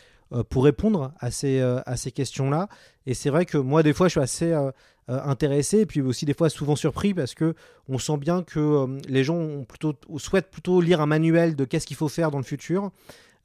pour 0.49 0.65
répondre 0.65 1.13
à 1.19 1.31
ces, 1.31 1.61
à 1.61 1.97
ces 1.97 2.13
questions-là. 2.13 2.69
Et 3.07 3.15
c'est 3.15 3.31
vrai 3.31 3.47
que 3.47 3.59
moi, 3.59 3.83
des 3.83 3.93
fois, 3.93 4.09
je 4.09 4.13
suis 4.13 4.21
assez 4.21 4.55
euh, 5.11 5.19
intéressé 5.25 5.81
et 5.81 5.87
puis 5.87 6.03
aussi 6.03 6.25
des 6.25 6.35
fois 6.35 6.49
souvent 6.51 6.77
surpris 6.77 7.15
parce 7.15 7.35
que 7.35 7.55
on 7.89 7.99
sent 7.99 8.17
bien 8.19 8.45
que 8.45 8.61
euh, 8.61 8.99
les 9.09 9.25
gens 9.25 9.65
souhaitent 10.19 10.51
plutôt 10.51 10.81
lire 10.81 11.01
un 11.01 11.07
manuel 11.07 11.57
de 11.57 11.65
qu'est-ce 11.65 11.87
qu'il 11.87 11.97
faut 11.97 12.09
faire 12.09 12.31
dans 12.31 12.39
le 12.39 12.45
futur. 12.45 12.93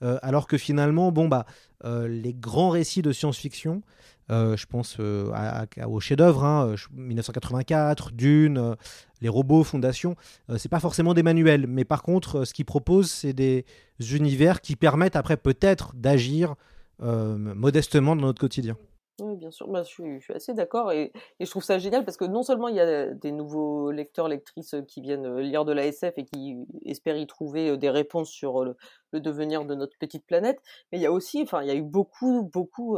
Euh, 0.03 0.19
alors 0.21 0.45
que 0.45 0.57
finalement, 0.57 1.11
bon, 1.11 1.27
bah, 1.27 1.45
les 1.83 2.33
grands 2.33 2.69
récits 2.69 3.01
de 3.01 3.11
science-fiction, 3.11 3.81
je 4.29 4.65
pense 4.65 4.99
au 4.99 5.99
chef-d'œuvre, 5.99 6.75
1984, 6.91 8.11
Dune, 8.11 8.75
les 9.21 9.29
robots, 9.29 9.63
Fondation, 9.63 10.15
c'est 10.57 10.69
pas 10.69 10.79
forcément 10.79 11.13
des 11.13 11.21
manuels, 11.21 11.67
mais 11.67 11.85
par 11.85 12.01
contre, 12.01 12.43
ce 12.43 12.53
qu'ils 12.55 12.65
proposent, 12.65 13.11
c'est 13.11 13.33
des 13.33 13.65
univers 13.99 14.61
qui 14.61 14.75
permettent 14.75 15.15
après 15.15 15.37
peut-être 15.37 15.93
d'agir 15.95 16.55
modestement 16.99 18.15
dans 18.15 18.23
notre 18.23 18.39
quotidien. 18.41 18.77
Oui, 19.21 19.37
bien 19.37 19.49
sûr, 19.49 19.69
bah, 19.69 19.83
je, 19.83 20.19
suis, 20.19 20.33
assez 20.33 20.53
d'accord 20.53 20.91
et, 20.91 21.13
je 21.39 21.49
trouve 21.49 21.63
ça 21.63 21.79
génial 21.79 22.03
parce 22.03 22.17
que 22.17 22.25
non 22.25 22.43
seulement 22.43 22.67
il 22.67 22.75
y 22.75 22.81
a 22.81 23.07
des 23.13 23.31
nouveaux 23.31 23.89
lecteurs, 23.89 24.27
lectrices 24.27 24.75
qui 24.89 24.99
viennent 24.99 25.37
lire 25.39 25.63
de 25.63 25.71
la 25.71 25.85
SF 25.85 26.17
et 26.17 26.25
qui 26.25 26.57
espèrent 26.83 27.15
y 27.15 27.25
trouver 27.25 27.77
des 27.77 27.89
réponses 27.89 28.29
sur 28.29 28.65
le, 28.65 28.75
devenir 29.13 29.63
de 29.63 29.73
notre 29.73 29.97
petite 29.97 30.25
planète, 30.25 30.59
mais 30.91 30.97
il 30.97 31.01
y 31.01 31.05
a 31.05 31.13
aussi, 31.13 31.41
enfin, 31.43 31.61
il 31.61 31.67
y 31.67 31.71
a 31.71 31.75
eu 31.75 31.81
beaucoup, 31.81 32.49
beaucoup 32.51 32.97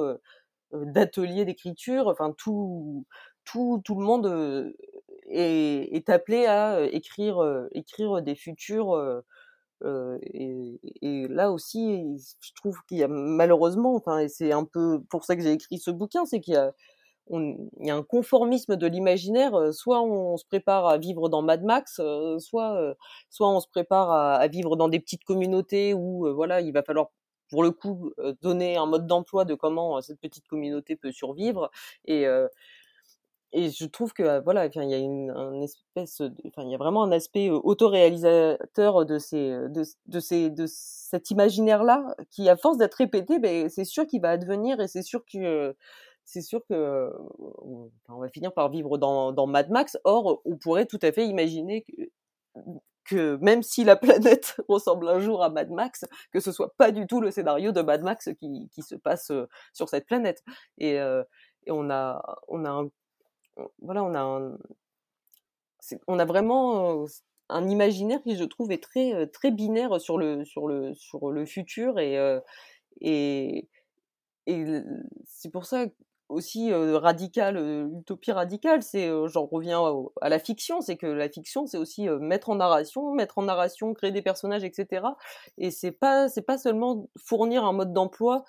d'ateliers 0.73 1.45
d'écriture, 1.45 2.07
enfin, 2.07 2.33
tout, 2.35 3.05
tout, 3.45 3.81
tout 3.85 3.99
le 3.99 4.03
monde 4.03 4.73
est, 5.27 5.95
est 5.95 6.09
appelé 6.09 6.47
à 6.47 6.81
écrire, 6.81 7.67
écrire 7.73 8.23
des 8.23 8.35
futurs 8.35 9.23
et, 9.83 11.27
là 11.29 11.51
aussi, 11.51 12.17
je 12.39 12.51
trouve 12.53 12.79
qu'il 12.87 12.97
y 12.97 13.03
a 13.03 13.07
malheureusement, 13.07 13.95
enfin, 13.95 14.19
et 14.19 14.29
c'est 14.29 14.51
un 14.51 14.65
peu 14.65 15.01
pour 15.09 15.23
ça 15.23 15.35
que 15.35 15.41
j'ai 15.43 15.51
écrit 15.51 15.77
ce 15.79 15.91
bouquin, 15.91 16.25
c'est 16.25 16.39
qu'il 16.39 16.53
y 16.53 16.57
a, 16.57 16.73
il 17.29 17.67
y 17.79 17.89
a 17.89 17.95
un 17.95 18.03
conformisme 18.03 18.75
de 18.75 18.87
l'imaginaire. 18.87 19.73
Soit 19.73 20.01
on 20.01 20.37
se 20.37 20.45
prépare 20.45 20.87
à 20.87 20.97
vivre 20.97 21.29
dans 21.29 21.41
Mad 21.41 21.63
Max, 21.63 22.01
soit, 22.39 22.95
soit 23.29 23.49
on 23.49 23.59
se 23.59 23.67
prépare 23.67 24.11
à, 24.11 24.47
vivre 24.47 24.75
dans 24.75 24.89
des 24.89 24.99
petites 24.99 25.23
communautés 25.23 25.93
où, 25.93 26.33
voilà, 26.33 26.61
il 26.61 26.71
va 26.73 26.83
falloir 26.83 27.09
pour 27.49 27.63
le 27.63 27.71
coup 27.71 28.11
donner 28.41 28.77
un 28.77 28.85
mode 28.85 29.07
d'emploi 29.07 29.45
de 29.45 29.55
comment 29.55 30.01
cette 30.01 30.19
petite 30.19 30.47
communauté 30.47 30.95
peut 30.95 31.11
survivre 31.11 31.71
et 32.05 32.25
et 33.53 33.69
je 33.69 33.85
trouve 33.85 34.13
que 34.13 34.41
voilà, 34.43 34.65
il 34.67 34.89
y 34.89 34.93
a 34.93 34.97
une 34.97 35.31
un 35.31 35.61
espèce, 35.61 36.21
enfin 36.47 36.63
il 36.63 36.71
y 36.71 36.75
a 36.75 36.77
vraiment 36.77 37.03
un 37.03 37.11
aspect 37.11 37.49
autoréalisateur 37.49 39.05
de 39.05 39.17
ces, 39.19 39.51
de, 39.69 39.83
de 40.07 40.19
ces, 40.19 40.49
de 40.49 40.65
cet 40.67 41.31
imaginaire-là 41.31 42.15
qui, 42.29 42.49
à 42.49 42.57
force 42.57 42.77
d'être 42.77 42.95
répété, 42.95 43.39
ben 43.39 43.69
c'est 43.69 43.85
sûr 43.85 44.05
qu'il 44.05 44.21
va 44.21 44.31
advenir 44.31 44.81
et 44.81 44.87
c'est 44.87 45.01
sûr 45.01 45.23
que 45.25 45.75
c'est 46.25 46.41
sûr 46.41 46.61
que 46.69 47.09
on, 48.09 48.19
va 48.19 48.29
finir 48.29 48.53
par 48.53 48.69
vivre 48.69 48.97
dans, 48.97 49.31
dans 49.31 49.47
Mad 49.47 49.69
Max. 49.69 49.97
Or, 50.03 50.41
on 50.45 50.57
pourrait 50.57 50.85
tout 50.85 50.99
à 51.01 51.11
fait 51.13 51.25
imaginer 51.25 51.83
que, 51.83 52.01
que 53.05 53.37
même 53.41 53.63
si 53.63 53.85
la 53.85 53.95
planète 53.95 54.57
ressemble 54.67 55.07
un 55.07 55.19
jour 55.19 55.41
à 55.43 55.49
Mad 55.49 55.71
Max, 55.71 56.05
que 56.33 56.41
ce 56.41 56.51
soit 56.51 56.73
pas 56.77 56.91
du 56.91 57.07
tout 57.07 57.21
le 57.21 57.31
scénario 57.31 57.71
de 57.71 57.81
Mad 57.81 58.03
Max 58.03 58.29
qui, 58.39 58.69
qui 58.73 58.81
se 58.81 58.95
passe 58.95 59.31
sur 59.73 59.89
cette 59.89 60.05
planète. 60.05 60.43
Et, 60.79 60.95
et 60.95 61.71
on 61.71 61.89
a, 61.89 62.39
on 62.49 62.65
a 62.65 62.69
un 62.71 62.89
voilà, 63.81 64.03
on 64.03 64.13
a 64.13 64.57
on 66.07 66.19
a 66.19 66.25
vraiment 66.25 67.05
un 67.49 67.69
imaginaire 67.69 68.21
qui, 68.23 68.35
je 68.35 68.43
trouve, 68.43 68.71
est 68.71 68.83
très, 68.83 69.27
très 69.27 69.51
binaire 69.51 70.01
sur 70.01 70.17
le, 70.17 70.43
sur 70.43 70.67
le, 70.67 70.93
sur 70.93 71.31
le 71.31 71.45
futur 71.45 71.97
et, 71.99 72.17
et, 72.99 73.69
et 74.47 74.65
c'est 75.25 75.51
pour 75.51 75.65
ça 75.65 75.85
aussi 76.29 76.73
radical, 76.73 77.87
utopie 77.99 78.33
radicale, 78.33 78.83
c'est, 78.83 79.09
j'en 79.27 79.45
reviens 79.45 79.81
à 80.19 80.27
la 80.27 80.39
fiction, 80.39 80.81
c'est 80.81 80.97
que 80.97 81.07
la 81.07 81.29
fiction, 81.29 81.65
c'est 81.67 81.77
aussi 81.77 82.09
mettre 82.09 82.49
en 82.49 82.55
narration, 82.55 83.13
mettre 83.13 83.37
en 83.37 83.43
narration, 83.43 83.93
créer 83.93 84.11
des 84.11 84.21
personnages, 84.21 84.65
etc. 84.65 85.05
Et 85.57 85.71
c'est 85.71 85.93
pas, 85.93 86.27
c'est 86.27 86.41
pas 86.41 86.57
seulement 86.57 87.07
fournir 87.17 87.63
un 87.63 87.71
mode 87.71 87.93
d'emploi 87.93 88.43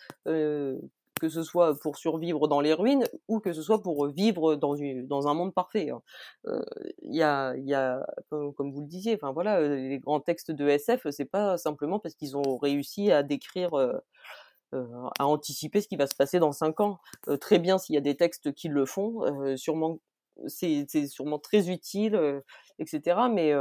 que 1.19 1.29
ce 1.29 1.43
soit 1.43 1.79
pour 1.79 1.97
survivre 1.97 2.49
dans 2.49 2.61
les 2.61 2.73
ruines 2.73 3.05
ou 3.29 3.41
que 3.41 3.53
ce 3.53 3.63
soit 3.63 3.83
pour 3.83 4.07
vivre 4.09 4.55
dans, 4.57 4.75
une, 4.75 5.07
dans 5.07 5.29
un 5.29 5.35
monde 5.35 5.55
parfait. 5.55 5.91
Hein. 5.91 6.03
Il 7.03 7.15
y, 7.15 7.23
a, 7.23 7.55
y 7.57 7.75
a 7.75 8.07
comme, 8.31 8.73
vous 8.73 8.81
le 8.81 8.87
disiez, 8.87 9.15
enfin 9.15 9.33
voilà, 9.33 9.61
les 9.61 9.99
grands 9.99 10.21
textes 10.21 10.51
de 10.51 10.69
SF, 10.69 11.09
c'est 11.11 11.25
pas 11.25 11.59
simplement 11.59 11.99
parce 11.99 12.15
qu'ils 12.15 12.37
ont 12.37 12.57
réussi 12.57 13.11
à 13.13 13.23
décrire, 13.23 13.71
à 14.73 15.27
anticiper 15.27 15.81
ce 15.81 15.89
qui 15.89 15.97
va 15.97 16.07
se 16.07 16.15
passer 16.15 16.39
dans 16.39 16.53
cinq 16.53 16.81
ans. 16.81 16.99
très 17.41 17.59
bien 17.59 17.79
s'il 17.79 17.95
y 17.95 17.99
a 17.99 18.03
des 18.03 18.17
textes 18.17 18.53
qui 18.53 18.69
le 18.69 18.87
font, 18.87 19.57
sûrement 19.57 19.99
c'est 20.47 20.87
sûrement 21.09 21.39
très 21.39 21.69
utile, 21.71 22.43
etc. 22.79 23.17
Mais 23.33 23.53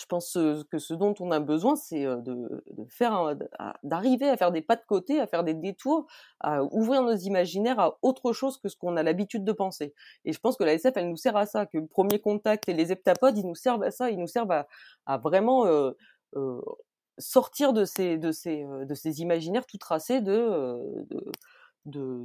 je 0.00 0.06
pense 0.06 0.32
que 0.70 0.78
ce 0.78 0.94
dont 0.94 1.14
on 1.20 1.30
a 1.30 1.40
besoin, 1.40 1.76
c'est 1.76 2.04
de, 2.04 2.62
faire, 2.88 3.36
d'arriver 3.82 4.28
à 4.28 4.36
faire 4.36 4.50
des 4.50 4.62
pas 4.62 4.76
de 4.76 4.84
côté, 4.86 5.20
à 5.20 5.26
faire 5.26 5.44
des 5.44 5.52
détours, 5.52 6.06
à 6.40 6.64
ouvrir 6.64 7.02
nos 7.02 7.14
imaginaires 7.14 7.78
à 7.78 7.98
autre 8.00 8.32
chose 8.32 8.56
que 8.56 8.68
ce 8.68 8.76
qu'on 8.76 8.96
a 8.96 9.02
l'habitude 9.02 9.44
de 9.44 9.52
penser. 9.52 9.94
Et 10.24 10.32
je 10.32 10.40
pense 10.40 10.56
que 10.56 10.64
la 10.64 10.72
SF, 10.72 10.96
elle 10.96 11.10
nous 11.10 11.18
sert 11.18 11.36
à 11.36 11.44
ça, 11.44 11.66
que 11.66 11.76
le 11.76 11.86
premier 11.86 12.18
contact 12.18 12.68
et 12.68 12.72
les 12.72 12.92
heptapodes, 12.92 13.36
ils 13.36 13.46
nous 13.46 13.54
servent 13.54 13.82
à 13.82 13.90
ça, 13.90 14.10
ils 14.10 14.18
nous 14.18 14.26
servent 14.26 14.64
à, 15.06 15.18
vraiment 15.18 15.66
sortir 17.18 17.72
de 17.72 17.84
ces, 17.84 18.16
de 18.16 18.32
ces, 18.32 18.64
de 18.64 18.94
ces 18.94 19.20
imaginaires 19.20 19.66
tout 19.66 19.78
tracés 19.78 20.20
de, 20.22 20.78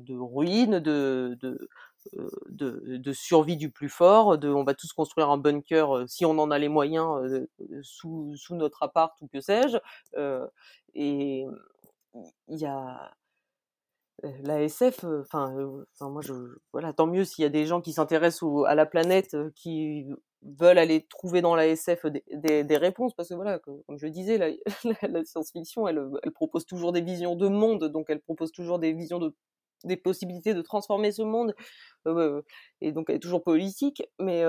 ruines, 0.10 0.80
de, 0.80 1.68
de, 2.50 3.14
survie 3.14 3.58
du 3.58 3.72
plus 3.72 3.90
fort, 3.90 4.38
de 4.38 4.50
on 4.50 4.64
va 4.64 4.74
tous 4.74 4.94
construire 4.94 5.30
un 5.30 5.38
bunker 5.38 6.06
si 6.08 6.26
on 6.26 6.38
en 6.40 6.52
a 6.52 6.58
les 6.58 6.70
moyens 6.70 7.48
sous, 7.82 8.36
sous 8.36 8.56
notre 8.56 8.84
appart 8.84 9.20
ou 9.22 9.28
que 9.28 9.42
sais-je. 9.42 9.78
et 10.94 11.46
il 12.48 12.58
y 12.58 12.66
a 12.66 13.12
la 14.24 14.62
SF, 14.62 15.04
enfin, 15.22 15.54
moi 16.02 16.22
je, 16.22 16.34
voilà, 16.72 16.94
tant 16.94 17.08
mieux 17.08 17.26
s'il 17.26 17.44
y 17.44 17.46
a 17.46 17.50
des 17.50 17.66
gens 17.66 17.82
qui 17.82 17.94
s'intéressent 17.94 18.66
à 18.68 18.76
la 18.76 18.86
planète, 18.86 19.36
qui 19.56 20.08
veulent 20.42 20.78
aller 20.78 21.06
trouver 21.08 21.42
dans 21.42 21.56
la 21.56 21.68
SF 21.68 22.06
des, 22.06 22.78
réponses, 22.78 23.14
parce 23.14 23.30
que 23.30 23.34
voilà, 23.34 23.60
comme, 23.60 23.82
je 23.98 24.08
disais, 24.08 24.38
la, 24.38 24.52
science-fiction, 25.26 25.88
elle, 25.88 26.10
propose 26.34 26.66
toujours 26.66 26.92
des 26.92 27.02
visions 27.02 27.36
de 27.36 27.48
monde, 27.48 27.86
donc 27.86 28.06
elle 28.10 28.22
propose 28.22 28.52
toujours 28.52 28.80
des 28.80 28.94
visions 28.94 29.20
de 29.20 29.34
des 29.86 29.98
possibilités 29.98 30.54
de 30.54 30.62
transformer 30.62 31.12
ce 31.12 31.22
monde, 31.22 31.56
et 32.82 32.92
donc 32.92 33.10
elle 33.10 33.16
est 33.16 33.20
toujours 33.20 33.44
politique, 33.44 34.04
mais 34.20 34.44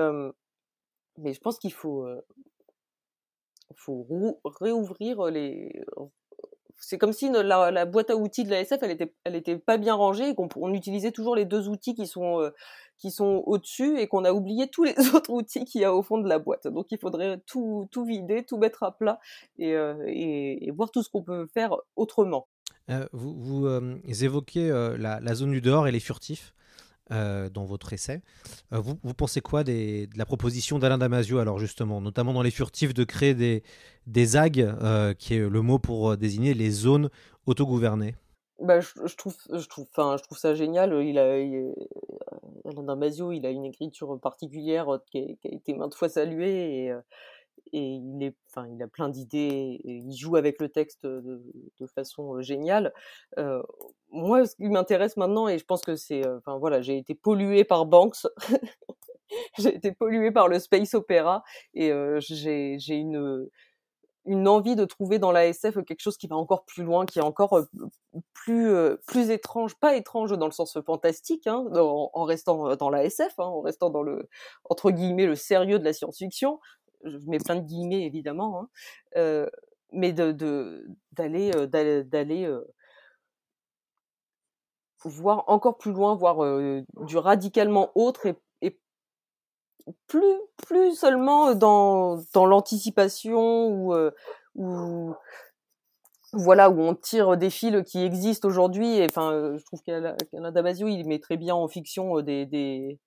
mais 1.17 1.33
je 1.33 1.39
pense 1.39 1.57
qu'il 1.57 1.73
faut 1.73 2.07
faut 3.75 4.07
réouvrir 4.45 5.25
les 5.25 5.83
c'est 6.79 6.97
comme 6.97 7.13
si 7.13 7.29
la, 7.29 7.85
boîte 7.85 8.09
à 8.09 8.15
outils 8.15 8.43
de 8.43 8.49
la 8.51 8.59
SF, 8.61 8.79
elle 8.83 8.91
était, 8.91 9.13
elle 9.23 9.35
était 9.35 9.57
pas 9.57 9.77
bien 9.77 9.95
rangée 9.95 10.29
et 10.29 10.35
qu'on 10.35 10.73
utilisait 10.73 11.11
toujours 11.11 11.35
les 11.35 11.45
deux 11.45 11.69
outils 11.69 11.95
qui 11.95 12.07
sont, 12.07 12.51
qui 12.97 13.11
sont 13.11 13.43
au-dessus 13.45 13.99
et 13.99 14.07
qu'on 14.07 14.25
a 14.25 14.31
oublié 14.31 14.67
tous 14.69 14.83
les 14.83 14.95
autres 15.13 15.31
outils 15.31 15.65
qu'il 15.65 15.81
y 15.81 15.85
a 15.85 15.93
au 15.93 16.01
fond 16.01 16.17
de 16.17 16.29
la 16.29 16.39
boîte. 16.39 16.67
Donc 16.67 16.87
il 16.91 16.97
faudrait 16.99 17.39
tout, 17.45 17.87
tout 17.91 18.05
vider, 18.05 18.43
tout 18.43 18.57
mettre 18.57 18.83
à 18.83 18.95
plat 18.95 19.19
et, 19.57 19.71
et, 19.71 20.71
voir 20.71 20.91
tout 20.91 21.03
ce 21.03 21.09
qu'on 21.09 21.23
peut 21.23 21.47
faire 21.53 21.75
autrement. 21.95 22.47
Euh, 22.89 23.07
vous, 23.11 23.33
vous 23.35 24.23
évoquez 24.23 24.69
la, 24.97 25.19
la, 25.19 25.35
zone 25.35 25.51
du 25.51 25.61
dehors 25.61 25.87
et 25.87 25.91
les 25.91 25.99
furtifs. 25.99 26.53
Euh, 27.13 27.49
dans 27.49 27.63
votre 27.63 27.93
essai. 27.93 28.21
Euh, 28.73 28.81
vous, 28.81 29.13
pensez 29.13 29.39
quoi 29.39 29.63
de 29.63 30.09
la 30.17 30.25
proposition 30.25 30.77
d'Alain 30.77 30.97
Damasio, 30.97 31.37
alors 31.37 31.57
justement, 31.57 32.01
notamment 32.01 32.33
dans 32.33 32.41
les 32.41 32.51
furtifs, 32.51 32.93
de 32.93 33.05
créer 33.05 33.33
des, 33.33 33.63
des 34.07 34.25
ZAG, 34.25 34.59
euh, 34.59 35.13
qui 35.13 35.35
est 35.35 35.39
le 35.39 35.61
mot 35.61 35.79
pour 35.79 36.17
désigner 36.17 36.53
les 36.53 36.69
zones 36.69 37.09
autogouvernées? 37.45 38.15
Bah, 38.59 38.81
je, 38.81 39.15
trouve, 39.15 39.37
je, 39.53 39.67
trouve, 39.69 39.87
je 39.95 40.21
trouve 40.21 40.37
ça 40.37 40.53
génial. 40.53 40.91
Alain 40.91 42.83
Damasio, 42.83 43.31
il 43.31 43.45
a 43.45 43.51
une 43.51 43.63
écriture 43.63 44.19
particulière 44.19 44.99
qui 45.09 45.19
a, 45.19 45.55
été 45.55 45.75
maintes 45.75 45.95
fois 45.95 46.09
saluée 46.09 46.93
et 47.73 47.81
il 47.81 48.33
a 48.81 48.87
plein 48.87 49.09
d'idées. 49.09 49.79
Il 49.83 50.15
joue 50.15 50.35
avec 50.35 50.59
le 50.59 50.69
texte 50.69 51.05
de, 51.05 51.41
façon 51.95 52.41
géniale. 52.41 52.93
Moi, 54.09 54.45
ce 54.45 54.55
qui 54.55 54.69
m'intéresse 54.69 55.17
maintenant, 55.17 55.47
et 55.47 55.57
je 55.57 55.65
pense 55.65 55.81
que 55.81 55.95
c'est, 55.95 56.27
enfin 56.27 56.57
voilà, 56.57 56.81
j'ai 56.81 56.97
été 56.97 57.15
pollué 57.15 57.63
par 57.63 57.85
Banks. 57.85 58.25
j'ai 59.57 59.75
été 59.75 59.91
pollué 59.91 60.31
par 60.31 60.47
le 60.47 60.59
space 60.59 60.93
opéra 60.93 61.43
et 61.73 61.91
j'ai, 62.19 62.77
une 64.29 64.47
envie 64.47 64.75
de 64.75 64.83
trouver 64.83 65.19
dans 65.19 65.31
la 65.31 65.45
SF 65.47 65.85
quelque 65.85 66.01
chose 66.01 66.17
qui 66.17 66.27
va 66.27 66.35
encore 66.35 66.65
plus 66.65 66.83
loin, 66.83 67.05
qui 67.05 67.19
est 67.19 67.23
encore 67.23 67.61
plus 68.33 68.73
plus 69.05 69.29
étrange, 69.29 69.75
pas 69.75 69.95
étrange 69.95 70.37
dans 70.37 70.47
le 70.47 70.51
sens 70.51 70.77
fantastique, 70.85 71.47
hein, 71.47 71.65
en, 71.75 72.23
restant 72.23 72.75
dans 72.75 72.89
la 72.89 73.05
SF, 73.05 73.33
hein, 73.39 73.45
en 73.45 73.61
restant 73.61 73.89
dans 73.89 74.03
le 74.03 74.27
entre 74.65 74.91
guillemets 74.91 75.25
le 75.25 75.35
sérieux 75.35 75.79
de 75.79 75.85
la 75.85 75.93
science-fiction, 75.93 76.59
je 77.09 77.29
mets 77.29 77.39
plein 77.39 77.55
de 77.55 77.61
guillemets 77.61 78.03
évidemment, 78.05 78.69
hein, 79.15 79.47
mais 79.91 80.13
de 80.13 80.85
d'aller 81.13 81.51
d'aller 82.03 82.49
voir 85.03 85.43
encore 85.47 85.77
plus 85.77 85.91
loin, 85.91 86.15
voir 86.15 86.37
du 87.05 87.17
radicalement 87.17 87.91
autre 87.95 88.25
et, 88.27 88.35
et, 88.61 88.77
plus 90.07 90.39
plus 90.57 90.95
seulement 90.95 91.55
dans 91.55 92.19
dans 92.33 92.45
l'anticipation 92.45 93.67
ou 93.69 93.93
ou 94.55 95.15
voilà 96.33 96.69
où 96.69 96.79
on 96.81 96.93
tire 96.95 97.37
des 97.37 97.49
fils 97.49 97.83
qui 97.85 98.03
existent 98.03 98.47
aujourd'hui. 98.47 99.03
Enfin, 99.05 99.55
je 99.57 99.63
trouve 99.65 99.81
qu'Alain 99.81 100.51
Damasio 100.51 100.87
il 100.87 101.07
met 101.07 101.19
très 101.19 101.37
bien 101.37 101.55
en 101.55 101.67
fiction 101.67 102.21
des, 102.21 102.45
des 102.45 102.99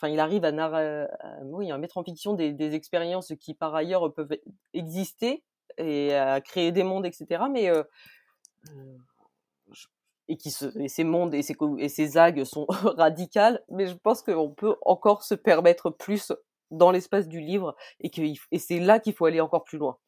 enfin, 0.00 0.12
il 0.12 0.20
arrive 0.20 0.44
à, 0.44 0.48
à 0.48 1.78
mettre 1.78 1.98
en 1.98 2.04
fiction 2.04 2.34
des, 2.34 2.74
expériences 2.74 3.32
qui 3.40 3.54
par 3.54 3.74
ailleurs 3.74 4.12
peuvent 4.14 4.36
exister 4.72 5.44
et 5.78 6.14
à 6.14 6.40
créer 6.40 6.72
des 6.72 6.82
mondes, 6.82 7.06
etc. 7.06 7.44
Mais 7.50 7.68
euh, 7.68 7.82
euh 8.68 8.96
et 10.30 10.36
qui 10.36 10.52
se, 10.52 10.66
et 10.78 10.88
ces 10.88 11.02
mondes 11.02 11.34
et 11.34 11.42
ces, 11.42 11.56
et 11.78 11.88
ces 11.88 12.06
zagues 12.06 12.44
sont 12.44 12.64
radicales, 12.96 13.64
mais 13.68 13.88
je 13.88 13.94
pense 13.94 14.22
qu'on 14.22 14.50
peut 14.50 14.76
encore 14.82 15.24
se 15.24 15.34
permettre 15.34 15.90
plus 15.90 16.32
dans 16.70 16.92
l'espace 16.92 17.26
du 17.26 17.40
livre 17.40 17.74
et 17.98 18.10
que 18.10 18.22
et 18.22 18.58
c'est 18.58 18.78
là 18.78 19.00
qu'il 19.00 19.12
faut 19.12 19.26
aller 19.26 19.40
encore 19.40 19.64
plus 19.64 19.78
loin. 19.78 19.98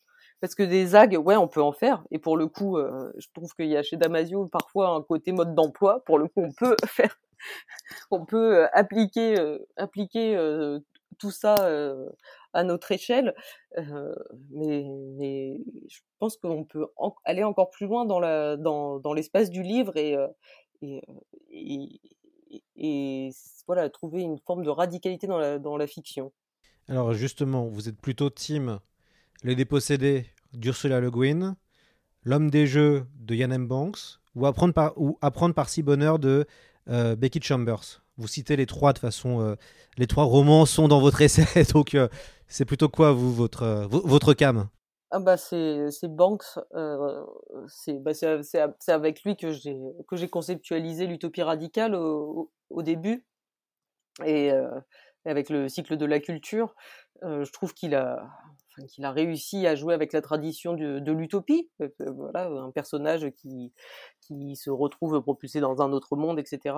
Parce 0.41 0.55
que 0.55 0.63
des 0.63 0.87
zagues, 0.87 1.17
ouais, 1.17 1.37
on 1.37 1.47
peut 1.47 1.63
en 1.63 1.73
faire. 1.73 2.03
Et 2.11 2.19
pour 2.19 2.37
le 2.37 2.49
coup, 2.49 2.77
euh, 2.77 3.13
je 3.17 3.29
trouve 3.33 3.53
qu'il 3.55 3.67
y 3.67 3.77
a 3.77 3.83
chez 3.85 3.97
Damasio 3.97 4.47
parfois 4.47 4.89
un 4.89 5.03
côté 5.03 5.31
mode 5.31 5.55
d'emploi. 5.55 6.03
Pour 6.05 6.19
le 6.19 6.27
coup, 6.27 6.43
on 6.43 6.53
peut 6.53 6.75
faire 6.87 7.17
on 8.11 8.25
peut 8.25 8.67
appliquer, 8.73 9.37
appliquer 9.77 10.37
tout 11.19 11.31
ça 11.31 11.55
à 12.53 12.65
notre 12.65 12.93
échelle. 12.93 13.35
mais, 14.51 14.85
mais 15.19 15.61
je 15.89 16.01
pense 16.19 16.37
qu'on 16.37 16.65
peut 16.65 16.87
aller 17.25 17.45
encore 17.45 17.71
plus 17.71 17.87
loin 17.87 18.05
dans, 18.05 18.21
la, 18.21 18.57
dans, 18.57 18.99
dans 18.99 19.13
l'espace 19.13 19.51
du 19.51 19.63
livre 19.63 19.97
et, 19.97 20.17
et, 20.83 22.01
et, 22.77 23.31
voilà, 23.67 23.89
trouver 23.89 24.23
une 24.23 24.39
forme 24.39 24.65
de 24.65 24.71
radicalité 24.71 25.27
dans 25.27 25.39
la, 25.39 25.59
dans 25.59 25.77
la 25.77 25.87
fiction. 25.87 26.33
Alors 26.89 27.15
justement, 27.15 27.67
vous 27.67 27.89
êtes 27.89 28.01
plutôt 28.01 28.31
team 28.31 28.81
Les 29.45 29.55
Dépossédés 29.55 30.27
d'Ursula 30.53 31.01
Le 31.01 31.11
Guin, 31.11 31.57
L'homme 32.25 32.51
des 32.51 32.67
jeux 32.67 33.07
de 33.17 33.35
Yann 33.35 33.53
M. 33.53 33.67
Banks, 33.67 34.21
ou 34.35 34.47
Apprendre 34.47 34.75
par, 34.75 34.93
ou 34.97 35.19
apprendre 35.21 35.55
par 35.55 35.69
si 35.69 35.83
bonheur 35.83 36.19
de 36.19 36.47
euh, 36.89 37.17
Becky 37.17 37.41
Chambers. 37.43 38.03
Vous 38.17 38.29
citez 38.29 38.57
les 38.57 38.67
trois 38.67 38.93
de 38.93 38.99
façon. 38.99 39.41
Euh, 39.41 39.57
les 39.99 40.07
trois 40.07 40.25
romans 40.25 40.67
sont 40.67 40.89
dans 40.89 41.01
votre 41.01 41.21
essai, 41.21 41.65
donc 41.73 41.95
euh, 41.95 42.09
c'est 42.49 42.65
plutôt 42.65 42.89
quoi, 42.89 43.13
vous, 43.13 43.33
votre, 43.33 43.87
votre 43.89 44.35
cam? 44.35 44.69
Ah 45.11 45.21
bah 45.21 45.37
c'est 45.37 45.91
Banks, 46.09 46.59
bah 46.73 48.15
c'est 48.15 48.89
avec 48.89 49.23
lui 49.25 49.37
que 49.37 49.51
j'ai 49.53 50.29
conceptualisé 50.31 51.07
l'utopie 51.07 51.43
radicale 51.43 51.95
au, 51.95 52.51
début 52.79 53.27
et 54.25 54.51
avec 55.27 55.51
le 55.51 55.69
cycle 55.69 55.99
de 55.99 56.07
la 56.07 56.19
culture, 56.19 56.75
je 57.23 57.51
trouve 57.53 57.75
qu'il 57.75 57.95
a 57.95 58.27
qu'il 58.89 59.05
a 59.05 59.13
réussi 59.13 59.67
à 59.67 59.75
jouer 59.75 59.95
avec 59.95 60.13
la 60.13 60.21
tradition 60.21 60.75
de, 60.75 61.13
l'utopie, 61.13 61.71
euh, 61.81 61.89
euh, 62.01 62.11
voilà, 62.11 62.47
un 62.47 62.71
personnage 62.71 63.31
qui, 63.37 63.73
qui 64.21 64.57
se 64.57 64.71
retrouve 64.71 65.21
propulsé 65.21 65.61
dans 65.61 65.83
un 65.83 65.93
autre 65.93 66.17
monde, 66.17 66.39
etc. 66.39 66.75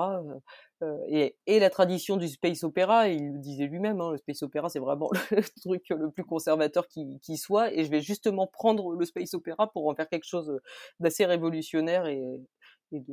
Euh, 0.82 0.98
et, 1.08 1.36
et, 1.46 1.60
la 1.60 1.70
tradition 1.70 2.16
du 2.16 2.28
space 2.28 2.64
opéra, 2.64 3.08
il 3.08 3.32
le 3.32 3.38
disait 3.38 3.66
lui-même, 3.66 4.00
hein, 4.00 4.10
le 4.12 4.18
space 4.18 4.42
opéra 4.42 4.68
c'est 4.68 4.80
vraiment 4.80 5.10
le 5.30 5.42
truc 5.60 5.84
le 5.90 6.10
plus 6.10 6.24
conservateur 6.24 6.88
qui, 6.88 7.20
qui, 7.20 7.36
soit, 7.36 7.72
et 7.72 7.84
je 7.84 7.90
vais 7.90 8.00
justement 8.00 8.46
prendre 8.46 8.94
le 8.94 9.04
space 9.04 9.34
opéra 9.34 9.70
pour 9.70 9.88
en 9.88 9.94
faire 9.94 10.08
quelque 10.08 10.26
chose 10.26 10.60
d'assez 11.00 11.24
révolutionnaire 11.24 12.06
et, 12.06 12.40
et 12.94 13.04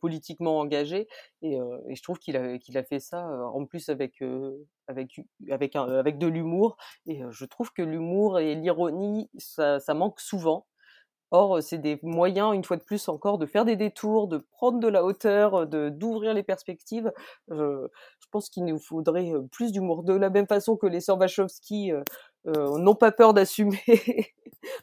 politiquement 0.00 0.58
engagé 0.58 1.08
et, 1.42 1.58
je 1.88 2.02
trouve 2.02 2.18
qu'il 2.18 2.36
a 2.36 2.84
fait 2.84 3.00
ça 3.00 3.26
en 3.26 3.64
plus 3.66 3.88
avec 3.88 4.20
de 4.20 6.26
l'humour 6.26 6.76
et 7.06 7.22
je 7.30 7.44
trouve 7.44 7.72
que 7.72 7.82
l'humour 7.82 8.38
et 8.38 8.54
l'ironie 8.54 9.30
ça, 9.38 9.80
ça 9.80 9.94
manque 9.94 10.20
souvent 10.20 10.66
Or, 11.32 11.60
c'est 11.60 11.78
des 11.78 11.98
moyens, 12.02 12.54
une 12.54 12.62
fois 12.62 12.76
de 12.76 12.84
plus 12.84 13.08
encore, 13.08 13.38
de 13.38 13.46
faire 13.46 13.64
des 13.64 13.74
détours, 13.74 14.28
de 14.28 14.38
prendre 14.38 14.78
de 14.78 14.86
la 14.86 15.04
hauteur, 15.04 15.66
de 15.66 15.88
d'ouvrir 15.88 16.34
les 16.34 16.44
perspectives. 16.44 17.12
je 17.50 17.88
pense 18.30 18.48
qu'il 18.48 18.64
nous 18.64 18.78
faudrait 18.78 19.32
plus 19.50 19.72
d'humour. 19.72 20.04
De 20.04 20.14
la 20.14 20.30
même 20.30 20.46
façon 20.46 20.76
que 20.76 20.86
les 20.86 21.00
sœurs 21.00 21.18
Wachowski 21.18 21.92
euh, 22.46 22.78
n'ont 22.78 22.94
pas 22.94 23.10
peur 23.10 23.34
d'assumer 23.34 23.82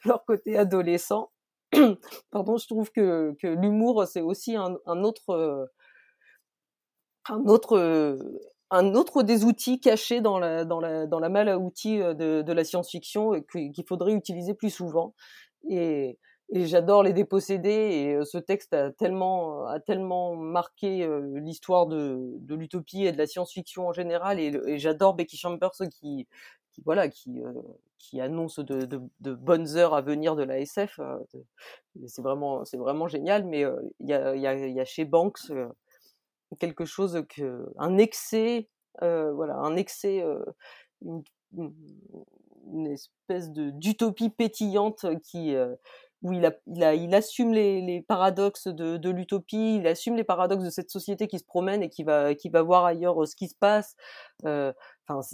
leur 0.05 0.25
côté 0.25 0.57
adolescent, 0.57 1.31
pardon, 2.31 2.57
je 2.57 2.67
trouve 2.67 2.91
que, 2.91 3.35
l'humour, 3.43 4.05
c'est 4.07 4.21
aussi 4.21 4.55
un, 4.55 5.03
autre, 5.03 5.29
euh, 5.31 5.65
un 7.29 7.45
autre, 7.45 7.77
euh, 7.77 8.17
un 8.71 8.95
autre 8.95 9.23
des 9.23 9.45
outils 9.45 9.79
cachés 9.79 10.21
dans 10.21 10.39
la, 10.39 10.65
dans 10.65 10.79
la, 10.79 11.07
dans 11.07 11.19
la 11.19 11.29
malle 11.29 11.49
à 11.49 11.57
outils 11.57 12.01
euh, 12.01 12.13
de, 12.13 12.41
de 12.41 12.53
la 12.53 12.63
science-fiction 12.63 13.41
qu'il 13.51 13.85
faudrait 13.87 14.13
utiliser 14.13 14.53
plus 14.53 14.69
souvent. 14.69 15.13
Et, 15.69 16.17
et 16.49 16.65
j'adore 16.67 17.03
les 17.03 17.13
dépossédés 17.13 17.69
et 17.69 18.25
ce 18.25 18.37
texte 18.37 18.73
a 18.73 18.91
tellement 18.91 19.65
a 19.65 19.79
tellement 19.79 20.35
marqué 20.35 21.07
l'histoire 21.35 21.87
de, 21.87 22.19
de 22.39 22.53
l'utopie 22.55 23.05
et 23.05 23.13
de 23.13 23.17
la 23.17 23.25
science-fiction 23.27 23.87
en 23.87 23.93
général 23.93 24.41
et, 24.41 24.53
et 24.67 24.77
j'adore 24.77 25.13
Becky 25.13 25.37
Chambers 25.37 25.71
qui 25.89 26.27
qui 26.73 26.81
voilà 26.85 27.07
qui 27.07 27.41
euh, 27.43 27.53
qui 27.97 28.19
annonce 28.19 28.59
de, 28.59 28.99
bonnes 29.35 29.77
heures 29.77 29.93
à 29.93 30.01
venir 30.01 30.35
de 30.35 30.43
la 30.43 30.59
SF 30.59 30.99
euh, 30.99 31.17
c'est 32.07 32.21
vraiment 32.21 32.65
c'est 32.65 32.77
vraiment 32.77 33.07
génial 33.07 33.45
mais 33.45 33.63
euh, 33.63 33.79
il 33.99 34.09
y, 34.09 34.13
a, 34.13 34.35
y, 34.35 34.47
a, 34.47 34.67
y, 34.67 34.79
a, 34.79 34.85
chez 34.85 35.05
Banks 35.05 35.51
quelque 36.59 36.85
chose 36.85 37.23
que 37.29 37.65
un 37.77 37.97
excès, 37.97 38.69
voilà, 38.99 39.55
un 39.55 39.75
excès, 39.75 40.23
une, 41.01 41.23
une, 41.57 42.87
espèce 42.87 43.51
de 43.51 43.71
d'utopie 43.71 44.29
pétillante 44.29 45.07
qui 45.23 45.55
où 46.23 46.31
il, 46.31 47.13
assume 47.13 47.53
les, 47.53 48.01
paradoxes 48.07 48.67
de, 48.67 49.09
l'utopie, 49.09 49.77
il 49.77 49.87
assume 49.87 50.15
les 50.15 50.23
paradoxes 50.23 50.63
de 50.63 50.69
cette 50.69 50.89
société 50.89 51.27
qui 51.27 51.37
se 51.37 51.43
promène 51.43 51.83
et 51.83 51.89
qui 51.89 52.03
va, 52.03 52.33
voir 52.63 52.85
ailleurs 52.85 53.27
ce 53.27 53.35
qui 53.35 53.49
se 53.49 53.55
passe. 53.55 53.95
Euh, 54.45 54.73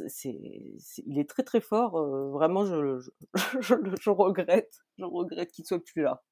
c'est, 0.08 0.38
il 1.06 1.20
est 1.20 1.30
très 1.30 1.44
très 1.44 1.62
fort. 1.62 1.98
Euh, 1.98 2.32
vraiment, 2.32 2.66
je, 3.62 4.10
regrette, 4.10 4.82
je 4.98 5.06
regrette 5.06 5.52
qu'il 5.52 5.66
soit 5.66 5.84
plus 5.84 6.02
là. 6.02 6.24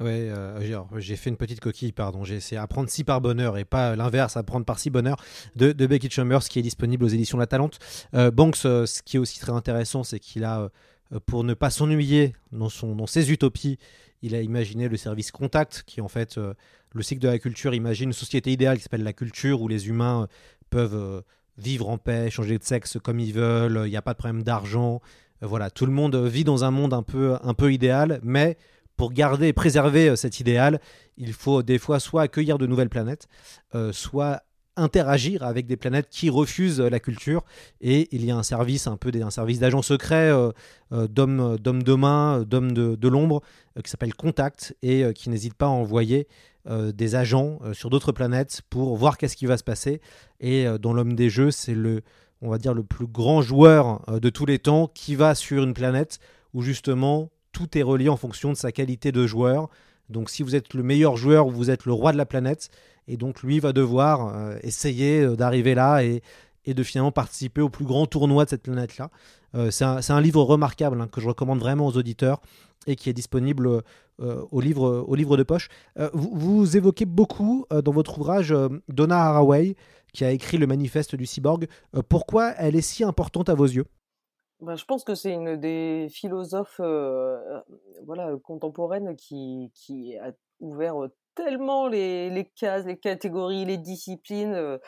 Ouais, 0.00 0.30
euh, 0.30 0.58
j'ai 0.98 1.16
fait 1.16 1.28
une 1.28 1.36
petite 1.36 1.60
coquille, 1.60 1.92
pardon. 1.92 2.24
J'ai 2.24 2.36
essayé 2.36 2.58
apprendre 2.58 2.88
si 2.88 3.04
par 3.04 3.20
bonheur 3.20 3.58
et 3.58 3.66
pas 3.66 3.96
l'inverse, 3.96 4.36
apprendre 4.38 4.64
par 4.64 4.78
si 4.78 4.88
bonheur 4.88 5.22
de, 5.56 5.72
Becky 5.72 6.08
Chambers 6.08 6.40
qui 6.40 6.58
est 6.58 6.62
disponible 6.62 7.04
aux 7.04 7.08
éditions 7.08 7.36
La 7.36 7.46
Talente. 7.46 7.78
Euh, 8.14 8.30
Banks, 8.30 8.64
euh, 8.64 8.86
ce 8.86 9.02
qui 9.02 9.16
est 9.16 9.20
aussi 9.20 9.38
très 9.40 9.52
intéressant, 9.52 10.02
c'est 10.02 10.18
qu'il 10.18 10.44
a, 10.44 10.62
euh, 10.62 10.68
pour 11.18 11.44
ne 11.44 11.54
pas 11.54 11.70
s'ennuyer 11.70 12.34
dans, 12.52 12.68
ses 13.06 13.32
utopies, 13.32 13.78
il 14.22 14.34
a 14.34 14.42
imaginé 14.42 14.88
le 14.88 14.96
service 14.96 15.30
Contact, 15.30 15.82
qui 15.86 16.00
en 16.00 16.08
fait, 16.08 16.38
euh, 16.38 16.54
le 16.92 17.02
cycle 17.02 17.20
de 17.20 17.28
la 17.28 17.38
culture 17.38 17.74
imagine 17.74 18.10
une 18.10 18.14
société 18.14 18.52
idéale 18.52 18.76
qui 18.76 18.84
s'appelle 18.84 19.02
la 19.02 19.12
culture, 19.12 19.62
où 19.62 19.68
les 19.68 19.88
humains 19.88 20.28
peuvent 20.70 21.24
vivre 21.58 21.88
en 21.88 21.98
paix, 21.98 22.30
changer 22.30 22.58
de 22.58 22.64
sexe 22.64 22.98
comme 23.02 23.18
ils 23.18 23.32
veulent, 23.32 23.82
il 23.86 23.90
n'y 23.90 23.96
a 23.96 24.02
pas 24.02 24.12
de 24.12 24.18
problème 24.18 24.42
d'argent. 24.42 25.00
voilà, 25.40 25.70
tout 25.70 25.86
le 25.86 25.92
monde 25.92 26.16
vit 26.16 26.44
dans 26.44 26.64
un 26.64 26.70
monde 26.70 26.94
un 26.94 27.02
peu, 27.02 27.36
un 27.42 27.54
peu 27.54 27.72
idéal, 27.72 28.20
mais 28.22 28.56
pour 29.00 29.14
garder 29.14 29.48
et 29.48 29.52
préserver 29.54 30.10
euh, 30.10 30.14
cet 30.14 30.40
idéal, 30.40 30.78
il 31.16 31.32
faut 31.32 31.62
des 31.62 31.78
fois 31.78 32.00
soit 32.00 32.20
accueillir 32.20 32.58
de 32.58 32.66
nouvelles 32.66 32.90
planètes, 32.90 33.28
euh, 33.74 33.92
soit 33.92 34.42
interagir 34.76 35.42
avec 35.42 35.66
des 35.66 35.76
planètes 35.76 36.08
qui 36.10 36.30
refusent 36.30 36.80
la 36.80 37.00
culture 37.00 37.44
et 37.80 38.08
il 38.12 38.24
y 38.24 38.30
a 38.30 38.36
un 38.36 38.42
service 38.42 38.86
un 38.86 38.96
peu 38.96 39.10
un 39.14 39.30
service 39.30 39.58
d'agents 39.58 39.82
secrets 39.82 40.30
euh, 40.32 40.52
d'hommes 41.08 41.58
d'hommes 41.58 41.82
de 41.82 41.94
main 41.94 42.42
d'hommes 42.42 42.72
de, 42.72 42.94
de 42.94 43.08
l'ombre 43.08 43.42
qui 43.82 43.90
s'appelle 43.90 44.14
Contact 44.14 44.76
et 44.82 45.12
qui 45.14 45.28
n'hésite 45.28 45.54
pas 45.54 45.66
à 45.66 45.70
envoyer 45.70 46.28
des 46.68 47.14
agents 47.14 47.58
sur 47.72 47.90
d'autres 47.90 48.12
planètes 48.12 48.62
pour 48.70 48.96
voir 48.96 49.18
qu'est-ce 49.18 49.36
qui 49.36 49.46
va 49.46 49.56
se 49.56 49.64
passer 49.64 50.00
et 50.40 50.66
dans 50.80 50.92
l'homme 50.92 51.14
des 51.14 51.30
jeux 51.30 51.50
c'est 51.50 51.74
le 51.74 52.02
on 52.42 52.48
va 52.48 52.58
dire 52.58 52.74
le 52.74 52.84
plus 52.84 53.06
grand 53.06 53.42
joueur 53.42 54.02
de 54.20 54.30
tous 54.30 54.46
les 54.46 54.58
temps 54.58 54.86
qui 54.86 55.14
va 55.14 55.34
sur 55.34 55.62
une 55.62 55.74
planète 55.74 56.20
où 56.54 56.62
justement 56.62 57.30
tout 57.52 57.76
est 57.76 57.82
relié 57.82 58.08
en 58.08 58.16
fonction 58.16 58.50
de 58.50 58.56
sa 58.56 58.72
qualité 58.72 59.12
de 59.12 59.26
joueur. 59.26 59.68
Donc 60.10 60.28
si 60.28 60.42
vous 60.42 60.54
êtes 60.54 60.74
le 60.74 60.82
meilleur 60.82 61.16
joueur, 61.16 61.48
vous 61.48 61.70
êtes 61.70 61.86
le 61.86 61.92
roi 61.92 62.12
de 62.12 62.18
la 62.18 62.26
planète. 62.26 62.70
Et 63.08 63.16
donc 63.16 63.42
lui 63.42 63.58
va 63.60 63.72
devoir 63.72 64.34
euh, 64.34 64.56
essayer 64.62 65.22
euh, 65.22 65.36
d'arriver 65.36 65.74
là 65.74 66.02
et, 66.04 66.22
de 66.66 66.82
finalement 66.84 67.10
participer 67.10 67.60
au 67.60 67.68
plus 67.68 67.84
grand 67.84 68.06
tournoi 68.06 68.44
de 68.44 68.50
cette 68.50 68.62
planète-là. 68.62 69.10
Euh, 69.56 69.72
c'est 69.72 69.84
un, 69.84 70.20
livre 70.20 70.44
remarquable 70.44 71.00
hein, 71.00 71.08
que 71.10 71.20
je 71.20 71.26
recommande 71.26 71.58
vraiment 71.58 71.88
aux 71.88 71.96
auditeurs 71.96 72.40
et 72.86 72.94
qui 72.94 73.10
est 73.10 73.12
disponible 73.12 73.82
au, 74.18 74.60
livre, 74.60 75.36
de 75.36 75.42
poche. 75.42 75.68
Vous, 76.12 76.76
évoquez 76.76 77.06
beaucoup 77.06 77.66
dans 77.70 77.92
votre 77.92 78.18
ouvrage 78.18 78.54
Donna 78.88 79.20
Haraway, 79.20 79.74
qui 80.12 80.24
a 80.24 80.30
écrit 80.30 80.58
le 80.58 80.66
manifeste 80.66 81.16
du 81.16 81.26
cyborg. 81.26 81.66
pourquoi 82.08 82.52
elle 82.56 82.76
est 82.76 82.80
si 82.80 83.02
importante 83.02 83.48
à 83.48 83.54
vos 83.54 83.66
yeux? 83.66 83.86
Ben, 84.60 84.76
je 84.76 84.84
pense 84.84 85.04
que 85.04 85.14
c'est 85.14 85.32
une 85.32 85.56
des 85.56 86.08
philosophes 86.10 86.80
euh, 86.80 87.60
voilà, 88.04 88.36
contemporaines 88.42 89.16
qui, 89.16 89.70
qui 89.74 90.16
a 90.18 90.32
ouvert 90.60 90.96
tellement 91.34 91.88
les, 91.88 92.30
les 92.30 92.44
cases, 92.44 92.84
les 92.84 92.98
catégories, 92.98 93.64
les 93.64 93.78
disciplines. 93.78 94.78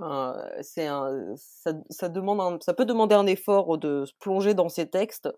Enfin, 0.00 0.42
c'est 0.62 0.86
un, 0.86 1.34
ça, 1.36 1.72
ça, 1.90 2.08
demande 2.08 2.40
un, 2.40 2.58
ça 2.62 2.72
peut 2.72 2.86
demander 2.86 3.14
un 3.14 3.26
effort 3.26 3.76
de 3.76 4.06
se 4.06 4.14
plonger 4.18 4.54
dans 4.54 4.70
ces 4.70 4.88
textes, 4.88 5.28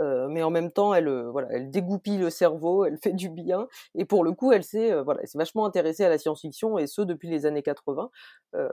euh, 0.00 0.26
mais 0.28 0.42
en 0.42 0.50
même 0.50 0.72
temps, 0.72 0.92
elle, 0.92 1.08
voilà, 1.30 1.48
elle 1.52 1.70
dégoupille 1.70 2.18
le 2.18 2.28
cerveau, 2.28 2.84
elle 2.84 2.98
fait 2.98 3.12
du 3.12 3.28
bien, 3.28 3.68
et 3.94 4.04
pour 4.04 4.24
le 4.24 4.32
coup, 4.32 4.50
elle 4.50 4.64
s'est, 4.64 4.92
voilà, 5.02 5.20
elle 5.22 5.28
s'est 5.28 5.38
vachement 5.38 5.66
intéressée 5.66 6.04
à 6.04 6.08
la 6.08 6.18
science-fiction, 6.18 6.78
et 6.78 6.88
ce 6.88 7.02
depuis 7.02 7.28
les 7.28 7.46
années 7.46 7.62
80. 7.62 8.10
Euh, 8.56 8.68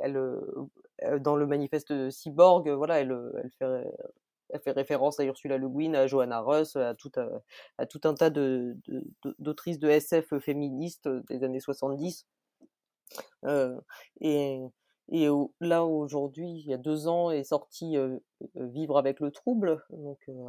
elle, 0.00 0.16
dans 1.20 1.36
le 1.36 1.46
manifeste 1.46 2.10
cyborg, 2.10 2.70
voilà, 2.70 3.00
elle, 3.00 3.16
fait 4.62 4.72
référence 4.72 5.20
à 5.20 5.24
Ursula 5.24 5.58
Le 5.58 5.68
Guin, 5.68 5.94
à 5.94 6.06
Johanna 6.06 6.40
Russ, 6.40 6.76
à 6.76 6.94
tout, 6.94 7.10
un 7.16 8.14
tas 8.14 8.30
de, 8.30 8.76
d'autrices 9.38 9.78
de, 9.78 9.88
de, 9.88 9.92
SF 9.92 10.38
féministes 10.38 11.08
des 11.28 11.44
années 11.44 11.60
70. 11.60 12.26
Euh, 13.44 13.78
et, 14.20 14.60
et 15.10 15.28
là, 15.60 15.84
aujourd'hui, 15.84 16.48
il 16.48 16.66
y 16.66 16.74
a 16.74 16.78
deux 16.78 17.06
ans, 17.08 17.30
est 17.30 17.44
sorti 17.44 17.96
Vivre 18.54 18.98
avec 18.98 19.20
le 19.20 19.30
trouble, 19.30 19.82
donc 19.90 20.18
une 20.26 20.40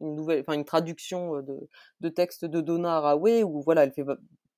nouvelle, 0.00 0.44
une 0.48 0.64
traduction 0.64 1.42
de, 1.42 1.68
de 2.00 2.08
texte 2.08 2.44
de 2.44 2.60
Donna 2.60 2.96
Haraway, 2.96 3.42
où 3.42 3.62
voilà, 3.62 3.84
elle 3.84 3.92
fait 3.92 4.04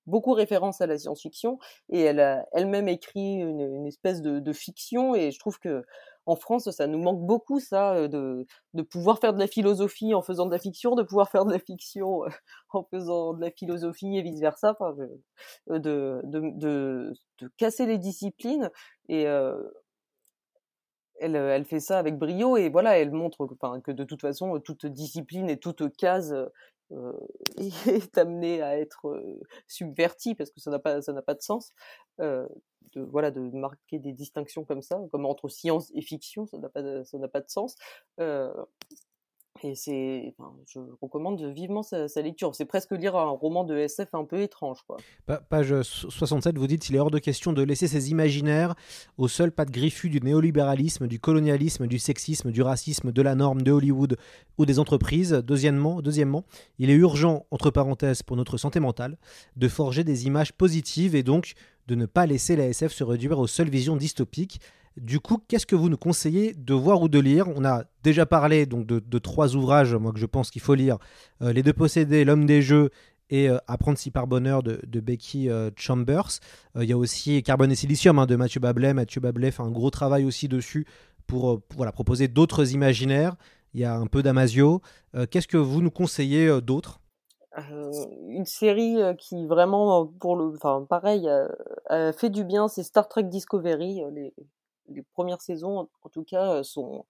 beaucoup 0.09 0.33
référence 0.33 0.81
à 0.81 0.87
la 0.87 0.99
science-fiction 0.99 1.59
et 1.91 2.01
elle 2.01 2.21
a 2.21 2.47
elle-même 2.53 2.89
écrit 2.89 3.37
une, 3.37 3.87
espèce 3.87 4.23
de, 4.23 4.53
fiction 4.53 5.15
et 5.15 5.31
je 5.31 5.39
trouve 5.39 5.59
que 5.59 5.85
en 6.27 6.35
France 6.35 6.71
ça 6.71 6.87
nous 6.87 6.99
manque 6.99 7.25
beaucoup 7.25 7.61
ça 7.61 8.09
de, 8.09 8.47
de 8.75 8.83
pouvoir 8.83 9.19
faire 9.19 9.35
de 9.35 9.39
la 9.39 9.47
philosophie 9.47 10.15
en 10.15 10.23
faisant 10.23 10.47
de 10.47 10.51
la 10.51 10.59
fiction 10.59 10.95
de 10.95 11.03
pouvoir 11.03 11.31
faire 11.31 11.45
de 11.45 11.53
la 11.53 11.59
fiction 11.59 12.23
en 12.71 12.85
faisant 12.85 13.35
de 13.35 13.41
la 13.41 13.51
philosophie 13.51 14.17
et 14.17 14.23
vice 14.23 14.41
versa 14.41 14.77
enfin, 14.79 14.97
de, 15.69 16.21
de, 16.25 17.13
casser 17.57 17.87
les 17.87 17.99
disciplines 17.99 18.71
et 19.09 19.27
euh, 19.27 19.57
elle, 21.21 21.37
elle, 21.37 21.65
fait 21.65 21.81
ça 21.81 21.99
avec 21.99 22.17
brio 22.17 22.57
et 22.57 22.69
voilà, 22.69 22.99
elle 22.99 23.11
montre 23.11 23.49
que 23.83 23.91
de 23.91 24.05
toute 24.05 24.21
façon, 24.21 24.59
toute 24.61 24.87
discipline 24.87 25.51
et 25.51 25.59
toute 25.59 25.95
case 25.97 26.35
euh, 26.93 27.13
est 27.87 28.19
amené 28.19 28.63
à 28.63 28.79
être 28.79 29.09
euh, 29.09 29.41
subverti 29.67 30.35
parce 30.35 30.51
que 30.51 30.61
ça 30.61 30.71
n'a 30.71 30.79
pas 30.79 31.03
ça 31.03 31.13
n'a 31.13 31.23
pas 31.23 31.35
de 31.35 31.43
sens 31.43 31.73
euh, 32.21 32.47
de 32.95 33.03
voilà 33.03 33.31
de 33.31 33.41
marquer 33.41 33.99
des 33.99 34.13
distinctions 34.13 34.65
comme 34.65 34.83
ça 34.83 35.01
comme 35.13 35.27
entre 35.27 35.49
science 35.49 35.91
et 35.95 36.03
fiction 36.03 36.47
ça 36.47 36.59
n'a 36.59 36.69
pas 36.69 36.83
de, 36.83 37.03
ça 37.05 37.19
n'a 37.19 37.29
pas 37.29 37.41
de 37.41 37.51
sens 37.51 37.77
euh, 38.21 38.53
et 39.65 39.75
c'est, 39.75 40.35
je 40.67 40.81
recommande 41.01 41.43
vivement 41.43 41.83
sa, 41.83 42.09
sa 42.09 42.23
lecture. 42.23 42.55
C'est 42.55 42.65
presque 42.65 42.93
lire 42.93 43.17
un 43.17 43.31
roman 43.31 43.65
de 43.65 43.77
SF 43.77 44.15
un 44.15 44.25
peu 44.25 44.41
étrange. 44.41 44.79
Quoi. 44.87 44.97
Page 45.49 45.83
67, 45.83 46.59
vous 46.59 46.67
dites 46.67 46.89
il 46.89 46.97
est 46.97 46.99
hors 46.99 47.11
de 47.11 47.19
question 47.19 47.53
de 47.53 47.63
laisser 47.63 47.89
ces 47.89 48.11
imaginaires 48.11 48.75
au 49.17 49.29
seul 49.29 49.53
pas 49.53 49.65
de 49.65 49.71
griffu 49.71 50.09
du 50.09 50.21
néolibéralisme, 50.21 51.07
du 51.07 51.19
colonialisme, 51.19 51.87
du 51.87 51.99
sexisme, 51.99 52.51
du 52.51 52.63
racisme, 52.63 53.13
de 53.13 53.23
la 53.23 53.35
norme, 53.35 53.63
de 53.63 53.73
Hollywood 53.73 54.17
ou 54.59 54.67
des 54.67 54.79
entreprises. 54.79 55.33
Deuxièmement, 55.47 56.03
deuxièmement, 56.03 56.45
il 56.79 56.91
est 56.91 56.95
urgent, 56.95 57.47
entre 57.51 57.71
parenthèses, 57.71 58.23
pour 58.23 58.37
notre 58.37 58.57
santé 58.57 58.81
mentale, 58.81 59.19
de 59.57 59.69
forger 59.69 60.05
des 60.05 60.27
images 60.27 60.53
positives 60.53 61.15
et 61.15 61.23
donc 61.23 61.55
de 61.87 61.95
ne 61.95 62.07
pas 62.07 62.27
laisser 62.27 62.55
la 62.55 62.69
SF 62.69 62.93
se 62.93 63.05
réduire 63.05 63.39
aux 63.39 63.47
seules 63.47 63.71
visions 63.71 63.97
dystopiques. 63.97 64.61
Du 65.01 65.21
coup, 65.21 65.39
qu'est-ce 65.49 65.67
que 65.67 65.77
vous 65.77 65.89
nous 65.89 65.97
conseillez 65.97 66.55
de 66.55 66.75
voir 66.75 67.03
ou 67.03 67.09
de 67.09 67.19
lire? 67.19 67.49
On 67.55 67.65
a 67.65 67.85
déjà 68.03 68.27
parlé 68.27 68.67
donc 68.67 68.87
de, 68.87 69.19
trois 69.19 69.55
ouvrages, 69.55 69.95
moi 69.95 70.13
que 70.13 70.19
je 70.19 70.27
pense 70.27 70.51
qu'il 70.51 70.63
faut 70.63 70.75
lire 70.75 70.99
euh, 71.43 71.53
Les 71.53 71.63
deux 71.63 71.73
possédés, 71.73 72.25
L'homme 72.25 72.47
des 72.47 72.63
jeux 72.63 72.91
et 73.31 73.49
euh, 73.49 73.59
Apprendre 73.67 73.99
si 73.99 74.11
par 74.11 74.27
bonheur 74.27 74.63
de, 74.63 75.01
Becky 75.01 75.49
euh, 75.49 75.71
Chambers. 75.77 76.41
Il 76.77 76.85
y 76.85 76.93
a 76.93 76.99
aussi 76.99 77.43
Carbone 77.43 77.73
et 77.73 77.77
Silicium 77.77 78.19
hein, 78.19 78.27
de 78.27 78.37
Mathieu 78.37 78.61
Bablet. 78.61 78.95
Mathieu 78.95 79.21
Bablet 79.21 79.51
fait 79.51 79.63
un 79.63 79.71
gros 79.71 79.91
travail 79.91 80.25
aussi 80.25 80.49
dessus 80.49 80.87
pour, 81.27 81.61
voilà, 81.77 81.93
proposer 81.93 82.29
d'autres 82.29 82.73
imaginaires. 82.73 83.37
Il 83.75 83.81
y 83.81 83.85
a 83.85 83.95
un 83.95 84.07
peu 84.07 84.23
d'Amasio. 84.23 84.81
qu'est-ce 85.31 85.49
que 85.49 85.59
vous 85.59 85.83
nous 85.83 85.91
conseillez 85.91 86.61
d'autres 86.63 87.01
euh, 87.59 87.91
une 88.29 88.45
série 88.45 88.97
qui 89.19 89.47
vraiment 89.47 90.07
pour 90.07 90.37
le 90.37 90.53
enfin 90.55 90.87
pareil 90.89 91.29
fait 92.17 92.31
du 92.31 92.45
bien 92.45 92.69
c'est 92.69 92.83
Star 92.83 93.09
Trek 93.09 93.25
Discovery 93.25 94.03
les 94.89 95.03
premières 95.15 95.41
saisons, 95.41 95.89
en 96.03 96.09
tout 96.09 96.25
cas, 96.25 96.63
sont 96.63 97.07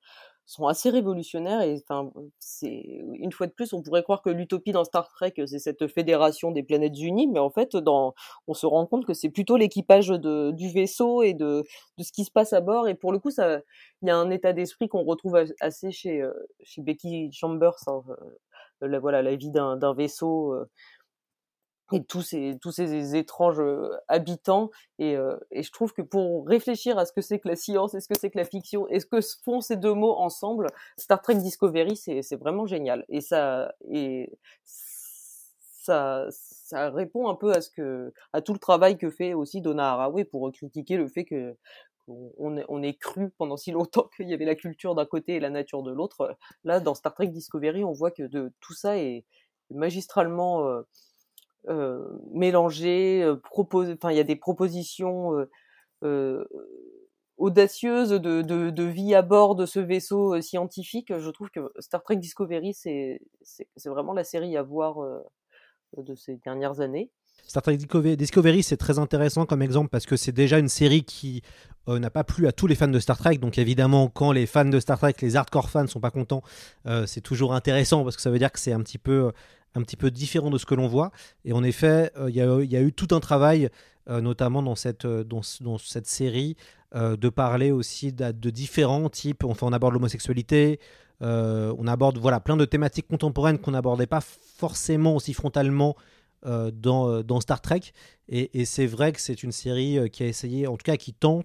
sont 0.49 0.67
assez 0.67 0.89
révolutionnaires 0.89 1.61
et 1.61 1.75
enfin 1.87 2.11
c'est 2.39 3.03
une 3.13 3.33
fois 3.33 3.47
de 3.47 3.53
plus 3.53 3.75
on 3.75 3.83
pourrait 3.83 4.03
croire 4.03 4.23
que 4.23 4.31
l'utopie 4.31 4.73
dans 4.73 4.83
Star 4.85 5.07
Trek 5.11 5.35
c'est 5.45 5.59
cette 5.59 5.87
fédération 5.89 6.53
des 6.53 6.63
planètes 6.63 6.99
unies 6.99 7.27
mais 7.27 7.39
en 7.39 7.51
fait 7.51 7.77
dans 7.77 8.15
on 8.47 8.55
se 8.55 8.65
rend 8.65 8.87
compte 8.87 9.05
que 9.05 9.13
c'est 9.13 9.29
plutôt 9.29 9.59
l'équipage 9.59 10.09
du 10.09 10.71
vaisseau 10.71 11.23
et 11.23 11.35
de 11.35 11.65
de 11.99 12.03
ce 12.03 12.13
qui 12.13 12.25
se 12.25 12.31
passe 12.31 12.55
à 12.55 12.63
bord 12.63 12.89
et 12.89 12.95
pour 12.95 13.13
le 13.13 13.19
coup 13.19 13.31
ça 13.31 13.61
il 14.01 14.09
y 14.09 14.11
a 14.11 14.17
un 14.17 14.31
état 14.31 14.55
d'esprit 14.55 14.89
qu'on 14.89 15.05
retrouve 15.05 15.39
assez 15.61 15.91
chez 15.91 16.27
chez 16.63 16.81
Becky 16.81 17.31
Chambers 17.31 17.77
hein, 17.87 18.01
la, 18.81 18.99
voilà 18.99 19.21
la 19.21 19.37
vie 19.37 19.51
d'un 19.51 19.77
d'un 19.77 19.93
vaisseau 19.93 20.55
et 21.93 22.05
tous 22.05 22.23
ces 22.23 22.59
tous 22.61 22.73
ces 22.73 23.17
étranges 23.17 23.63
habitants 24.09 24.71
et, 24.99 25.17
euh, 25.17 25.37
et 25.51 25.63
je 25.63 25.73
trouve 25.73 25.93
que 25.93 26.03
pour 26.03 26.47
réfléchir 26.47 26.99
à 26.99 27.07
ce 27.07 27.13
que 27.13 27.21
c'est 27.21 27.39
que 27.39 27.49
la 27.49 27.57
science 27.57 27.95
et 27.95 28.01
ce 28.01 28.09
que 28.09 28.19
c'est 28.19 28.31
que 28.31 28.39
la 28.39 28.45
fiction 28.45 28.87
et 28.89 29.01
ce 29.01 29.07
que 29.07 29.21
font 29.45 29.61
ces 29.61 29.77
deux 29.77 29.95
mots 29.95 30.17
ensemble 30.17 30.67
Star 30.97 31.23
Trek 31.23 31.37
Discovery 31.37 31.97
c'est 31.97 32.23
c'est 32.23 32.37
vraiment 32.37 32.67
génial 32.67 33.05
et 33.09 33.21
ça 33.21 33.73
et 33.91 34.33
ça 34.65 36.27
ça 36.31 36.91
répond 36.91 37.29
un 37.29 37.35
peu 37.35 37.53
à 37.53 37.61
ce 37.61 37.71
que 37.71 38.13
à 38.33 38.43
tout 38.43 38.53
le 38.53 38.59
travail 38.59 38.99
que 38.99 39.11
fait 39.11 39.33
aussi 39.35 39.61
Donna 39.61 39.93
Haraway 39.93 40.25
pour 40.25 40.51
critiquer 40.53 40.97
le 40.97 41.09
fait 41.09 41.25
que 41.25 41.57
on, 42.09 42.63
on 42.69 42.83
est 42.83 42.95
cru 42.95 43.31
pendant 43.37 43.57
si 43.57 43.71
longtemps 43.71 44.09
qu'il 44.17 44.29
y 44.29 44.35
avait 44.35 44.45
la 44.45 44.55
culture 44.55 44.95
d'un 44.95 45.07
côté 45.07 45.35
et 45.35 45.41
la 45.41 45.51
nature 45.51 45.83
de 45.83 45.93
l'autre. 45.93 46.37
Là, 46.65 46.81
dans 46.81 46.95
Star 46.95 47.13
Trek 47.13 47.27
Discovery, 47.27 47.85
on 47.85 47.93
voit 47.93 48.11
que 48.11 48.23
de, 48.23 48.51
tout 48.61 48.73
ça 48.73 48.97
est 48.97 49.27
magistralement 49.71 50.83
euh, 51.69 51.73
euh, 51.73 52.19
mélangé, 52.33 53.23
euh, 53.23 53.37
il 54.11 54.17
y 54.17 54.21
a 54.21 54.25
des 54.25 54.37
propositions 54.37 55.33
audacieuses 57.37 58.11
de, 58.11 58.85
vie 58.85 59.15
à 59.15 59.23
bord 59.23 59.55
de 59.55 59.67
ce 59.67 59.81
vaisseau 59.81 60.41
scientifique. 60.41 61.17
Je 61.17 61.31
trouve 61.31 61.51
que 61.51 61.73
Star 61.79 62.03
Trek 62.03 62.17
Discovery, 62.17 62.75
c'est 62.75 63.21
vraiment 63.87 64.13
la 64.13 64.25
série 64.25 64.57
à 64.57 64.63
voir 64.63 64.97
de 65.97 66.15
ces 66.15 66.37
dernières 66.37 66.81
années. 66.81 67.11
Star 67.49 67.63
Trek 67.63 67.79
Discovery, 67.79 68.63
c'est 68.63 68.77
très 68.77 68.99
intéressant 68.99 69.47
comme 69.47 69.63
exemple 69.63 69.89
parce 69.89 70.05
que 70.05 70.17
c'est 70.17 70.33
déjà 70.33 70.59
une 70.59 70.69
série 70.69 71.03
qui 71.03 71.43
euh, 71.89 71.99
n'a 71.99 72.11
pas 72.11 72.25
plu 72.25 72.47
à 72.47 72.53
tous 72.53 72.67
les 72.67 72.75
fans 72.75 72.89
de 72.89 72.99
Star 72.99 73.17
Trek. 73.17 73.39
Donc 73.39 73.57
évidemment, 73.57 74.09
quand 74.09 74.33
les 74.33 74.45
fans 74.45 74.67
de 74.67 74.79
Star 74.81 74.99
Trek, 74.99 75.15
les 75.23 75.37
hardcore 75.37 75.71
fans, 75.71 75.87
sont 75.87 76.01
pas 76.01 76.11
contents, 76.11 76.43
euh, 76.87 77.07
c'est 77.07 77.23
toujours 77.23 77.55
intéressant 77.55 78.05
parce 78.05 78.17
que 78.17 78.23
ça 78.23 78.31
veut 78.31 78.39
dire 78.39 78.53
que 78.53 78.59
c'est 78.59 78.73
un 78.73 78.81
petit 78.81 78.99
peu 78.99 79.33
un 79.79 79.83
petit 79.83 79.97
peu 79.97 80.11
différent 80.11 80.51
de 80.51 80.59
ce 80.59 80.67
que 80.67 80.75
l'on 80.75 80.89
voit. 80.89 81.11
Et 81.45 81.53
en 81.53 81.63
effet, 81.63 82.13
euh, 82.17 82.31
il 82.31 82.37
y, 82.37 82.77
a 82.77 82.83
eu 82.83 82.93
tout 82.93 83.15
un 83.15 83.21
travail, 83.21 83.69
notamment 84.09 84.63
dans 84.63 84.75
cette, 84.75 85.07
cette 85.85 86.07
série, 86.07 86.57
de 86.95 87.29
parler 87.29 87.71
aussi 87.71 88.13
de, 88.13 88.51
différents 88.51 89.11
types. 89.11 89.45
Enfin, 89.45 89.67
on 89.67 89.73
aborde 89.73 89.93
l'homosexualité, 89.93 90.81
on 91.21 91.87
aborde 91.87 92.17
voilà 92.17 92.41
plein 92.41 92.57
de 92.57 92.65
thématiques 92.65 93.07
contemporaines 93.07 93.59
qu'on 93.59 93.73
n'abordait 93.73 94.07
pas 94.07 94.23
forcément 94.23 95.15
aussi 95.15 95.35
frontalement 95.35 95.95
euh, 96.47 96.71
dans, 96.71 97.09
euh, 97.09 97.41
Star 97.41 97.61
Trek. 97.61 97.81
Et, 98.29 98.65
c'est 98.65 98.87
vrai 98.87 99.11
que 99.13 99.21
c'est 99.21 99.43
une 99.43 99.51
série 99.51 99.99
euh, 99.99 100.07
qui 100.07 100.23
a 100.23 100.27
essayé, 100.27 100.69
en 100.69 100.77
tout 100.77 100.85
cas 100.85 100.97
qui 100.97 101.13
tend 101.13 101.43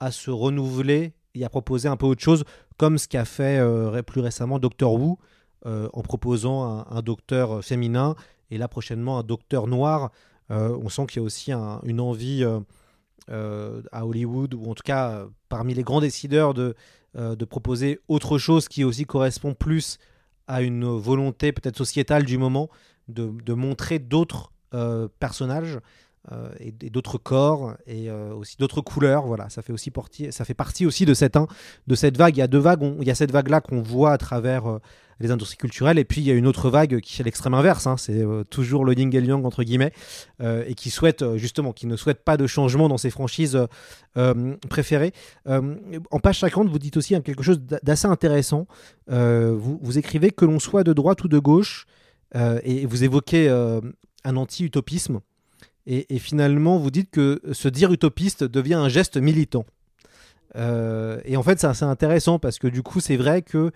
à 0.00 0.10
se 0.10 0.30
renouveler 0.30 1.12
et 1.34 1.44
à 1.44 1.50
proposer 1.50 1.88
un 1.88 1.96
peu 1.96 2.06
autre 2.06 2.22
chose, 2.22 2.44
comme 2.78 2.96
ce 2.96 3.08
qu'a 3.08 3.26
fait 3.26 3.60
plus 4.06 4.20
récemment 4.20 4.58
Doctor 4.58 4.94
Who, 4.94 5.18
en 5.64 6.02
proposant 6.02 6.84
un, 6.90 7.02
docteur 7.02 7.64
féminin 7.64 8.16
et 8.50 8.58
là 8.58 8.68
prochainement 8.68 9.18
un 9.18 9.22
docteur 9.22 9.66
noir. 9.66 10.10
on 10.50 10.88
sent 10.88 11.06
qu'il 11.06 11.20
y 11.20 11.22
a 11.22 11.24
aussi 11.24 11.52
une 11.52 12.00
envie 12.00 12.44
à 13.28 14.06
Hollywood, 14.06 14.54
ou 14.54 14.70
en 14.70 14.74
tout 14.74 14.82
cas 14.84 15.26
parmi 15.48 15.74
les 15.74 15.84
grands 15.84 16.00
décideurs, 16.00 16.52
de, 16.54 16.74
de 17.14 17.44
proposer 17.44 18.00
autre 18.08 18.38
chose 18.38 18.68
qui 18.68 18.82
aussi 18.84 19.04
correspond 19.04 19.54
plus 19.54 19.98
à 20.48 20.62
une 20.62 20.84
volonté 20.84 21.52
peut-être 21.52 21.76
sociétale 21.76 22.24
du 22.24 22.38
moment 22.38 22.68
de, 23.08 23.52
montrer 23.52 23.98
d'autres 23.98 24.52
euh, 24.74 25.08
personnages 25.18 25.78
euh, 26.30 26.50
et, 26.60 26.90
d'autres 26.90 27.18
corps 27.18 27.74
et 27.86 28.08
euh, 28.10 28.32
aussi 28.34 28.56
d'autres 28.56 28.80
couleurs. 28.80 29.26
Voilà, 29.26 29.48
ça 29.50 29.62
fait 29.62 29.72
aussi 29.72 29.90
partie, 29.90 30.32
ça 30.32 30.44
fait 30.44 30.54
partie 30.54 30.86
aussi 30.86 31.04
de 31.04 31.14
cette, 31.14 31.38
de 31.86 31.94
cette 31.94 32.16
vague. 32.16 32.36
Il 32.36 32.40
y 32.40 32.42
a 32.42 32.46
deux 32.46 32.58
vagues. 32.58 32.94
il 33.00 33.06
y 33.06 33.10
a 33.10 33.14
cette 33.14 33.32
vague-là 33.32 33.60
qu'on 33.60 33.82
voit 33.82 34.12
à 34.12 34.18
travers 34.18 34.78
les 35.22 35.30
industries 35.30 35.56
culturelles, 35.56 35.98
et 35.98 36.04
puis 36.04 36.20
il 36.20 36.24
y 36.24 36.30
a 36.30 36.34
une 36.34 36.46
autre 36.46 36.68
vague 36.68 37.00
qui 37.00 37.20
est 37.20 37.24
l'extrême 37.24 37.54
inverse. 37.54 37.86
Hein. 37.86 37.96
c'est 37.96 38.24
toujours 38.50 38.84
le 38.84 38.92
Ying 38.98 39.14
et 39.16 39.20
Yang 39.20 39.46
entre 39.46 39.62
guillemets, 39.62 39.92
et 40.40 40.74
qui 40.74 40.90
souhaite 40.90 41.36
justement, 41.36 41.72
qui 41.72 41.86
ne 41.86 41.96
souhaite 41.96 42.24
pas 42.24 42.36
de 42.36 42.46
changement 42.46 42.88
dans 42.88 42.98
ses 42.98 43.10
franchises 43.10 43.58
préférées. 44.68 45.12
en 45.46 46.18
page 46.20 46.40
50, 46.40 46.68
vous 46.68 46.78
dites 46.78 46.96
aussi 46.96 47.20
quelque 47.22 47.42
chose 47.42 47.60
d'assez 47.60 48.06
intéressant. 48.06 48.66
Vous, 49.08 49.78
vous, 49.80 49.98
écrivez 49.98 50.30
que 50.30 50.44
l'on 50.44 50.58
soit 50.58 50.84
de 50.84 50.92
droite 50.92 51.24
ou 51.24 51.28
de 51.28 51.38
gauche. 51.38 51.86
Euh, 52.34 52.60
et 52.64 52.86
vous 52.86 53.04
évoquez 53.04 53.48
euh, 53.48 53.80
un 54.24 54.36
anti-utopisme. 54.36 55.20
Et, 55.84 56.20
finalement, 56.20 56.78
vous 56.78 56.92
dites 56.92 57.10
que 57.10 57.40
se 57.50 57.66
dire 57.66 57.92
utopiste 57.92 58.44
devient 58.44 58.74
un 58.74 58.88
geste 58.88 59.16
militant. 59.16 59.66
Euh, 60.54 61.20
et 61.24 61.36
en 61.36 61.42
fait, 61.42 61.58
c'est 61.58 61.66
assez 61.66 61.84
intéressant 61.84 62.38
parce 62.38 62.60
que 62.60 62.68
du 62.68 62.84
coup, 62.84 63.00
c'est 63.00 63.16
vrai 63.16 63.42
que 63.42 63.72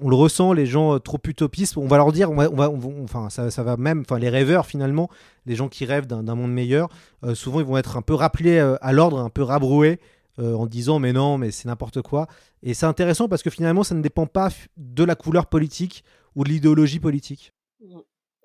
on 0.00 0.08
le 0.08 0.16
ressent, 0.16 0.52
les 0.52 0.66
gens 0.66 0.98
trop 0.98 1.18
utopistes, 1.26 1.76
on 1.76 1.86
va 1.86 1.96
leur 1.96 2.12
dire, 2.12 2.30
on 2.30 2.34
va, 2.34 2.70
enfin, 3.02 3.30
ça, 3.30 3.62
va 3.62 3.76
même, 3.76 4.00
enfin, 4.00 4.18
les 4.18 4.28
rêveurs 4.28 4.66
finalement, 4.66 5.08
les 5.46 5.54
gens 5.56 5.68
qui 5.68 5.84
rêvent 5.84 6.06
d'un 6.06 6.34
monde 6.34 6.52
meilleur, 6.52 6.88
souvent 7.34 7.60
ils 7.60 7.66
vont 7.66 7.76
être 7.76 7.96
un 7.96 8.02
peu 8.02 8.14
rappelés 8.14 8.58
à 8.58 8.92
l'ordre, 8.92 9.18
un 9.18 9.30
peu 9.30 9.42
rabroués 9.42 10.00
en 10.38 10.66
disant 10.66 10.98
mais 10.98 11.12
non, 11.12 11.38
mais 11.38 11.50
c'est 11.50 11.68
n'importe 11.68 12.02
quoi. 12.02 12.26
Et 12.62 12.74
c'est 12.74 12.86
intéressant 12.86 13.28
parce 13.28 13.42
que 13.42 13.50
finalement, 13.50 13.82
ça 13.82 13.94
ne 13.94 14.02
dépend 14.02 14.26
pas 14.26 14.48
de 14.76 15.04
la 15.04 15.14
couleur 15.14 15.46
politique 15.46 16.04
ou 16.34 16.44
de 16.44 16.48
l'idéologie 16.48 17.00
politique. 17.00 17.52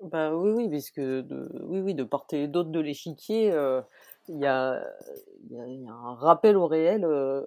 Bah 0.02 0.34
oui, 0.34 0.50
oui, 0.52 0.68
puisque 0.68 1.00
de, 1.00 1.50
oui, 1.64 1.80
oui, 1.80 1.94
de 1.94 2.04
porter 2.04 2.48
d'autres 2.48 2.70
de 2.70 2.80
l'échiquier, 2.80 3.52
euh, 3.52 3.82
il 4.28 4.38
y, 4.38 4.46
a, 4.46 4.82
un 5.52 6.14
rappel 6.14 6.56
au 6.56 6.66
réel 6.66 7.04
euh, 7.04 7.42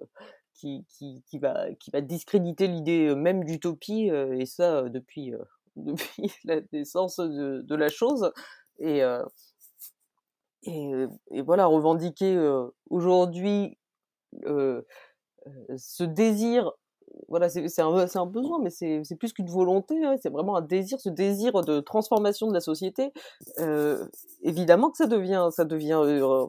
qui, 0.54 0.84
qui, 0.88 1.22
qui, 1.26 1.38
va, 1.38 1.72
qui 1.74 1.90
va 1.90 2.00
discréditer 2.00 2.66
l'idée 2.66 3.14
même 3.14 3.44
d'utopie, 3.44 4.08
et 4.08 4.46
ça 4.46 4.82
depuis, 4.88 5.32
depuis 5.76 6.32
la 6.44 6.60
naissance 6.72 7.16
de, 7.16 7.62
de 7.62 7.74
la 7.74 7.88
chose. 7.88 8.32
Et, 8.78 9.02
et, 10.66 11.42
voilà, 11.42 11.66
revendiquer 11.66 12.38
aujourd'hui 12.90 13.78
ce 15.76 16.04
désir 16.04 16.72
voilà, 17.28 17.48
c'est 17.48 17.80
un, 17.80 17.94
un, 18.14 18.26
besoin, 18.26 18.58
mais 18.60 18.70
c'est 18.70 19.16
plus 19.18 19.32
qu'une 19.32 19.48
volonté, 19.48 20.04
hein, 20.04 20.16
c'est 20.20 20.30
vraiment 20.30 20.56
un 20.56 20.62
désir, 20.62 21.00
ce 21.00 21.08
désir 21.08 21.62
de 21.62 21.80
transformation 21.80 22.48
de 22.48 22.52
la 22.52 22.60
société. 22.60 23.12
Évidemment 24.42 24.90
que 24.90 24.96
ça 24.96 25.06
devient, 25.06 25.48
ça 25.50 25.64
devient 25.64 26.00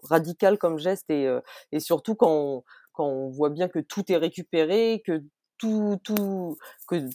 radical 0.04 0.58
comme 0.58 0.80
geste, 0.80 1.10
et, 1.10 1.30
et 1.72 1.80
surtout 1.80 2.16
quand 2.16 2.64
quand 2.96 3.08
on 3.08 3.30
voit 3.30 3.50
bien 3.50 3.68
que 3.68 3.80
tout 3.80 4.12
est 4.12 4.18
récupéré, 4.18 5.02
que 5.06 5.24
tout, 5.58 5.98
tout, 6.04 6.58
que 6.88 7.08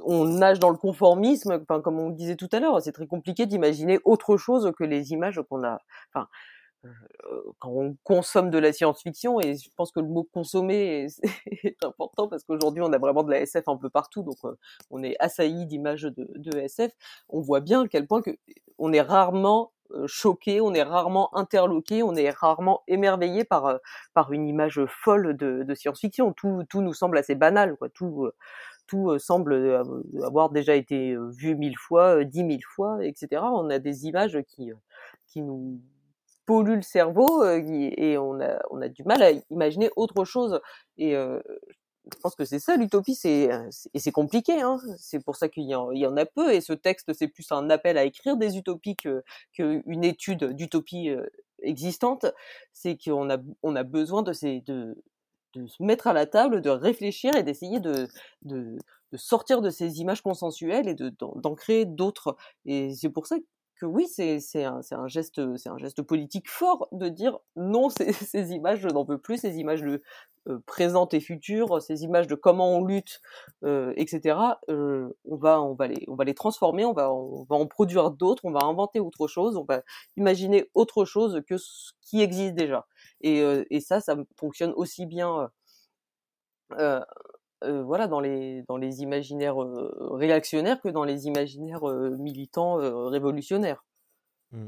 on 0.00 0.24
nage 0.24 0.58
dans 0.58 0.70
le 0.70 0.76
conformisme, 0.76 1.58
enfin, 1.62 1.80
comme 1.80 1.98
on 1.98 2.10
disait 2.10 2.36
tout 2.36 2.48
à 2.52 2.60
l'heure, 2.60 2.80
c'est 2.82 2.92
très 2.92 3.06
compliqué 3.06 3.46
d'imaginer 3.46 3.98
autre 4.04 4.36
chose 4.36 4.70
que 4.78 4.84
les 4.84 5.12
images 5.12 5.40
qu'on 5.48 5.64
a. 5.64 5.78
Enfin, 6.12 6.28
euh, 6.84 7.42
quand 7.58 7.70
on 7.70 7.96
consomme 8.04 8.50
de 8.50 8.58
la 8.58 8.72
science-fiction, 8.72 9.40
et 9.40 9.56
je 9.56 9.70
pense 9.76 9.92
que 9.92 10.00
le 10.00 10.08
mot 10.08 10.24
consommer 10.24 11.06
est, 11.64 11.84
important 11.84 12.28
parce 12.28 12.44
qu'aujourd'hui 12.44 12.82
on 12.82 12.92
a 12.92 12.98
vraiment 12.98 13.22
de 13.22 13.30
la 13.30 13.40
SF 13.40 13.68
un 13.68 13.76
peu 13.76 13.90
partout, 13.90 14.22
donc 14.22 14.36
euh, 14.44 14.56
on 14.90 15.02
est 15.02 15.16
assailli 15.18 15.66
d'images 15.66 16.02
de, 16.02 16.28
de, 16.36 16.58
SF. 16.58 16.92
On 17.28 17.40
voit 17.40 17.60
bien 17.60 17.84
à 17.84 17.88
quel 17.88 18.06
point 18.06 18.22
que 18.22 18.36
on 18.78 18.92
est 18.92 19.00
rarement 19.00 19.72
choqué, 20.06 20.60
on 20.60 20.74
est 20.74 20.82
rarement 20.82 21.34
interloqué, 21.36 22.02
on 22.02 22.14
est 22.16 22.30
rarement 22.30 22.82
émerveillé 22.88 23.44
par 23.44 23.78
par 24.14 24.32
une 24.32 24.48
image 24.48 24.80
folle 24.88 25.36
de, 25.36 25.74
science-fiction. 25.74 26.32
Tout, 26.32 26.64
tout 26.68 26.82
nous 26.82 26.94
semble 26.94 27.18
assez 27.18 27.34
banal, 27.34 27.76
quoi. 27.76 27.88
Tout 27.90 28.30
tout 28.86 29.18
semble 29.18 29.84
avoir 30.24 30.50
déjà 30.50 30.74
été 30.74 31.16
vu 31.30 31.56
mille 31.56 31.78
fois, 31.78 32.24
dix 32.24 32.44
mille 32.44 32.64
fois, 32.64 33.04
etc. 33.04 33.42
On 33.42 33.70
a 33.70 33.78
des 33.78 34.06
images 34.06 34.38
qui 34.48 34.72
qui 35.26 35.42
nous 35.42 35.80
pollue 36.46 36.76
le 36.76 36.82
cerveau 36.82 37.44
et 37.44 38.16
on 38.18 38.40
a, 38.40 38.58
on 38.70 38.80
a 38.80 38.88
du 38.88 39.02
mal 39.04 39.22
à 39.22 39.30
imaginer 39.50 39.90
autre 39.96 40.24
chose. 40.24 40.60
Pense 42.20 42.34
que 42.34 42.44
c'est 42.44 42.58
ça 42.58 42.76
l'utopie, 42.76 43.14
c'est 43.14 43.48
et 43.94 43.98
c'est 43.98 44.12
compliqué. 44.12 44.60
Hein. 44.60 44.78
C'est 44.98 45.20
pour 45.20 45.36
ça 45.36 45.48
qu'il 45.48 45.64
y, 45.64 45.70
y, 45.70 46.06
en 46.06 46.16
a 46.16 46.26
peu. 46.26 46.52
Et 46.52 46.60
ce 46.60 46.72
texte, 46.72 47.12
c'est 47.12 47.28
plus 47.28 47.50
un 47.52 47.70
appel 47.70 47.98
à 47.98 48.04
écrire 48.04 48.36
des 48.36 48.56
utopies 48.56 48.96
que 48.96 49.24
qu'une 49.52 50.04
étude 50.04 50.44
d'utopie 50.52 51.10
euh, 51.10 51.26
existante. 51.62 52.26
C'est 52.72 52.96
qu'on 53.02 53.30
a 53.30 53.38
on 53.62 53.76
a 53.76 53.82
besoin 53.82 54.22
de 54.22 54.32
ces 54.32 54.60
de 54.62 55.02
de 55.54 55.66
se 55.66 55.82
mettre 55.82 56.06
à 56.06 56.12
la 56.12 56.26
table, 56.26 56.60
de 56.62 56.70
réfléchir 56.70 57.34
et 57.34 57.42
d'essayer 57.42 57.80
de, 57.80 58.08
de, 58.42 58.78
de, 59.12 59.16
sortir 59.16 59.62
de 59.62 59.70
ces 59.70 60.00
images 60.00 60.20
consensuelles 60.20 60.88
et 60.88 60.94
d'en 60.94 61.54
créer 61.54 61.86
d'autres. 61.86 62.36
Et 62.66 62.94
c'est 62.94 63.08
pour 63.08 63.26
ça 63.26 63.36
que 63.76 63.86
oui, 63.86 64.06
c'est 64.08 64.64
un, 64.64 64.80
un, 64.90 65.08
geste, 65.08 65.38
un 65.38 65.78
geste 65.78 66.02
politique 66.02 66.48
fort 66.48 66.88
de 66.92 67.08
dire 67.08 67.38
non, 67.56 67.88
ces, 67.88 68.12
ces 68.12 68.52
images, 68.52 68.80
je 68.80 68.88
n'en 68.88 69.04
veux 69.04 69.18
plus, 69.18 69.38
ces 69.38 69.58
images 69.58 69.82
de 69.82 70.02
euh, 70.48 70.58
présentes 70.66 71.12
et 71.14 71.20
futures, 71.20 71.82
ces 71.82 72.04
images 72.04 72.26
de 72.26 72.34
comment 72.34 72.76
on 72.76 72.84
lutte, 72.84 73.20
euh, 73.64 73.92
etc. 73.96 74.38
Euh, 74.68 75.08
on 75.24 75.36
va, 75.36 75.60
on 75.60 75.74
va 75.74 75.88
les, 75.88 76.04
on 76.08 76.14
va 76.14 76.24
les 76.24 76.34
transformer, 76.34 76.84
on 76.84 76.92
va, 76.92 77.12
on 77.12 77.44
va 77.44 77.56
en 77.56 77.66
produire 77.66 78.10
d'autres, 78.10 78.44
on 78.44 78.52
va 78.52 78.64
inventer 78.64 79.00
autre 79.00 79.26
chose, 79.26 79.56
on 79.56 79.64
va 79.64 79.82
imaginer 80.16 80.70
autre 80.74 81.04
chose 81.04 81.42
que 81.48 81.56
ce 81.58 81.92
qui 82.00 82.22
existe 82.22 82.54
déjà. 82.54 82.86
Et, 83.20 83.42
euh, 83.42 83.64
et 83.70 83.80
ça, 83.80 84.00
ça 84.00 84.16
fonctionne 84.36 84.72
aussi 84.76 85.06
bien. 85.06 85.50
Euh, 86.72 87.00
euh, 87.66 87.82
voilà, 87.82 88.06
dans 88.06 88.20
les, 88.20 88.62
dans 88.68 88.76
les 88.76 89.02
imaginaires 89.02 89.62
euh, 89.62 89.92
réactionnaires 90.12 90.80
que 90.80 90.88
dans 90.88 91.04
les 91.04 91.26
imaginaires 91.26 91.88
euh, 91.88 92.16
militants 92.18 92.76
révolutionnaires. 93.08 93.84
Mmh. 94.52 94.66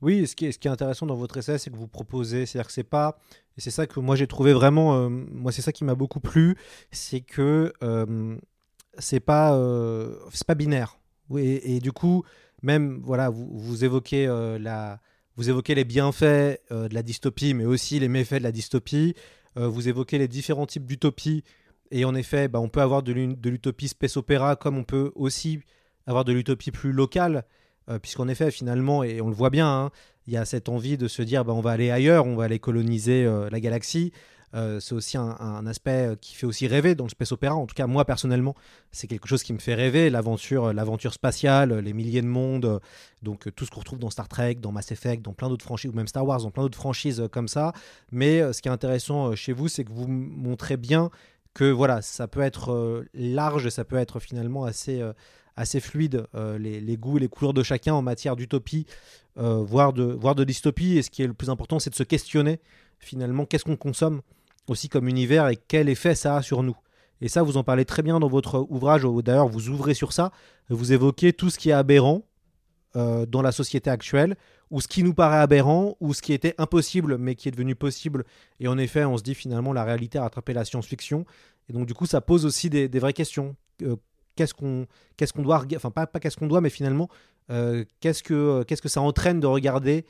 Oui, 0.00 0.26
ce 0.26 0.36
qui, 0.36 0.46
est, 0.46 0.52
ce 0.52 0.58
qui 0.58 0.68
est 0.68 0.70
intéressant 0.70 1.06
dans 1.06 1.14
votre 1.14 1.36
essai, 1.36 1.58
c'est 1.58 1.70
que 1.70 1.76
vous 1.76 1.88
proposez, 1.88 2.46
c'est-à-dire 2.46 2.66
que 2.66 2.72
c'est 2.72 2.82
pas, 2.82 3.18
et 3.56 3.60
c'est 3.60 3.70
ça 3.70 3.86
que 3.86 4.00
moi 4.00 4.16
j'ai 4.16 4.26
trouvé 4.26 4.52
vraiment, 4.52 5.08
moi 5.10 5.52
c'est 5.52 5.62
ça 5.62 5.72
qui 5.72 5.84
m'a 5.84 5.94
beaucoup 5.94 6.20
plu, 6.20 6.56
c'est 6.90 7.20
que 7.20 7.72
c'est 8.98 9.20
pas, 9.20 9.58
c'est 10.32 10.46
pas 10.46 10.54
binaire. 10.54 10.98
Et, 11.36 11.80
du 11.80 11.92
coup, 11.92 12.24
même 12.62 13.00
voilà, 13.02 13.28
vous, 13.28 13.48
vous 13.52 13.84
évoquez 13.84 14.26
la, 14.60 15.00
vous 15.36 15.50
évoquez 15.50 15.74
les 15.74 15.84
bienfaits 15.84 16.60
de 16.70 16.94
la 16.94 17.02
dystopie, 17.02 17.54
mais 17.54 17.64
aussi 17.64 17.98
les 17.98 18.08
méfaits 18.08 18.38
de 18.38 18.44
la 18.44 18.52
dystopie. 18.52 19.14
Vous 19.56 19.88
évoquez 19.88 20.18
les 20.18 20.28
différents 20.28 20.66
types 20.66 20.86
d'utopie. 20.86 21.42
Et 21.92 22.04
en 22.04 22.14
effet, 22.14 22.48
bah, 22.48 22.58
on 22.58 22.68
peut 22.68 22.80
avoir 22.80 23.02
de 23.02 23.12
l'u- 23.12 23.36
de 23.36 23.50
l'utopie 23.50 23.88
space 23.88 24.16
opéra, 24.16 24.56
comme 24.56 24.78
on 24.78 24.84
peut 24.84 25.12
aussi 25.14 25.60
avoir 26.06 26.24
de 26.24 26.32
l'utopie 26.32 26.70
plus 26.70 26.90
locale, 26.90 27.44
euh, 27.88 27.98
puisqu'en 27.98 28.28
effet, 28.28 28.50
finalement, 28.50 29.04
et 29.04 29.20
on 29.20 29.28
le 29.28 29.34
voit 29.34 29.50
bien, 29.50 29.68
hein, 29.68 29.90
il 30.26 30.32
y 30.32 30.36
a 30.36 30.44
cette 30.44 30.68
envie 30.68 30.96
de 30.96 31.06
se 31.06 31.22
dire, 31.22 31.44
bah, 31.44 31.52
on 31.52 31.60
va 31.60 31.72
aller 31.72 31.90
ailleurs, 31.90 32.26
on 32.26 32.34
va 32.34 32.44
aller 32.44 32.58
coloniser 32.58 33.24
euh, 33.24 33.48
la 33.50 33.60
galaxie. 33.60 34.12
Euh, 34.54 34.80
c'est 34.80 34.94
aussi 34.94 35.16
un, 35.16 35.66
aspect 35.66 36.08
euh, 36.08 36.14
qui 36.14 36.34
fait 36.34 36.44
aussi 36.44 36.66
rêver 36.66 36.94
dans 36.94 37.04
le 37.04 37.10
space 37.10 37.32
opéra. 37.32 37.54
En 37.54 37.66
tout 37.66 37.74
cas, 37.74 37.86
moi 37.86 38.04
personnellement, 38.04 38.54
c'est 38.90 39.06
quelque 39.06 39.26
chose 39.26 39.42
qui 39.42 39.54
me 39.54 39.58
fait 39.58 39.74
rêver. 39.74 40.10
L'aventure, 40.10 40.74
l'aventure 40.74 41.14
spatiale, 41.14 41.78
les 41.78 41.92
milliers 41.94 42.20
de 42.20 42.26
mondes, 42.26 42.80
donc 43.22 43.48
tout 43.54 43.64
ce 43.64 43.70
qu'on 43.70 43.80
retrouve 43.80 43.98
dans 43.98 44.10
Star 44.10 44.28
Trek, 44.28 44.56
dans 44.56 44.70
Mass 44.70 44.92
Effect, 44.92 45.22
dans 45.22 45.32
plein 45.32 45.48
d'autres 45.48 45.64
franchises, 45.64 45.90
ou 45.90 45.94
même 45.94 46.06
Star 46.06 46.26
Wars, 46.26 46.42
dans 46.42 46.50
plein 46.50 46.64
d'autres 46.64 46.76
franchises 46.76 47.26
comme 47.32 47.48
ça. 47.48 47.72
Mais 48.10 48.52
ce 48.52 48.60
qui 48.60 48.68
est 48.68 48.72
intéressant 48.72 49.34
chez 49.34 49.54
vous, 49.54 49.68
c'est 49.68 49.84
que 49.84 49.92
vous 49.92 50.06
montrez 50.06 50.76
bien 50.76 51.10
que 51.54 51.70
voilà, 51.70 52.02
ça 52.02 52.28
peut 52.28 52.40
être 52.40 52.72
euh, 52.72 53.04
large, 53.14 53.68
ça 53.68 53.84
peut 53.84 53.96
être 53.96 54.20
finalement 54.20 54.64
assez, 54.64 55.00
euh, 55.00 55.12
assez 55.56 55.80
fluide, 55.80 56.26
euh, 56.34 56.58
les, 56.58 56.80
les 56.80 56.96
goûts 56.96 57.18
et 57.18 57.20
les 57.20 57.28
couleurs 57.28 57.52
de 57.52 57.62
chacun 57.62 57.94
en 57.94 58.02
matière 58.02 58.36
d'utopie, 58.36 58.86
voire, 59.36 59.92
de, 59.92 60.04
voire 60.04 60.34
de 60.34 60.44
dystopie. 60.44 60.96
Et 60.98 61.02
ce 61.02 61.10
qui 61.10 61.22
est 61.22 61.26
le 61.26 61.34
plus 61.34 61.50
important, 61.50 61.78
c'est 61.78 61.90
de 61.90 61.94
se 61.94 62.02
questionner 62.02 62.60
finalement 62.98 63.46
qu'est-ce 63.46 63.64
qu'on 63.64 63.76
consomme 63.76 64.22
aussi 64.68 64.88
comme 64.88 65.08
univers 65.08 65.48
et 65.48 65.56
quel 65.56 65.88
effet 65.88 66.14
ça 66.14 66.36
a 66.36 66.42
sur 66.42 66.62
nous. 66.62 66.76
Et 67.20 67.28
ça, 67.28 67.42
vous 67.42 67.56
en 67.56 67.64
parlez 67.64 67.84
très 67.84 68.02
bien 68.02 68.20
dans 68.20 68.28
votre 68.28 68.66
ouvrage. 68.68 69.06
D'ailleurs, 69.24 69.48
vous 69.48 69.68
ouvrez 69.68 69.94
sur 69.94 70.12
ça. 70.12 70.32
Vous 70.68 70.92
évoquez 70.92 71.32
tout 71.32 71.50
ce 71.50 71.58
qui 71.58 71.70
est 71.70 71.74
aberrant 71.74 72.22
dans 72.94 73.40
la 73.42 73.52
société 73.52 73.88
actuelle, 73.88 74.36
ou 74.72 74.80
ce 74.80 74.88
qui 74.88 75.04
nous 75.04 75.12
paraît 75.12 75.36
aberrant, 75.36 75.96
ou 76.00 76.14
ce 76.14 76.22
qui 76.22 76.32
était 76.32 76.54
impossible, 76.56 77.18
mais 77.18 77.34
qui 77.34 77.46
est 77.46 77.50
devenu 77.50 77.74
possible. 77.74 78.24
Et 78.58 78.68
en 78.68 78.78
effet, 78.78 79.04
on 79.04 79.18
se 79.18 79.22
dit 79.22 79.34
finalement 79.34 79.74
la 79.74 79.84
réalité 79.84 80.18
a 80.18 80.22
rattrapé 80.22 80.54
la 80.54 80.64
science-fiction. 80.64 81.26
Et 81.68 81.74
donc, 81.74 81.86
du 81.86 81.92
coup, 81.92 82.06
ça 82.06 82.22
pose 82.22 82.46
aussi 82.46 82.70
des, 82.70 82.88
vraies 82.98 83.12
questions. 83.12 83.54
Euh, 83.82 83.96
qu'est-ce 84.34 84.54
qu'on 84.54 84.86
qu'est-ce 85.18 85.34
doit 85.34 85.62
enfin 85.76 85.90
pas, 85.90 86.06
pas 86.06 86.20
qu'est-ce 86.20 86.38
qu'on 86.38 86.46
doit 86.46 86.62
mais 86.62 86.70
finalement 86.70 87.08
euh, 87.50 87.84
qu'est-ce 88.00 88.22
que 88.22 88.32
euh, 88.32 88.64
que 88.64 88.88
ça 88.88 89.02
entraîne 89.02 89.40
de 89.40 89.46
regarder 89.46 90.06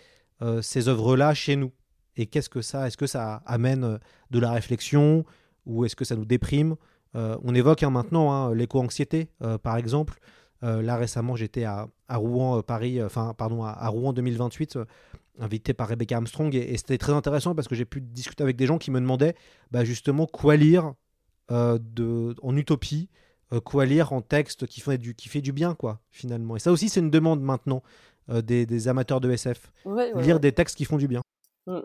ces 0.60 0.88
œuvres 0.88 1.16
là 1.16 1.34
chez 1.34 1.56
nous? 1.56 1.72
Et 2.16 2.26
qu'est-ce 2.26 2.48
que 2.48 2.62
ça 2.62 2.86
est-ce 2.86 2.96
que 2.96 3.06
ça 3.06 3.42
amène 3.46 3.98
de 4.30 4.38
la 4.38 4.52
réflexion? 4.52 5.24
Ou 5.66 5.84
est-ce 5.84 5.96
que 5.96 6.04
ça 6.04 6.14
nous 6.14 6.24
déprime? 6.24 6.76
On 7.14 7.54
évoque 7.54 7.82
hein, 7.82 7.90
maintenant 7.90 8.32
hein, 8.32 8.54
l'éco-anxiété 8.54 9.28
par 9.62 9.76
exemple 9.76 10.18
là 10.62 10.96
récemment 10.96 11.36
j'étais 11.36 11.64
à, 11.64 11.88
à 12.08 12.16
Rouen 12.16 12.58
euh, 12.58 12.62
Paris 12.62 13.00
euh, 13.00 13.06
enfin 13.06 13.34
pardon 13.36 13.64
à, 13.64 13.70
à 13.70 13.88
Rouen 13.88 14.12
2028 14.12 14.76
euh, 14.76 14.84
invité 15.38 15.74
par 15.74 15.88
Rebecca 15.88 16.16
Armstrong 16.16 16.54
et, 16.54 16.72
et 16.72 16.76
c'était 16.76 16.98
très 16.98 17.12
intéressant 17.12 17.54
parce 17.54 17.68
que 17.68 17.74
j'ai 17.74 17.84
pu 17.84 18.00
discuter 18.00 18.42
avec 18.42 18.56
des 18.56 18.66
gens 18.66 18.78
qui 18.78 18.90
me 18.90 19.00
demandaient 19.00 19.34
bah, 19.70 19.84
justement 19.84 20.26
quoi 20.26 20.56
lire 20.56 20.94
euh, 21.50 21.78
de, 21.80 22.34
en 22.42 22.56
utopie 22.56 23.08
euh, 23.52 23.60
quoi 23.60 23.84
lire 23.84 24.12
en 24.12 24.22
texte 24.22 24.66
qui 24.66 24.80
fait 24.80 24.96
du, 24.96 25.14
qui 25.14 25.28
fait 25.28 25.42
du 25.42 25.52
bien, 25.52 25.74
quoi, 25.74 26.00
finalement. 26.10 26.56
Et 26.56 26.58
ça 26.58 26.72
aussi, 26.72 26.88
c'est 26.88 27.00
une 27.00 27.10
demande 27.10 27.42
maintenant 27.42 27.82
euh, 28.30 28.40
des, 28.40 28.64
des 28.64 28.88
amateurs 28.88 29.20
de 29.20 29.30
SF. 29.30 29.72
Ouais, 29.84 30.12
ouais, 30.12 30.22
lire 30.22 30.36
ouais. 30.36 30.40
des 30.40 30.52
textes 30.52 30.76
qui 30.76 30.86
font 30.86 30.96
du 30.96 31.08
bien. 31.08 31.20
Mm. 31.66 31.80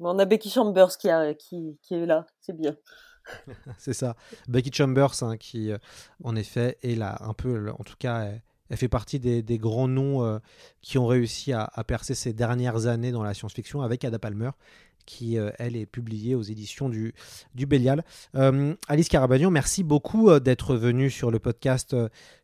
On 0.00 0.18
a 0.18 0.24
Becky 0.24 0.48
Chambers 0.48 0.96
qui, 0.96 1.10
a, 1.10 1.34
qui, 1.34 1.78
qui 1.82 1.94
est 1.94 2.06
là, 2.06 2.26
c'est 2.40 2.56
bien. 2.56 2.76
c'est 3.78 3.92
ça. 3.92 4.16
Becky 4.48 4.70
Chambers, 4.72 5.22
hein, 5.22 5.36
qui, 5.36 5.70
euh, 5.70 5.78
en 6.24 6.36
effet, 6.36 6.78
est 6.82 6.94
là, 6.94 7.18
un 7.20 7.34
peu, 7.34 7.70
en 7.70 7.84
tout 7.84 7.96
cas, 7.98 8.28
elle, 8.70 8.76
fait 8.76 8.88
partie 8.88 9.20
des, 9.20 9.58
grands 9.58 9.88
noms 9.88 10.24
euh, 10.24 10.38
qui 10.80 10.98
ont 10.98 11.06
réussi 11.06 11.52
à, 11.52 11.68
percer 11.86 12.14
ces 12.14 12.32
dernières 12.32 12.86
années 12.86 13.12
dans 13.12 13.22
la 13.22 13.34
science-fiction 13.34 13.82
avec 13.82 14.04
Ada 14.04 14.18
Palmer 14.18 14.50
qui, 15.04 15.36
euh, 15.36 15.50
elle, 15.58 15.74
est 15.76 15.84
publiée 15.84 16.36
aux 16.36 16.42
éditions 16.42 16.88
du, 16.88 17.12
du 17.54 17.66
Bélial. 17.66 18.04
Alice 18.88 19.08
Carabagnon, 19.08 19.50
merci 19.50 19.82
beaucoup 19.82 20.38
d'être 20.38 20.76
venue 20.76 21.10
sur 21.10 21.30
le 21.32 21.40
podcast 21.40 21.96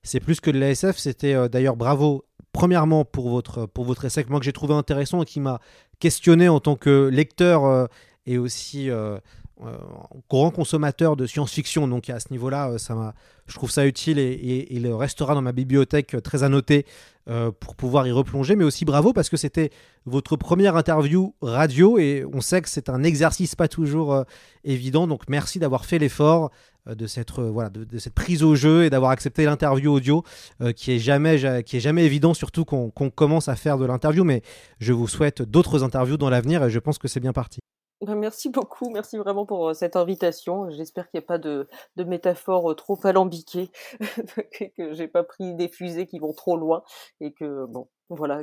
C'est 0.02 0.20
plus 0.20 0.40
que 0.40 0.50
de 0.50 0.58
l'ASF. 0.58 0.98
C'était 0.98 1.48
d'ailleurs 1.48 1.76
bravo, 1.76 2.24
premièrement, 2.52 3.04
pour 3.04 3.30
votre, 3.30 3.66
pour 3.66 3.84
votre 3.84 4.04
essai 4.04 4.24
que 4.24 4.30
moi 4.30 4.40
que 4.40 4.44
j'ai 4.44 4.52
trouvé 4.52 4.74
intéressant 4.74 5.22
et 5.22 5.24
qui 5.24 5.38
m'a 5.38 5.60
questionné 6.00 6.48
en 6.48 6.58
tant 6.58 6.74
que 6.74 7.08
lecteur 7.08 7.88
et 8.26 8.38
aussi 8.38 8.90
grand 10.28 10.50
consommateur 10.50 11.16
de 11.16 11.26
science-fiction. 11.26 11.88
Donc 11.88 12.10
à 12.10 12.20
ce 12.20 12.28
niveau-là, 12.30 12.70
euh, 12.70 13.10
je 13.46 13.54
trouve 13.54 13.70
ça 13.70 13.86
utile 13.86 14.18
et, 14.18 14.66
il 14.70 14.86
restera 14.92 15.34
dans 15.34 15.42
ma 15.42 15.52
bibliothèque 15.52 16.14
euh, 16.14 16.20
très 16.20 16.42
annoté 16.42 16.86
euh, 17.28 17.50
pour 17.50 17.74
pouvoir 17.74 18.06
y 18.06 18.12
replonger. 18.12 18.56
Mais 18.56 18.64
aussi 18.64 18.84
bravo 18.84 19.12
parce 19.12 19.28
que 19.28 19.36
c'était 19.36 19.70
votre 20.06 20.36
première 20.36 20.76
interview 20.76 21.34
radio 21.42 21.98
et 21.98 22.24
on 22.32 22.40
sait 22.40 22.62
que 22.62 22.68
c'est 22.68 22.88
un 22.88 23.02
exercice 23.02 23.54
pas 23.54 23.68
toujours 23.68 24.14
euh, 24.14 24.24
évident. 24.64 25.06
Donc 25.06 25.22
merci 25.28 25.58
d'avoir 25.58 25.84
fait 25.84 25.98
l'effort 25.98 26.50
euh, 26.88 26.94
de 26.94 27.06
cette 27.06 27.38
euh, 27.38 27.50
voilà 27.50 27.70
de, 27.70 27.98
cette 27.98 28.14
prise 28.14 28.42
au 28.42 28.54
jeu 28.54 28.84
et 28.84 28.90
d'avoir 28.90 29.10
accepté 29.10 29.44
l'interview 29.44 29.92
audio 29.92 30.22
euh, 30.60 30.72
qui 30.72 30.92
est 30.92 30.98
jamais 30.98 31.38
ja- 31.38 31.62
qui 31.62 31.76
est 31.76 31.80
jamais 31.80 32.04
évident 32.04 32.34
surtout 32.34 32.64
qu'on 32.64 32.90
qu'on 32.90 33.10
commence 33.10 33.48
à 33.48 33.56
faire 33.56 33.78
de 33.78 33.86
l'interview 33.86 34.24
mais 34.24 34.42
je 34.78 34.92
vous 34.92 35.08
souhaite 35.08 35.42
d'autres 35.42 35.82
interviews 35.82 36.16
dans 36.16 36.30
l'avenir 36.30 36.62
et 36.64 36.70
je 36.70 36.78
pense 36.78 36.98
que 36.98 37.08
c'est 37.08 37.20
bien 37.20 37.32
parti 37.32 37.58
merci 38.06 38.48
beaucoup, 38.48 38.90
merci 38.90 39.16
vraiment 39.16 39.46
pour 39.46 39.68
euh, 39.68 39.74
cette 39.74 39.96
invitation. 39.96 40.70
J'espère 40.70 41.10
qu'il 41.10 41.18
n'y 41.20 41.24
a 41.24 41.26
pas 41.26 41.38
de, 41.38 41.68
de 41.96 42.04
métaphores 42.04 42.70
euh, 42.70 42.74
trop 42.74 42.98
alambiquées, 43.04 43.70
que, 44.76 44.94
j'ai 44.94 45.08
pas 45.08 45.24
pris 45.24 45.54
des 45.54 45.68
fusées 45.68 46.06
qui 46.06 46.18
vont 46.18 46.32
trop 46.32 46.56
loin 46.56 46.82
et 47.20 47.32
que 47.32 47.66
bon, 47.66 47.88
voilà. 48.08 48.42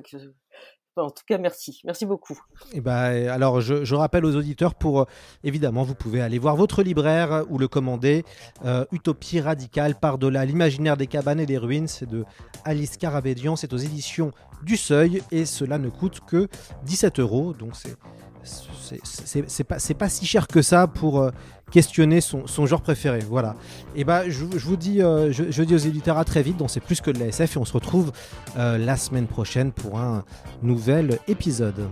En 0.97 1.09
tout 1.09 1.23
cas, 1.27 1.37
merci, 1.37 1.81
merci 1.83 2.05
beaucoup. 2.05 2.39
Et 2.73 2.79
ben, 2.79 3.27
alors, 3.27 3.59
je, 3.59 3.83
je 3.83 3.95
rappelle 3.95 4.23
aux 4.23 4.35
auditeurs 4.35 4.75
pour, 4.75 5.01
euh, 5.01 5.05
évidemment, 5.43 5.83
vous 5.83 5.95
pouvez 5.95 6.21
aller 6.21 6.39
voir 6.39 6.55
votre 6.55 6.83
libraire 6.83 7.33
euh, 7.33 7.43
ou 7.49 7.57
le 7.57 7.67
commander. 7.67 8.23
euh, 8.63 8.85
Utopie 8.93 9.41
radicale 9.41 9.95
par-delà 9.95 10.45
l'imaginaire 10.45 10.95
des 10.95 11.07
cabanes 11.07 11.41
et 11.41 11.45
des 11.45 11.57
ruines. 11.57 11.89
C'est 11.89 12.05
de 12.05 12.23
Alice 12.63 12.95
Caravedian. 12.95 13.57
C'est 13.57 13.73
aux 13.73 13.77
éditions 13.77 14.31
du 14.63 14.77
Seuil 14.77 15.21
et 15.31 15.43
cela 15.45 15.77
ne 15.79 15.89
coûte 15.89 16.21
que 16.21 16.47
17 16.83 17.19
euros. 17.19 17.51
Donc, 17.53 17.75
c'est. 17.75 17.95
C'est- 18.45 19.63
pas, 19.63 19.77
pas 19.97 20.09
si 20.09 20.25
cher 20.25 20.47
que 20.47 20.61
ça 20.61 20.87
pour 20.87 21.19
euh, 21.21 21.31
questionner 21.71 22.21
son, 22.21 22.47
son 22.47 22.65
genre 22.65 22.81
préféré. 22.81 23.19
Voilà. 23.27 23.55
Et 23.95 24.03
ben, 24.03 24.23
je, 24.29 24.45
vous 24.45 24.77
dis, 24.77 25.01
euh, 25.01 25.31
je, 25.31 25.45
je 25.49 25.63
dis 25.63 25.73
aux 25.75 25.79
éditeurs 25.79 26.17
à 26.17 26.23
très 26.25 26.43
vite 26.43 26.57
dans 26.57 26.67
C'est 26.67 26.79
plus 26.79 27.01
que 27.01 27.11
de 27.11 27.19
la 27.19 27.27
SF 27.27 27.55
et 27.55 27.59
on 27.59 27.65
se 27.65 27.73
retrouve 27.73 28.11
euh, 28.57 28.77
la 28.77 28.97
semaine 28.97 29.27
prochaine 29.27 29.71
pour 29.71 29.99
un 29.99 30.23
nouvel 30.61 31.19
épisode. 31.27 31.87